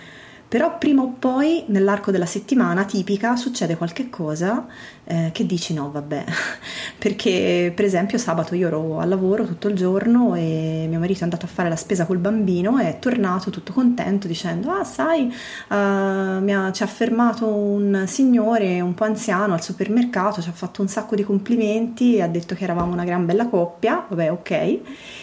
però 0.49 0.79
prima 0.79 1.03
o 1.03 1.15
poi 1.19 1.65
nell'arco 1.69 2.11
della 2.11 2.27
settimana 2.27 2.85
tipica 2.85 3.35
succede 3.37 3.77
qualche 3.77 4.09
cosa 4.09 4.67
eh, 5.05 5.31
che 5.33 5.45
dici 5.45 5.75
no 5.75 5.91
vabbè 5.91 6.25
perché 6.99 7.73
per 7.75 7.85
esempio 7.85 8.17
sabato 8.19 8.55
io 8.55 8.69
ero 8.69 8.99
al 8.99 9.09
lavoro 9.09 9.45
tutto 9.45 9.69
il 9.69 9.75
giorno 9.75 10.35
e 10.35 10.87
mio 10.89 10.99
marito 10.99 11.21
è 11.21 11.23
andato 11.25 11.47
a 11.47 11.49
fare 11.49 11.69
la 11.69 11.77
spesa 11.77 12.07
col 12.07 12.19
bambino 12.19 12.79
e 12.79 12.89
è 12.89 12.99
tornato 12.99 13.51
tutto 13.51 13.73
contento 13.73 14.27
dicendo 14.29 14.71
ah 14.71 14.85
sai 14.85 15.27
uh, 15.27 15.75
ha, 15.75 16.71
ci 16.73 16.83
ha 16.83 16.87
fermato 16.87 17.47
un 17.49 18.05
signore 18.07 18.81
un 18.81 18.95
po' 18.95 19.05
anziano 19.05 19.55
al 19.55 19.63
supermercato 19.63 20.41
ci 20.41 20.49
ha 20.49 20.53
fatto 20.53 20.81
un 20.81 20.89
sacco 20.89 21.15
di 21.17 21.25
complimenti 21.25 22.21
ha 22.21 22.29
detto 22.29 22.55
che 22.55 22.65
eravamo 22.65 22.93
una 22.93 23.05
gran 23.05 23.27
bella 23.27 23.47
coppia 23.47 24.07
vabbè 24.09 24.31
ok. 24.31 24.51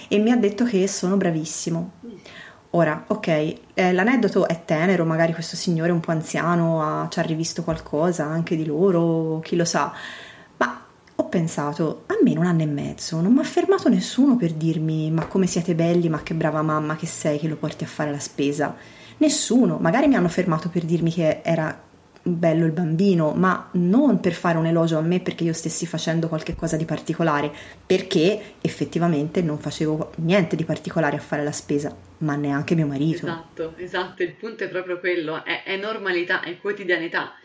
E 0.08 0.18
mi 0.20 0.32
ha 0.32 0.36
detto 0.36 0.66
che 0.66 0.88
sono 0.88 1.18
bravissimo 1.18 1.92
Ora, 2.76 3.04
ok, 3.08 3.28
eh, 3.76 3.94
l'aneddoto 3.94 4.48
è 4.48 4.66
tenero, 4.66 5.06
magari 5.06 5.32
questo 5.32 5.56
signore 5.56 5.92
un 5.92 6.00
po' 6.00 6.10
anziano 6.10 6.82
ha, 6.82 7.08
ci 7.08 7.20
ha 7.20 7.22
rivisto 7.22 7.62
qualcosa 7.64 8.26
anche 8.26 8.56
di 8.56 8.66
loro, 8.66 9.40
chi 9.44 9.56
lo 9.56 9.64
sa, 9.64 9.94
ma 10.58 10.84
ho 11.16 11.26
pensato, 11.26 12.06
almeno 12.08 12.40
un 12.40 12.48
anno 12.48 12.64
e 12.64 12.66
mezzo, 12.66 13.22
non 13.22 13.32
mi 13.32 13.42
ha 13.42 13.44
fermato 13.44 13.90
nessuno 13.90 14.38
per 14.38 14.54
dirmi 14.54 15.12
ma 15.12 15.28
come 15.28 15.46
siete 15.46 15.76
belli, 15.76 16.10
ma 16.10 16.24
che 16.24 16.34
brava 16.34 16.64
mamma 16.64 16.96
che 16.96 17.06
sei 17.06 17.38
che 17.38 17.48
lo 17.48 17.58
porti 17.58 17.84
a 17.84 17.88
fare 17.88 18.10
la 18.10 18.18
spesa. 18.18 18.76
Nessuno, 19.18 19.78
magari 19.78 20.08
mi 20.08 20.16
hanno 20.16 20.28
fermato 20.28 20.70
per 20.70 20.84
dirmi 20.84 21.12
che 21.14 21.42
era 21.44 21.80
bello 22.24 22.66
il 22.66 22.72
bambino, 22.72 23.34
ma 23.36 23.70
non 23.74 24.20
per 24.20 24.34
fare 24.34 24.58
un 24.58 24.66
elogio 24.66 24.98
a 24.98 25.02
me 25.02 25.20
perché 25.20 25.44
io 25.44 25.54
stessi 25.54 25.86
facendo 25.86 26.28
qualche 26.28 26.56
cosa 26.56 26.78
di 26.78 26.86
particolare, 26.86 27.52
perché 27.86 28.56
effettivamente 28.62 29.42
non 29.42 29.60
facevo 29.60 30.14
niente 30.18 30.56
di 30.56 30.64
particolare 30.64 31.18
a 31.18 31.20
fare 31.20 31.44
la 31.44 31.52
spesa, 31.52 31.94
ma 32.24 32.36
neanche 32.36 32.74
mio 32.74 32.88
marito. 32.88 33.26
Esatto, 33.26 33.74
esatto, 33.78 34.24
il 34.24 34.34
punto 34.34 34.64
è 34.64 34.70
proprio 34.70 35.00
quello, 35.00 35.44
è, 35.44 35.64
è 35.64 35.78
normalità, 35.78 36.42
è 36.42 36.58
quotidianità, 36.58 37.36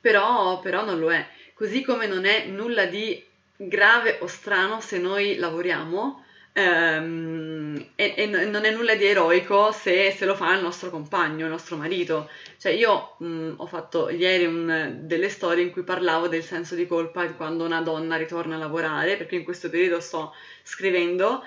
però, 0.00 0.60
però 0.60 0.84
non 0.84 0.98
lo 0.98 1.10
è. 1.10 1.26
Così 1.54 1.82
come 1.82 2.06
non 2.06 2.24
è 2.26 2.46
nulla 2.46 2.84
di 2.84 3.22
grave 3.56 4.18
o 4.20 4.26
strano 4.26 4.80
se 4.80 4.98
noi 4.98 5.36
lavoriamo, 5.36 6.24
ehm, 6.52 7.86
e, 7.94 8.14
e, 8.16 8.26
non 8.26 8.64
è 8.64 8.70
nulla 8.70 8.94
di 8.94 9.06
eroico 9.06 9.72
se, 9.72 10.10
se, 10.10 10.26
lo 10.26 10.34
fa 10.34 10.54
il 10.54 10.62
nostro 10.62 10.90
compagno, 10.90 11.46
il 11.46 11.50
nostro 11.50 11.76
marito. 11.76 12.28
Cioè 12.58 12.72
io 12.72 13.16
mh, 13.18 13.54
ho 13.56 13.66
fatto 13.66 14.10
ieri 14.10 14.44
un, 14.44 14.98
delle 15.00 15.30
storie 15.30 15.64
in 15.64 15.72
cui 15.72 15.82
parlavo 15.82 16.28
del 16.28 16.42
senso 16.42 16.74
di 16.74 16.86
colpa 16.86 17.26
quando 17.32 17.64
una 17.64 17.80
donna 17.80 18.16
ritorna 18.16 18.56
a 18.56 18.58
lavorare, 18.58 19.16
perché 19.16 19.36
in 19.36 19.44
questo 19.44 19.70
periodo 19.70 20.00
sto 20.00 20.34
scrivendo 20.62 21.42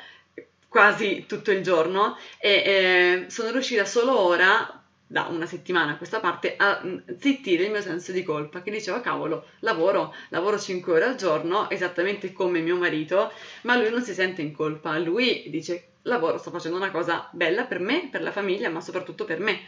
quasi 0.70 1.26
tutto 1.28 1.52
il 1.52 1.62
giorno 1.64 2.16
e 2.40 2.50
eh, 2.50 3.26
sono 3.30 3.52
riuscita 3.52 3.84
solo 3.84 4.18
ora 4.18 4.80
da 5.12 5.24
una 5.24 5.48
settimana 5.48 5.94
a 5.94 5.98
questa 5.98 6.20
parte 6.20 6.54
a 6.56 6.82
mm, 6.86 6.98
zittire 7.18 7.64
il 7.64 7.72
mio 7.72 7.82
senso 7.82 8.12
di 8.12 8.22
colpa 8.22 8.62
che 8.62 8.70
diceva 8.70 9.02
cavolo 9.02 9.48
lavoro, 9.62 10.14
lavoro 10.30 10.60
5 10.60 10.94
ore 10.94 11.06
al 11.06 11.16
giorno 11.16 11.68
esattamente 11.72 12.32
come 12.32 12.60
mio 12.60 12.78
marito 12.78 13.32
ma 13.64 13.76
lui 13.76 13.90
non 13.90 14.04
si 14.04 14.14
sente 14.14 14.44
in 14.44 14.54
colpa. 14.54 15.00
Lui 15.00 15.46
dice 15.50 15.94
lavoro 16.04 16.38
sto 16.38 16.52
facendo 16.52 16.78
una 16.78 16.92
cosa 16.92 17.28
bella 17.32 17.66
per 17.66 17.80
me, 17.80 18.08
per 18.12 18.22
la 18.22 18.32
famiglia 18.32 18.70
ma 18.70 18.82
soprattutto 18.82 19.26
per 19.26 19.40
me. 19.40 19.62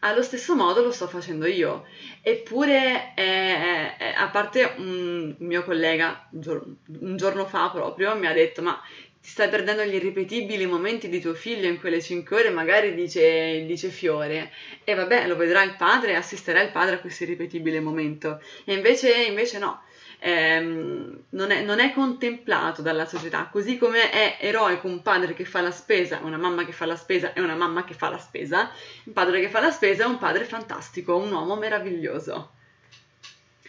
Allo 0.00 0.22
stesso 0.22 0.56
modo 0.56 0.82
lo 0.82 0.90
sto 0.90 1.06
facendo 1.06 1.46
io. 1.46 1.84
Eppure 2.20 3.14
eh, 3.14 3.94
eh, 3.98 4.14
a 4.16 4.28
parte 4.30 4.74
un 4.78 5.34
mio 5.38 5.62
collega 5.62 6.28
un 6.30 7.16
giorno 7.16 7.46
fa 7.46 7.70
proprio 7.70 8.16
mi 8.16 8.26
ha 8.26 8.32
detto 8.32 8.62
ma 8.62 8.80
stai 9.28 9.50
perdendo 9.50 9.84
gli 9.84 9.94
irripetibili 9.94 10.64
momenti 10.64 11.10
di 11.10 11.20
tuo 11.20 11.34
figlio 11.34 11.68
in 11.68 11.78
quelle 11.78 12.00
5 12.00 12.34
ore, 12.34 12.50
magari 12.50 12.94
dice, 12.94 13.66
dice 13.66 13.90
Fiore. 13.90 14.50
E 14.84 14.94
vabbè, 14.94 15.26
lo 15.26 15.36
vedrà 15.36 15.62
il 15.62 15.76
padre 15.76 16.12
e 16.12 16.14
assisterà 16.14 16.62
il 16.62 16.70
padre 16.70 16.94
a 16.94 16.98
questo 16.98 17.24
irripetibile 17.24 17.78
momento. 17.78 18.40
E 18.64 18.72
invece, 18.72 19.12
invece 19.24 19.58
no. 19.58 19.82
Ehm, 20.20 21.24
non, 21.28 21.50
è, 21.50 21.62
non, 21.62 21.78
è, 21.78 21.92
contemplato 21.92 22.80
dalla 22.80 23.04
società, 23.04 23.48
così 23.52 23.76
come 23.76 24.10
è 24.10 24.38
eroico 24.40 24.88
un 24.88 25.02
padre 25.02 25.34
che 25.34 25.44
fa 25.44 25.60
la 25.60 25.70
spesa, 25.70 26.20
una 26.24 26.38
mamma 26.38 26.64
che 26.64 26.72
fa 26.72 26.86
la 26.86 26.96
spesa 26.96 27.34
e 27.34 27.40
una 27.42 27.54
mamma 27.54 27.84
che 27.84 27.92
fa 27.92 28.08
la 28.08 28.18
spesa, 28.18 28.70
un 29.04 29.12
padre 29.12 29.40
che 29.40 29.50
fa 29.50 29.60
la 29.60 29.70
spesa 29.70 30.04
è 30.04 30.06
un 30.06 30.18
padre 30.18 30.44
fantastico, 30.44 31.16
un 31.16 31.30
uomo 31.30 31.54
meraviglioso 31.54 32.56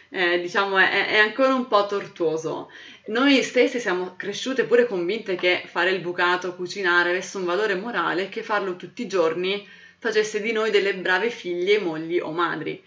eh, 0.10 0.40
diciamo, 0.40 0.78
è, 0.78 1.08
è, 1.08 1.18
ancora 1.18 1.54
un 1.54 1.68
po' 1.68 1.86
tortuoso. 1.86 2.70
Noi 3.10 3.42
stessi 3.42 3.80
siamo 3.80 4.14
cresciute 4.16 4.66
pure 4.66 4.86
convinte 4.86 5.34
che 5.34 5.64
fare 5.66 5.90
il 5.90 6.00
bucato, 6.00 6.54
cucinare, 6.54 7.10
avesse 7.10 7.38
un 7.38 7.46
valore 7.46 7.74
morale 7.74 8.26
e 8.26 8.30
che 8.30 8.44
farlo 8.44 8.76
tutti 8.76 9.02
i 9.02 9.08
giorni 9.08 9.68
facesse 9.98 10.40
di 10.42 10.52
noi 10.52 10.70
delle 10.70 10.94
brave 10.94 11.32
figlie, 11.32 11.80
mogli 11.80 12.20
o 12.20 12.30
madri. 12.30 12.80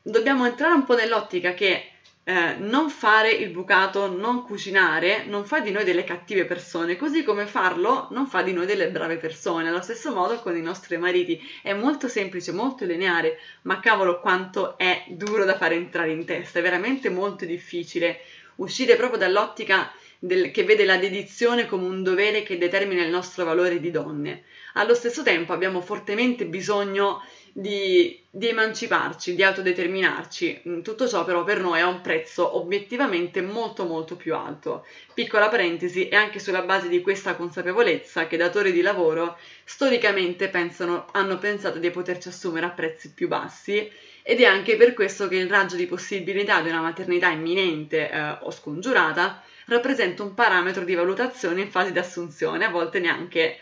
Dobbiamo 0.00 0.46
entrare 0.46 0.72
un 0.72 0.84
po' 0.84 0.94
nell'ottica 0.94 1.52
che 1.52 1.90
eh, 2.24 2.54
non 2.60 2.88
fare 2.88 3.30
il 3.30 3.50
bucato, 3.50 4.10
non 4.10 4.42
cucinare, 4.42 5.26
non 5.26 5.44
fa 5.44 5.60
di 5.60 5.70
noi 5.70 5.84
delle 5.84 6.04
cattive 6.04 6.46
persone, 6.46 6.96
così 6.96 7.22
come 7.22 7.44
farlo 7.44 8.08
non 8.10 8.26
fa 8.26 8.40
di 8.40 8.54
noi 8.54 8.64
delle 8.64 8.88
brave 8.88 9.18
persone. 9.18 9.68
Allo 9.68 9.82
stesso 9.82 10.14
modo 10.14 10.40
con 10.40 10.56
i 10.56 10.62
nostri 10.62 10.96
mariti 10.96 11.38
è 11.60 11.74
molto 11.74 12.08
semplice, 12.08 12.52
molto 12.52 12.86
lineare, 12.86 13.38
ma 13.62 13.80
cavolo 13.80 14.18
quanto 14.18 14.78
è 14.78 15.04
duro 15.08 15.44
da 15.44 15.58
fare 15.58 15.74
entrare 15.74 16.10
in 16.10 16.24
testa, 16.24 16.58
è 16.58 16.62
veramente 16.62 17.10
molto 17.10 17.44
difficile 17.44 18.20
uscire 18.62 18.96
proprio 18.96 19.18
dall'ottica 19.18 19.92
del, 20.18 20.52
che 20.52 20.62
vede 20.62 20.84
la 20.84 20.96
dedizione 20.96 21.66
come 21.66 21.84
un 21.84 22.02
dovere 22.02 22.42
che 22.42 22.56
determina 22.56 23.02
il 23.02 23.10
nostro 23.10 23.44
valore 23.44 23.80
di 23.80 23.90
donne. 23.90 24.44
Allo 24.74 24.94
stesso 24.94 25.22
tempo 25.22 25.52
abbiamo 25.52 25.80
fortemente 25.80 26.46
bisogno 26.46 27.22
di, 27.52 28.22
di, 28.30 28.48
emanciparci, 28.48 29.34
di 29.34 29.42
autodeterminarci. 29.42 30.62
Mm, 30.68 30.80
tutto 30.80 31.08
ciò 31.08 31.24
però 31.24 31.42
per 31.42 31.60
noi 31.60 31.80
ha 31.80 31.88
un 31.88 32.00
prezzo 32.00 32.56
obiettivamente 32.56 33.42
molto 33.42 33.84
molto 33.84 34.16
più 34.16 34.34
alto. 34.34 34.86
Piccola 35.12 35.48
parentesi, 35.48 36.08
è 36.08 36.14
anche 36.14 36.38
sulla 36.38 36.62
base 36.62 36.88
di 36.88 37.02
questa 37.02 37.34
consapevolezza 37.34 38.28
che 38.28 38.36
datori 38.36 38.72
di 38.72 38.80
lavoro 38.80 39.36
storicamente 39.64 40.48
pensano, 40.48 41.06
hanno 41.12 41.38
pensato 41.38 41.78
di 41.78 41.90
poterci 41.90 42.28
assumere 42.28 42.66
a 42.66 42.70
prezzi 42.70 43.12
più 43.12 43.26
bassi 43.26 43.90
ed 44.22 44.40
è 44.40 44.44
anche 44.44 44.76
per 44.76 44.94
questo 44.94 45.28
che 45.28 45.36
il 45.36 45.48
raggio 45.48 45.76
di 45.76 45.86
possibilità 45.86 46.60
di 46.60 46.68
una 46.68 46.80
maternità 46.80 47.28
imminente 47.28 48.10
eh, 48.10 48.36
o 48.40 48.50
scongiurata 48.50 49.42
rappresenta 49.66 50.22
un 50.22 50.34
parametro 50.34 50.84
di 50.84 50.94
valutazione 50.94 51.62
in 51.62 51.70
fase 51.70 51.92
di 51.92 51.98
assunzione, 51.98 52.64
a 52.64 52.70
volte 52.70 53.00
neanche 53.00 53.58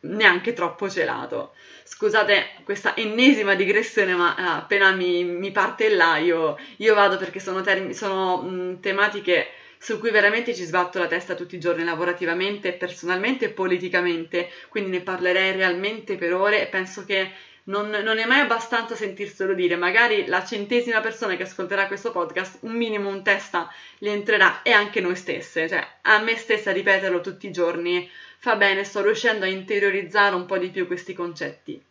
neanche 0.00 0.52
troppo 0.52 0.88
celato. 0.88 1.54
Scusate 1.84 2.50
questa 2.64 2.94
ennesima 2.96 3.54
digressione, 3.54 4.14
ma 4.14 4.36
eh, 4.36 4.42
appena 4.42 4.92
mi, 4.92 5.24
mi 5.24 5.50
parte 5.50 5.88
là 5.90 6.18
io, 6.18 6.56
io 6.76 6.94
vado 6.94 7.16
perché 7.16 7.40
sono, 7.40 7.62
term- 7.62 7.90
sono 7.90 8.42
mh, 8.42 8.80
tematiche 8.80 9.48
su 9.80 9.98
cui 9.98 10.10
veramente 10.10 10.54
ci 10.54 10.64
sbatto 10.64 10.98
la 10.98 11.06
testa 11.06 11.34
tutti 11.34 11.54
i 11.54 11.60
giorni 11.60 11.84
lavorativamente, 11.84 12.72
personalmente 12.72 13.46
e 13.46 13.50
politicamente, 13.50 14.50
quindi 14.68 14.90
ne 14.90 15.00
parlerei 15.02 15.52
realmente 15.52 16.16
per 16.16 16.34
ore 16.34 16.62
e 16.62 16.66
penso 16.66 17.04
che 17.04 17.30
non, 17.68 17.88
non, 17.90 18.18
è 18.18 18.26
mai 18.26 18.40
abbastanza 18.40 18.94
sentirselo 18.94 19.54
dire, 19.54 19.76
magari 19.76 20.26
la 20.26 20.44
centesima 20.44 21.00
persona 21.00 21.36
che 21.36 21.44
ascolterà 21.44 21.86
questo 21.86 22.10
podcast, 22.10 22.58
un 22.62 22.72
minimo, 22.72 23.08
un 23.08 23.22
testa 23.22 23.70
gli 23.98 24.08
entrerà 24.08 24.62
e 24.62 24.72
anche 24.72 25.00
noi 25.00 25.16
stesse, 25.16 25.68
cioè 25.68 25.86
a 26.02 26.18
me 26.20 26.36
stessa 26.36 26.72
ripeterlo 26.72 27.20
tutti 27.20 27.46
i 27.46 27.52
giorni 27.52 28.10
fa 28.38 28.56
bene, 28.56 28.84
sto 28.84 29.02
riuscendo 29.02 29.44
a 29.44 29.48
interiorizzare 29.48 30.34
un 30.34 30.46
po' 30.46 30.58
di 30.58 30.70
più 30.70 30.86
questi 30.86 31.12
concetti. 31.12 31.82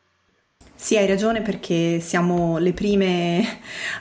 Sì, 0.88 0.96
hai 0.96 1.06
ragione 1.06 1.42
perché 1.42 2.00
siamo 2.00 2.60
le 2.60 2.72
prime 2.72 3.44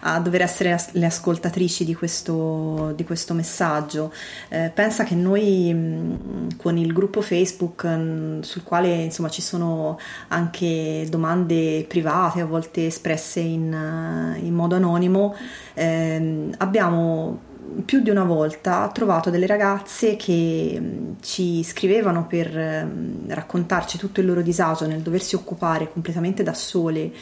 a 0.03 0.21
dover 0.21 0.43
essere 0.43 0.79
le 0.93 1.07
ascoltatrici 1.07 1.85
di 1.85 1.95
questo, 1.97 2.93
di 2.95 3.03
questo 3.03 3.35
messaggio. 3.35 4.13
Eh, 4.51 4.71
pensa 4.73 5.03
che 5.03 5.17
noi 5.17 5.73
mm, 5.75 6.49
con 6.57 6.77
il 6.77 6.93
gruppo 6.93 7.23
Facebook 7.23 7.85
mm, 7.85 8.41
sul 8.43 8.63
quale 8.63 8.89
insomma 9.05 9.31
ci 9.31 9.43
sono 9.43 9.99
anche 10.29 11.07
domande 11.11 11.85
private, 11.89 12.43
a 12.43 12.47
volte 12.47 12.87
espresse 12.87 13.41
in, 13.41 14.37
in 14.41 14.55
modo 14.55 14.77
anonimo, 14.77 15.35
eh, 15.75 16.51
abbiamo 16.59 17.45
più 17.85 18.01
di 18.01 18.11
una 18.11 18.25
volta 18.25 18.91
trovato 18.93 19.31
delle 19.31 19.47
ragazze 19.47 20.17
che 20.17 20.79
mm, 20.79 21.12
ci 21.21 21.62
scrivevano 21.62 22.27
per 22.27 22.51
mm, 22.57 23.31
raccontarci 23.31 23.99
tutto 23.99 24.21
il 24.21 24.27
loro 24.27 24.43
disagio 24.43 24.87
nel 24.87 25.01
doversi 25.01 25.35
occupare 25.35 25.91
completamente 25.91 26.43
da 26.43 26.55
sole 26.55 27.12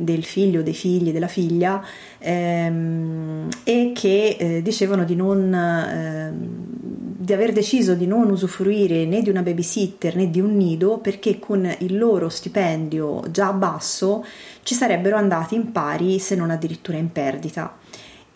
del 0.00 0.24
figlio, 0.24 0.62
dei 0.62 0.74
figli, 0.74 1.10
della 1.10 1.26
figlia 1.26 1.84
ehm, 2.18 3.48
e 3.64 3.92
che 3.92 4.36
eh, 4.38 4.62
dicevano 4.62 5.02
di, 5.02 5.16
non, 5.16 5.52
eh, 5.52 6.32
di 6.32 7.32
aver 7.32 7.52
deciso 7.52 7.94
di 7.94 8.06
non 8.06 8.30
usufruire 8.30 9.04
né 9.06 9.22
di 9.22 9.28
una 9.28 9.42
babysitter 9.42 10.14
né 10.14 10.30
di 10.30 10.40
un 10.40 10.56
nido 10.56 10.98
perché 10.98 11.40
con 11.40 11.68
il 11.80 11.98
loro 11.98 12.28
stipendio 12.28 13.24
già 13.30 13.52
basso 13.52 14.24
ci 14.62 14.74
sarebbero 14.76 15.16
andati 15.16 15.56
in 15.56 15.72
pari 15.72 16.20
se 16.20 16.36
non 16.36 16.50
addirittura 16.50 16.96
in 16.96 17.10
perdita. 17.10 17.86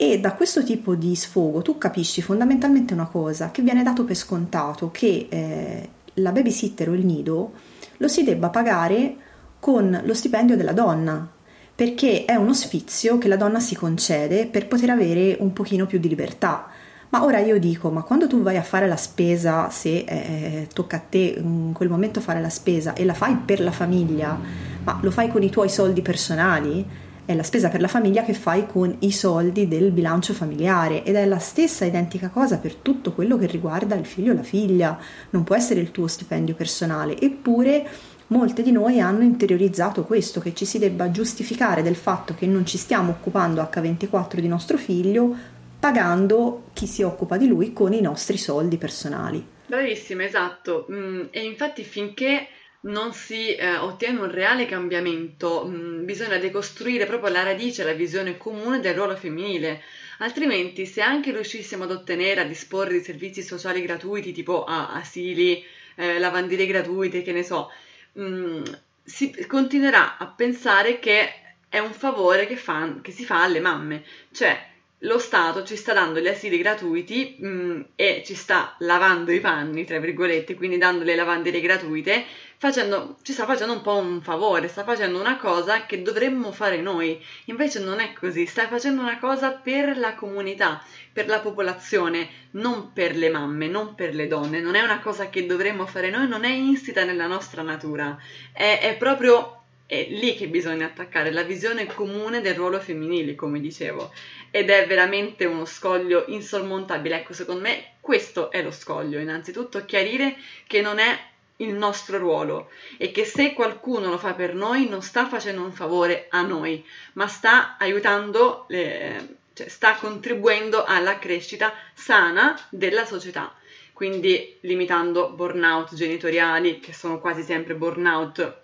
E 0.02 0.18
da 0.18 0.32
questo 0.32 0.64
tipo 0.64 0.96
di 0.96 1.14
sfogo 1.14 1.62
tu 1.62 1.78
capisci 1.78 2.22
fondamentalmente 2.22 2.92
una 2.92 3.06
cosa, 3.06 3.52
che 3.52 3.62
viene 3.62 3.84
dato 3.84 4.02
per 4.02 4.16
scontato 4.16 4.90
che 4.90 5.28
eh, 5.30 5.88
la 6.14 6.32
babysitter 6.32 6.88
o 6.88 6.94
il 6.94 7.06
nido 7.06 7.52
lo 7.98 8.08
si 8.08 8.24
debba 8.24 8.48
pagare 8.48 9.14
con 9.60 10.02
lo 10.02 10.12
stipendio 10.12 10.56
della 10.56 10.72
donna, 10.72 11.30
perché 11.72 12.24
è 12.24 12.34
uno 12.34 12.52
sfizio 12.52 13.16
che 13.18 13.28
la 13.28 13.36
donna 13.36 13.60
si 13.60 13.76
concede 13.76 14.46
per 14.46 14.66
poter 14.66 14.90
avere 14.90 15.36
un 15.38 15.52
pochino 15.52 15.86
più 15.86 16.00
di 16.00 16.08
libertà. 16.08 16.66
Ma 17.10 17.22
ora 17.22 17.38
io 17.38 17.60
dico, 17.60 17.88
ma 17.90 18.02
quando 18.02 18.26
tu 18.26 18.42
vai 18.42 18.56
a 18.56 18.62
fare 18.64 18.88
la 18.88 18.96
spesa, 18.96 19.70
se 19.70 19.98
eh, 19.98 20.68
tocca 20.74 20.96
a 20.96 21.04
te 21.08 21.36
in 21.38 21.70
quel 21.72 21.88
momento 21.88 22.20
fare 22.20 22.40
la 22.40 22.50
spesa 22.50 22.94
e 22.94 23.04
la 23.04 23.14
fai 23.14 23.36
per 23.36 23.60
la 23.60 23.70
famiglia, 23.70 24.36
ma 24.82 24.98
lo 25.00 25.12
fai 25.12 25.28
con 25.28 25.44
i 25.44 25.50
tuoi 25.50 25.68
soldi 25.68 26.02
personali, 26.02 27.10
è 27.32 27.34
la 27.34 27.42
spesa 27.42 27.68
per 27.68 27.80
la 27.80 27.88
famiglia 27.88 28.22
che 28.22 28.34
fai 28.34 28.66
con 28.66 28.94
i 29.00 29.10
soldi 29.10 29.66
del 29.66 29.90
bilancio 29.90 30.32
familiare 30.32 31.02
ed 31.04 31.16
è 31.16 31.24
la 31.24 31.38
stessa 31.38 31.84
identica 31.84 32.28
cosa 32.28 32.58
per 32.58 32.74
tutto 32.74 33.12
quello 33.12 33.36
che 33.36 33.46
riguarda 33.46 33.94
il 33.96 34.06
figlio 34.06 34.32
o 34.32 34.36
la 34.36 34.42
figlia, 34.42 34.98
non 35.30 35.44
può 35.44 35.56
essere 35.56 35.80
il 35.80 35.90
tuo 35.90 36.06
stipendio 36.06 36.54
personale, 36.54 37.18
eppure 37.18 37.86
molte 38.28 38.62
di 38.62 38.72
noi 38.72 39.00
hanno 39.00 39.22
interiorizzato 39.22 40.04
questo, 40.04 40.40
che 40.40 40.54
ci 40.54 40.64
si 40.64 40.78
debba 40.78 41.10
giustificare 41.10 41.82
del 41.82 41.96
fatto 41.96 42.34
che 42.34 42.46
non 42.46 42.64
ci 42.64 42.78
stiamo 42.78 43.10
occupando 43.10 43.60
H24 43.60 44.38
di 44.38 44.48
nostro 44.48 44.78
figlio 44.78 45.34
pagando 45.78 46.66
chi 46.72 46.86
si 46.86 47.02
occupa 47.02 47.36
di 47.36 47.48
lui 47.48 47.72
con 47.72 47.92
i 47.92 48.00
nostri 48.00 48.36
soldi 48.36 48.76
personali. 48.76 49.44
Bravissima, 49.66 50.22
esatto. 50.22 50.86
Mm, 50.90 51.24
e 51.30 51.42
infatti 51.44 51.82
finché 51.82 52.46
non 52.82 53.12
si 53.12 53.54
eh, 53.54 53.76
ottiene 53.76 54.20
un 54.20 54.30
reale 54.30 54.66
cambiamento, 54.66 55.64
mh, 55.64 55.74
mm, 55.74 56.04
bisogna 56.04 56.38
decostruire 56.38 57.06
proprio 57.06 57.28
alla 57.28 57.42
radice 57.42 57.84
la 57.84 57.92
visione 57.92 58.36
comune 58.36 58.80
del 58.80 58.94
ruolo 58.94 59.16
femminile, 59.16 59.82
altrimenti 60.18 60.86
se 60.86 61.00
anche 61.00 61.30
riuscissimo 61.32 61.84
ad 61.84 61.92
ottenere, 61.92 62.40
a 62.40 62.44
disporre 62.44 62.94
di 62.94 63.04
servizi 63.04 63.42
sociali 63.42 63.82
gratuiti 63.82 64.32
tipo 64.32 64.64
ah, 64.64 64.92
asili, 64.94 65.64
eh, 65.96 66.18
lavanderie 66.18 66.66
gratuite, 66.66 67.22
che 67.22 67.32
ne 67.32 67.42
so, 67.44 67.70
mh, 68.14 68.22
mm, 68.24 68.62
si 69.04 69.46
continuerà 69.46 70.16
a 70.16 70.26
pensare 70.26 70.98
che 70.98 71.34
è 71.68 71.78
un 71.78 71.92
favore 71.92 72.46
che, 72.46 72.56
fa, 72.56 73.00
che 73.00 73.12
si 73.12 73.24
fa 73.24 73.42
alle 73.42 73.60
mamme, 73.60 74.04
cioè 74.32 74.70
lo 75.02 75.18
Stato 75.18 75.64
ci 75.64 75.76
sta 75.76 75.92
dando 75.92 76.20
gli 76.20 76.28
asili 76.28 76.58
gratuiti 76.58 77.36
mh, 77.38 77.46
mm, 77.46 77.80
e 77.96 78.22
ci 78.24 78.34
sta 78.34 78.74
lavando 78.80 79.32
i 79.32 79.40
panni, 79.40 79.84
tra 79.84 79.98
virgolette, 79.98 80.54
quindi 80.54 80.78
dando 80.78 81.04
le 81.04 81.14
lavanderie 81.14 81.60
gratuite, 81.60 82.24
facendo, 82.56 83.16
ci 83.22 83.32
sta 83.32 83.44
facendo 83.44 83.72
un 83.72 83.82
po' 83.82 83.96
un 83.96 84.22
favore, 84.22 84.68
sta 84.68 84.84
facendo 84.84 85.18
una 85.18 85.36
cosa 85.36 85.86
che 85.86 86.02
dovremmo 86.02 86.52
fare 86.52 86.80
noi. 86.80 87.20
Invece 87.46 87.80
non 87.80 87.98
è 87.98 88.12
così, 88.12 88.46
sta 88.46 88.68
facendo 88.68 89.02
una 89.02 89.18
cosa 89.18 89.50
per 89.50 89.96
la 89.98 90.14
comunità, 90.14 90.80
per 91.12 91.26
la 91.26 91.40
popolazione, 91.40 92.28
non 92.52 92.92
per 92.92 93.16
le 93.16 93.30
mamme, 93.30 93.66
non 93.66 93.96
per 93.96 94.14
le 94.14 94.28
donne. 94.28 94.60
Non 94.60 94.76
è 94.76 94.82
una 94.82 95.00
cosa 95.00 95.28
che 95.28 95.46
dovremmo 95.46 95.86
fare 95.86 96.10
noi, 96.10 96.28
non 96.28 96.44
è 96.44 96.52
insita 96.52 97.02
nella 97.02 97.26
nostra 97.26 97.62
natura. 97.62 98.16
È, 98.52 98.78
è 98.80 98.96
proprio 98.96 99.61
è 99.92 100.06
lì 100.08 100.34
che 100.34 100.48
bisogna 100.48 100.86
attaccare 100.86 101.30
la 101.30 101.42
visione 101.42 101.84
comune 101.84 102.40
del 102.40 102.54
ruolo 102.54 102.80
femminile, 102.80 103.34
come 103.34 103.60
dicevo, 103.60 104.10
ed 104.50 104.70
è 104.70 104.86
veramente 104.86 105.44
uno 105.44 105.66
scoglio 105.66 106.24
insormontabile. 106.28 107.16
Ecco, 107.16 107.34
secondo 107.34 107.60
me 107.60 107.96
questo 108.00 108.50
è 108.50 108.62
lo 108.62 108.70
scoglio, 108.70 109.18
innanzitutto 109.18 109.84
chiarire 109.84 110.36
che 110.66 110.80
non 110.80 110.98
è 110.98 111.14
il 111.56 111.74
nostro 111.74 112.16
ruolo 112.16 112.70
e 112.96 113.12
che 113.12 113.26
se 113.26 113.52
qualcuno 113.52 114.08
lo 114.08 114.16
fa 114.16 114.32
per 114.32 114.54
noi 114.54 114.88
non 114.88 115.02
sta 115.02 115.28
facendo 115.28 115.62
un 115.62 115.72
favore 115.72 116.26
a 116.30 116.40
noi, 116.40 116.82
ma 117.12 117.26
sta 117.26 117.76
aiutando, 117.76 118.64
le, 118.68 119.36
cioè 119.52 119.68
sta 119.68 119.96
contribuendo 119.96 120.84
alla 120.84 121.18
crescita 121.18 121.70
sana 121.92 122.58
della 122.70 123.04
società. 123.04 123.54
Quindi 123.92 124.56
limitando 124.60 125.28
burnout 125.28 125.94
genitoriali, 125.94 126.80
che 126.80 126.94
sono 126.94 127.20
quasi 127.20 127.42
sempre 127.42 127.74
burnout 127.74 128.60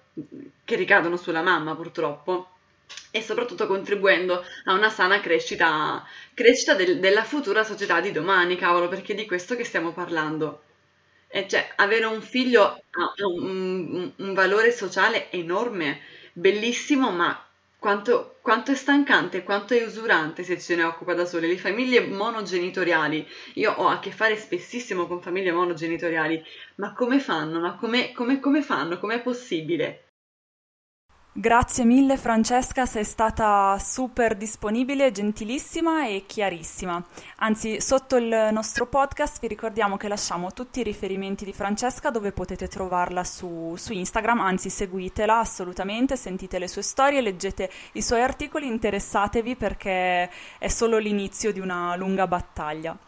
che 0.65 0.77
ricadono 0.77 1.17
sulla 1.17 1.43
mamma 1.43 1.75
purtroppo 1.75 2.51
e 3.11 3.23
soprattutto 3.23 3.67
contribuendo 3.67 4.45
a 4.65 4.75
una 4.75 4.91
sana 4.91 5.21
crescita, 5.21 6.05
crescita 6.35 6.75
del, 6.75 6.99
della 7.01 7.25
futura 7.25 7.65
società 7.65 8.01
di 8.01 8.13
domani, 8.13 8.57
cavolo, 8.57 8.89
perché 8.89 9.13
è 9.13 9.17
di 9.17 9.27
questo 9.27 9.57
che 9.57 9.65
stiamo 9.65 9.93
parlando. 9.93 10.63
E 11.29 11.47
cioè, 11.49 11.73
avere 11.77 12.07
un 12.07 12.23
figlio 12.23 12.63
ha 12.65 13.13
un, 13.27 14.13
un, 14.17 14.35
valore 14.35 14.73
sociale 14.73 15.31
enorme, 15.31 16.01
bellissimo, 16.33 17.11
ma 17.11 17.47
quanto, 17.79 18.39
quanto, 18.41 18.73
è 18.73 18.75
stancante, 18.75 19.43
quanto 19.43 19.75
è 19.75 19.85
usurante 19.85 20.43
se 20.43 20.59
ce 20.59 20.77
ne 20.77 20.85
occupa 20.85 21.15
da 21.15 21.27
sole. 21.27 21.47
Le 21.47 21.59
famiglie 21.59 22.01
monogenitoriali, 22.07 23.27
io 23.55 23.73
ho 23.73 23.89
a 23.89 23.99
che 23.99 24.11
fare 24.11 24.37
spessissimo 24.37 25.07
con 25.07 25.21
famiglie 25.21 25.53
monogenitoriali, 25.53 26.43
ma 26.77 26.95
come 26.95 27.21
fanno? 27.21 27.61
Ma 27.61 27.77
come, 27.77 28.13
come, 28.13 28.41
come 28.41 28.63
fanno? 28.63 28.99
Com'è 28.99 29.21
possibile? 29.21 30.08
Grazie 31.41 31.85
mille 31.85 32.17
Francesca, 32.17 32.85
sei 32.85 33.05
stata 33.05 33.79
super 33.79 34.37
disponibile, 34.37 35.13
gentilissima 35.13 36.09
e 36.09 36.25
chiarissima. 36.27 37.01
Anzi, 37.37 37.81
sotto 37.81 38.17
il 38.17 38.49
nostro 38.51 38.87
podcast 38.87 39.39
vi 39.39 39.47
ricordiamo 39.47 39.97
che 39.97 40.09
lasciamo 40.09 40.51
tutti 40.51 40.81
i 40.81 40.83
riferimenti 40.83 41.45
di 41.45 41.53
Francesca 41.53 42.11
dove 42.11 42.33
potete 42.33 42.67
trovarla 42.67 43.23
su, 43.23 43.75
su 43.77 43.93
Instagram, 43.93 44.41
anzi 44.41 44.69
seguitela 44.69 45.39
assolutamente, 45.39 46.17
sentite 46.17 46.59
le 46.59 46.67
sue 46.67 46.83
storie, 46.83 47.21
leggete 47.21 47.71
i 47.93 48.03
suoi 48.03 48.23
articoli, 48.23 48.67
interessatevi 48.67 49.55
perché 49.55 50.29
è 50.59 50.67
solo 50.67 50.99
l'inizio 50.99 51.53
di 51.53 51.61
una 51.61 51.95
lunga 51.95 52.27
battaglia. 52.27 52.99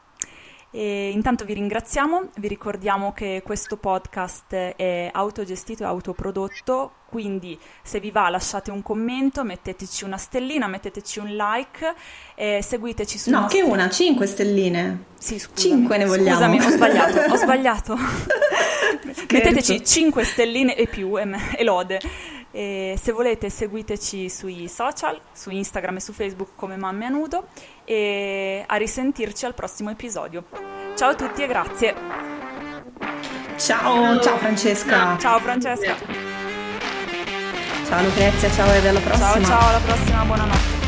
E 0.72 1.10
intanto 1.10 1.44
vi 1.44 1.54
ringraziamo, 1.54 2.28
vi 2.36 2.46
ricordiamo 2.46 3.12
che 3.12 3.42
questo 3.44 3.76
podcast 3.76 4.54
è 4.54 5.10
autogestito 5.12 5.82
e 5.82 5.86
autoprodotto, 5.86 6.92
quindi 7.08 7.58
se 7.82 7.98
vi 7.98 8.12
va 8.12 8.28
lasciate 8.28 8.70
un 8.70 8.80
commento, 8.80 9.42
metteteci 9.42 10.04
una 10.04 10.16
stellina, 10.16 10.68
metteteci 10.68 11.18
un 11.18 11.34
like 11.34 11.94
e 12.36 12.62
seguiteci 12.62 13.18
su 13.18 13.30
No, 13.30 13.40
nostri... 13.40 13.60
che 13.60 13.64
una, 13.64 13.90
cinque 13.90 14.26
stelline. 14.26 15.06
Sì, 15.18 15.40
scusami. 15.40 15.70
Cinque 15.70 15.96
ne 15.96 16.06
vogliamo. 16.06 16.36
Scusami, 16.36 16.60
ho 16.60 16.70
sbagliato, 16.70 17.32
ho 17.32 17.36
sbagliato. 17.36 17.96
Metteteci 19.30 19.84
5 19.84 20.24
stelline 20.24 20.76
e 20.76 20.86
più 20.86 21.18
e, 21.18 21.24
me- 21.24 21.56
e 21.56 21.64
lode. 21.64 22.00
E 22.52 22.98
se 23.00 23.12
volete 23.12 23.48
seguiteci 23.48 24.28
sui 24.28 24.66
social, 24.68 25.20
su 25.32 25.50
Instagram 25.50 25.96
e 25.96 26.00
su 26.00 26.12
Facebook 26.12 26.50
come 26.56 26.76
Mamme 26.76 27.06
a 27.06 27.08
Nudo 27.08 27.46
e 27.90 28.62
a 28.64 28.76
risentirci 28.76 29.46
al 29.46 29.54
prossimo 29.54 29.90
episodio. 29.90 30.44
Ciao 30.94 31.10
a 31.10 31.14
tutti 31.16 31.42
e 31.42 31.48
grazie. 31.48 31.94
Ciao, 33.56 34.20
ciao 34.20 34.36
Francesca. 34.36 35.18
Ciao 35.18 35.40
Francesca. 35.40 35.96
Ciao 37.88 38.02
Lucrezia, 38.04 38.50
ciao 38.52 38.72
e 38.72 38.88
alla 38.88 39.00
prossima. 39.00 39.32
Ciao 39.32 39.44
ciao, 39.44 39.68
alla 39.70 39.80
prossima, 39.80 40.24
buonanotte. 40.24 40.79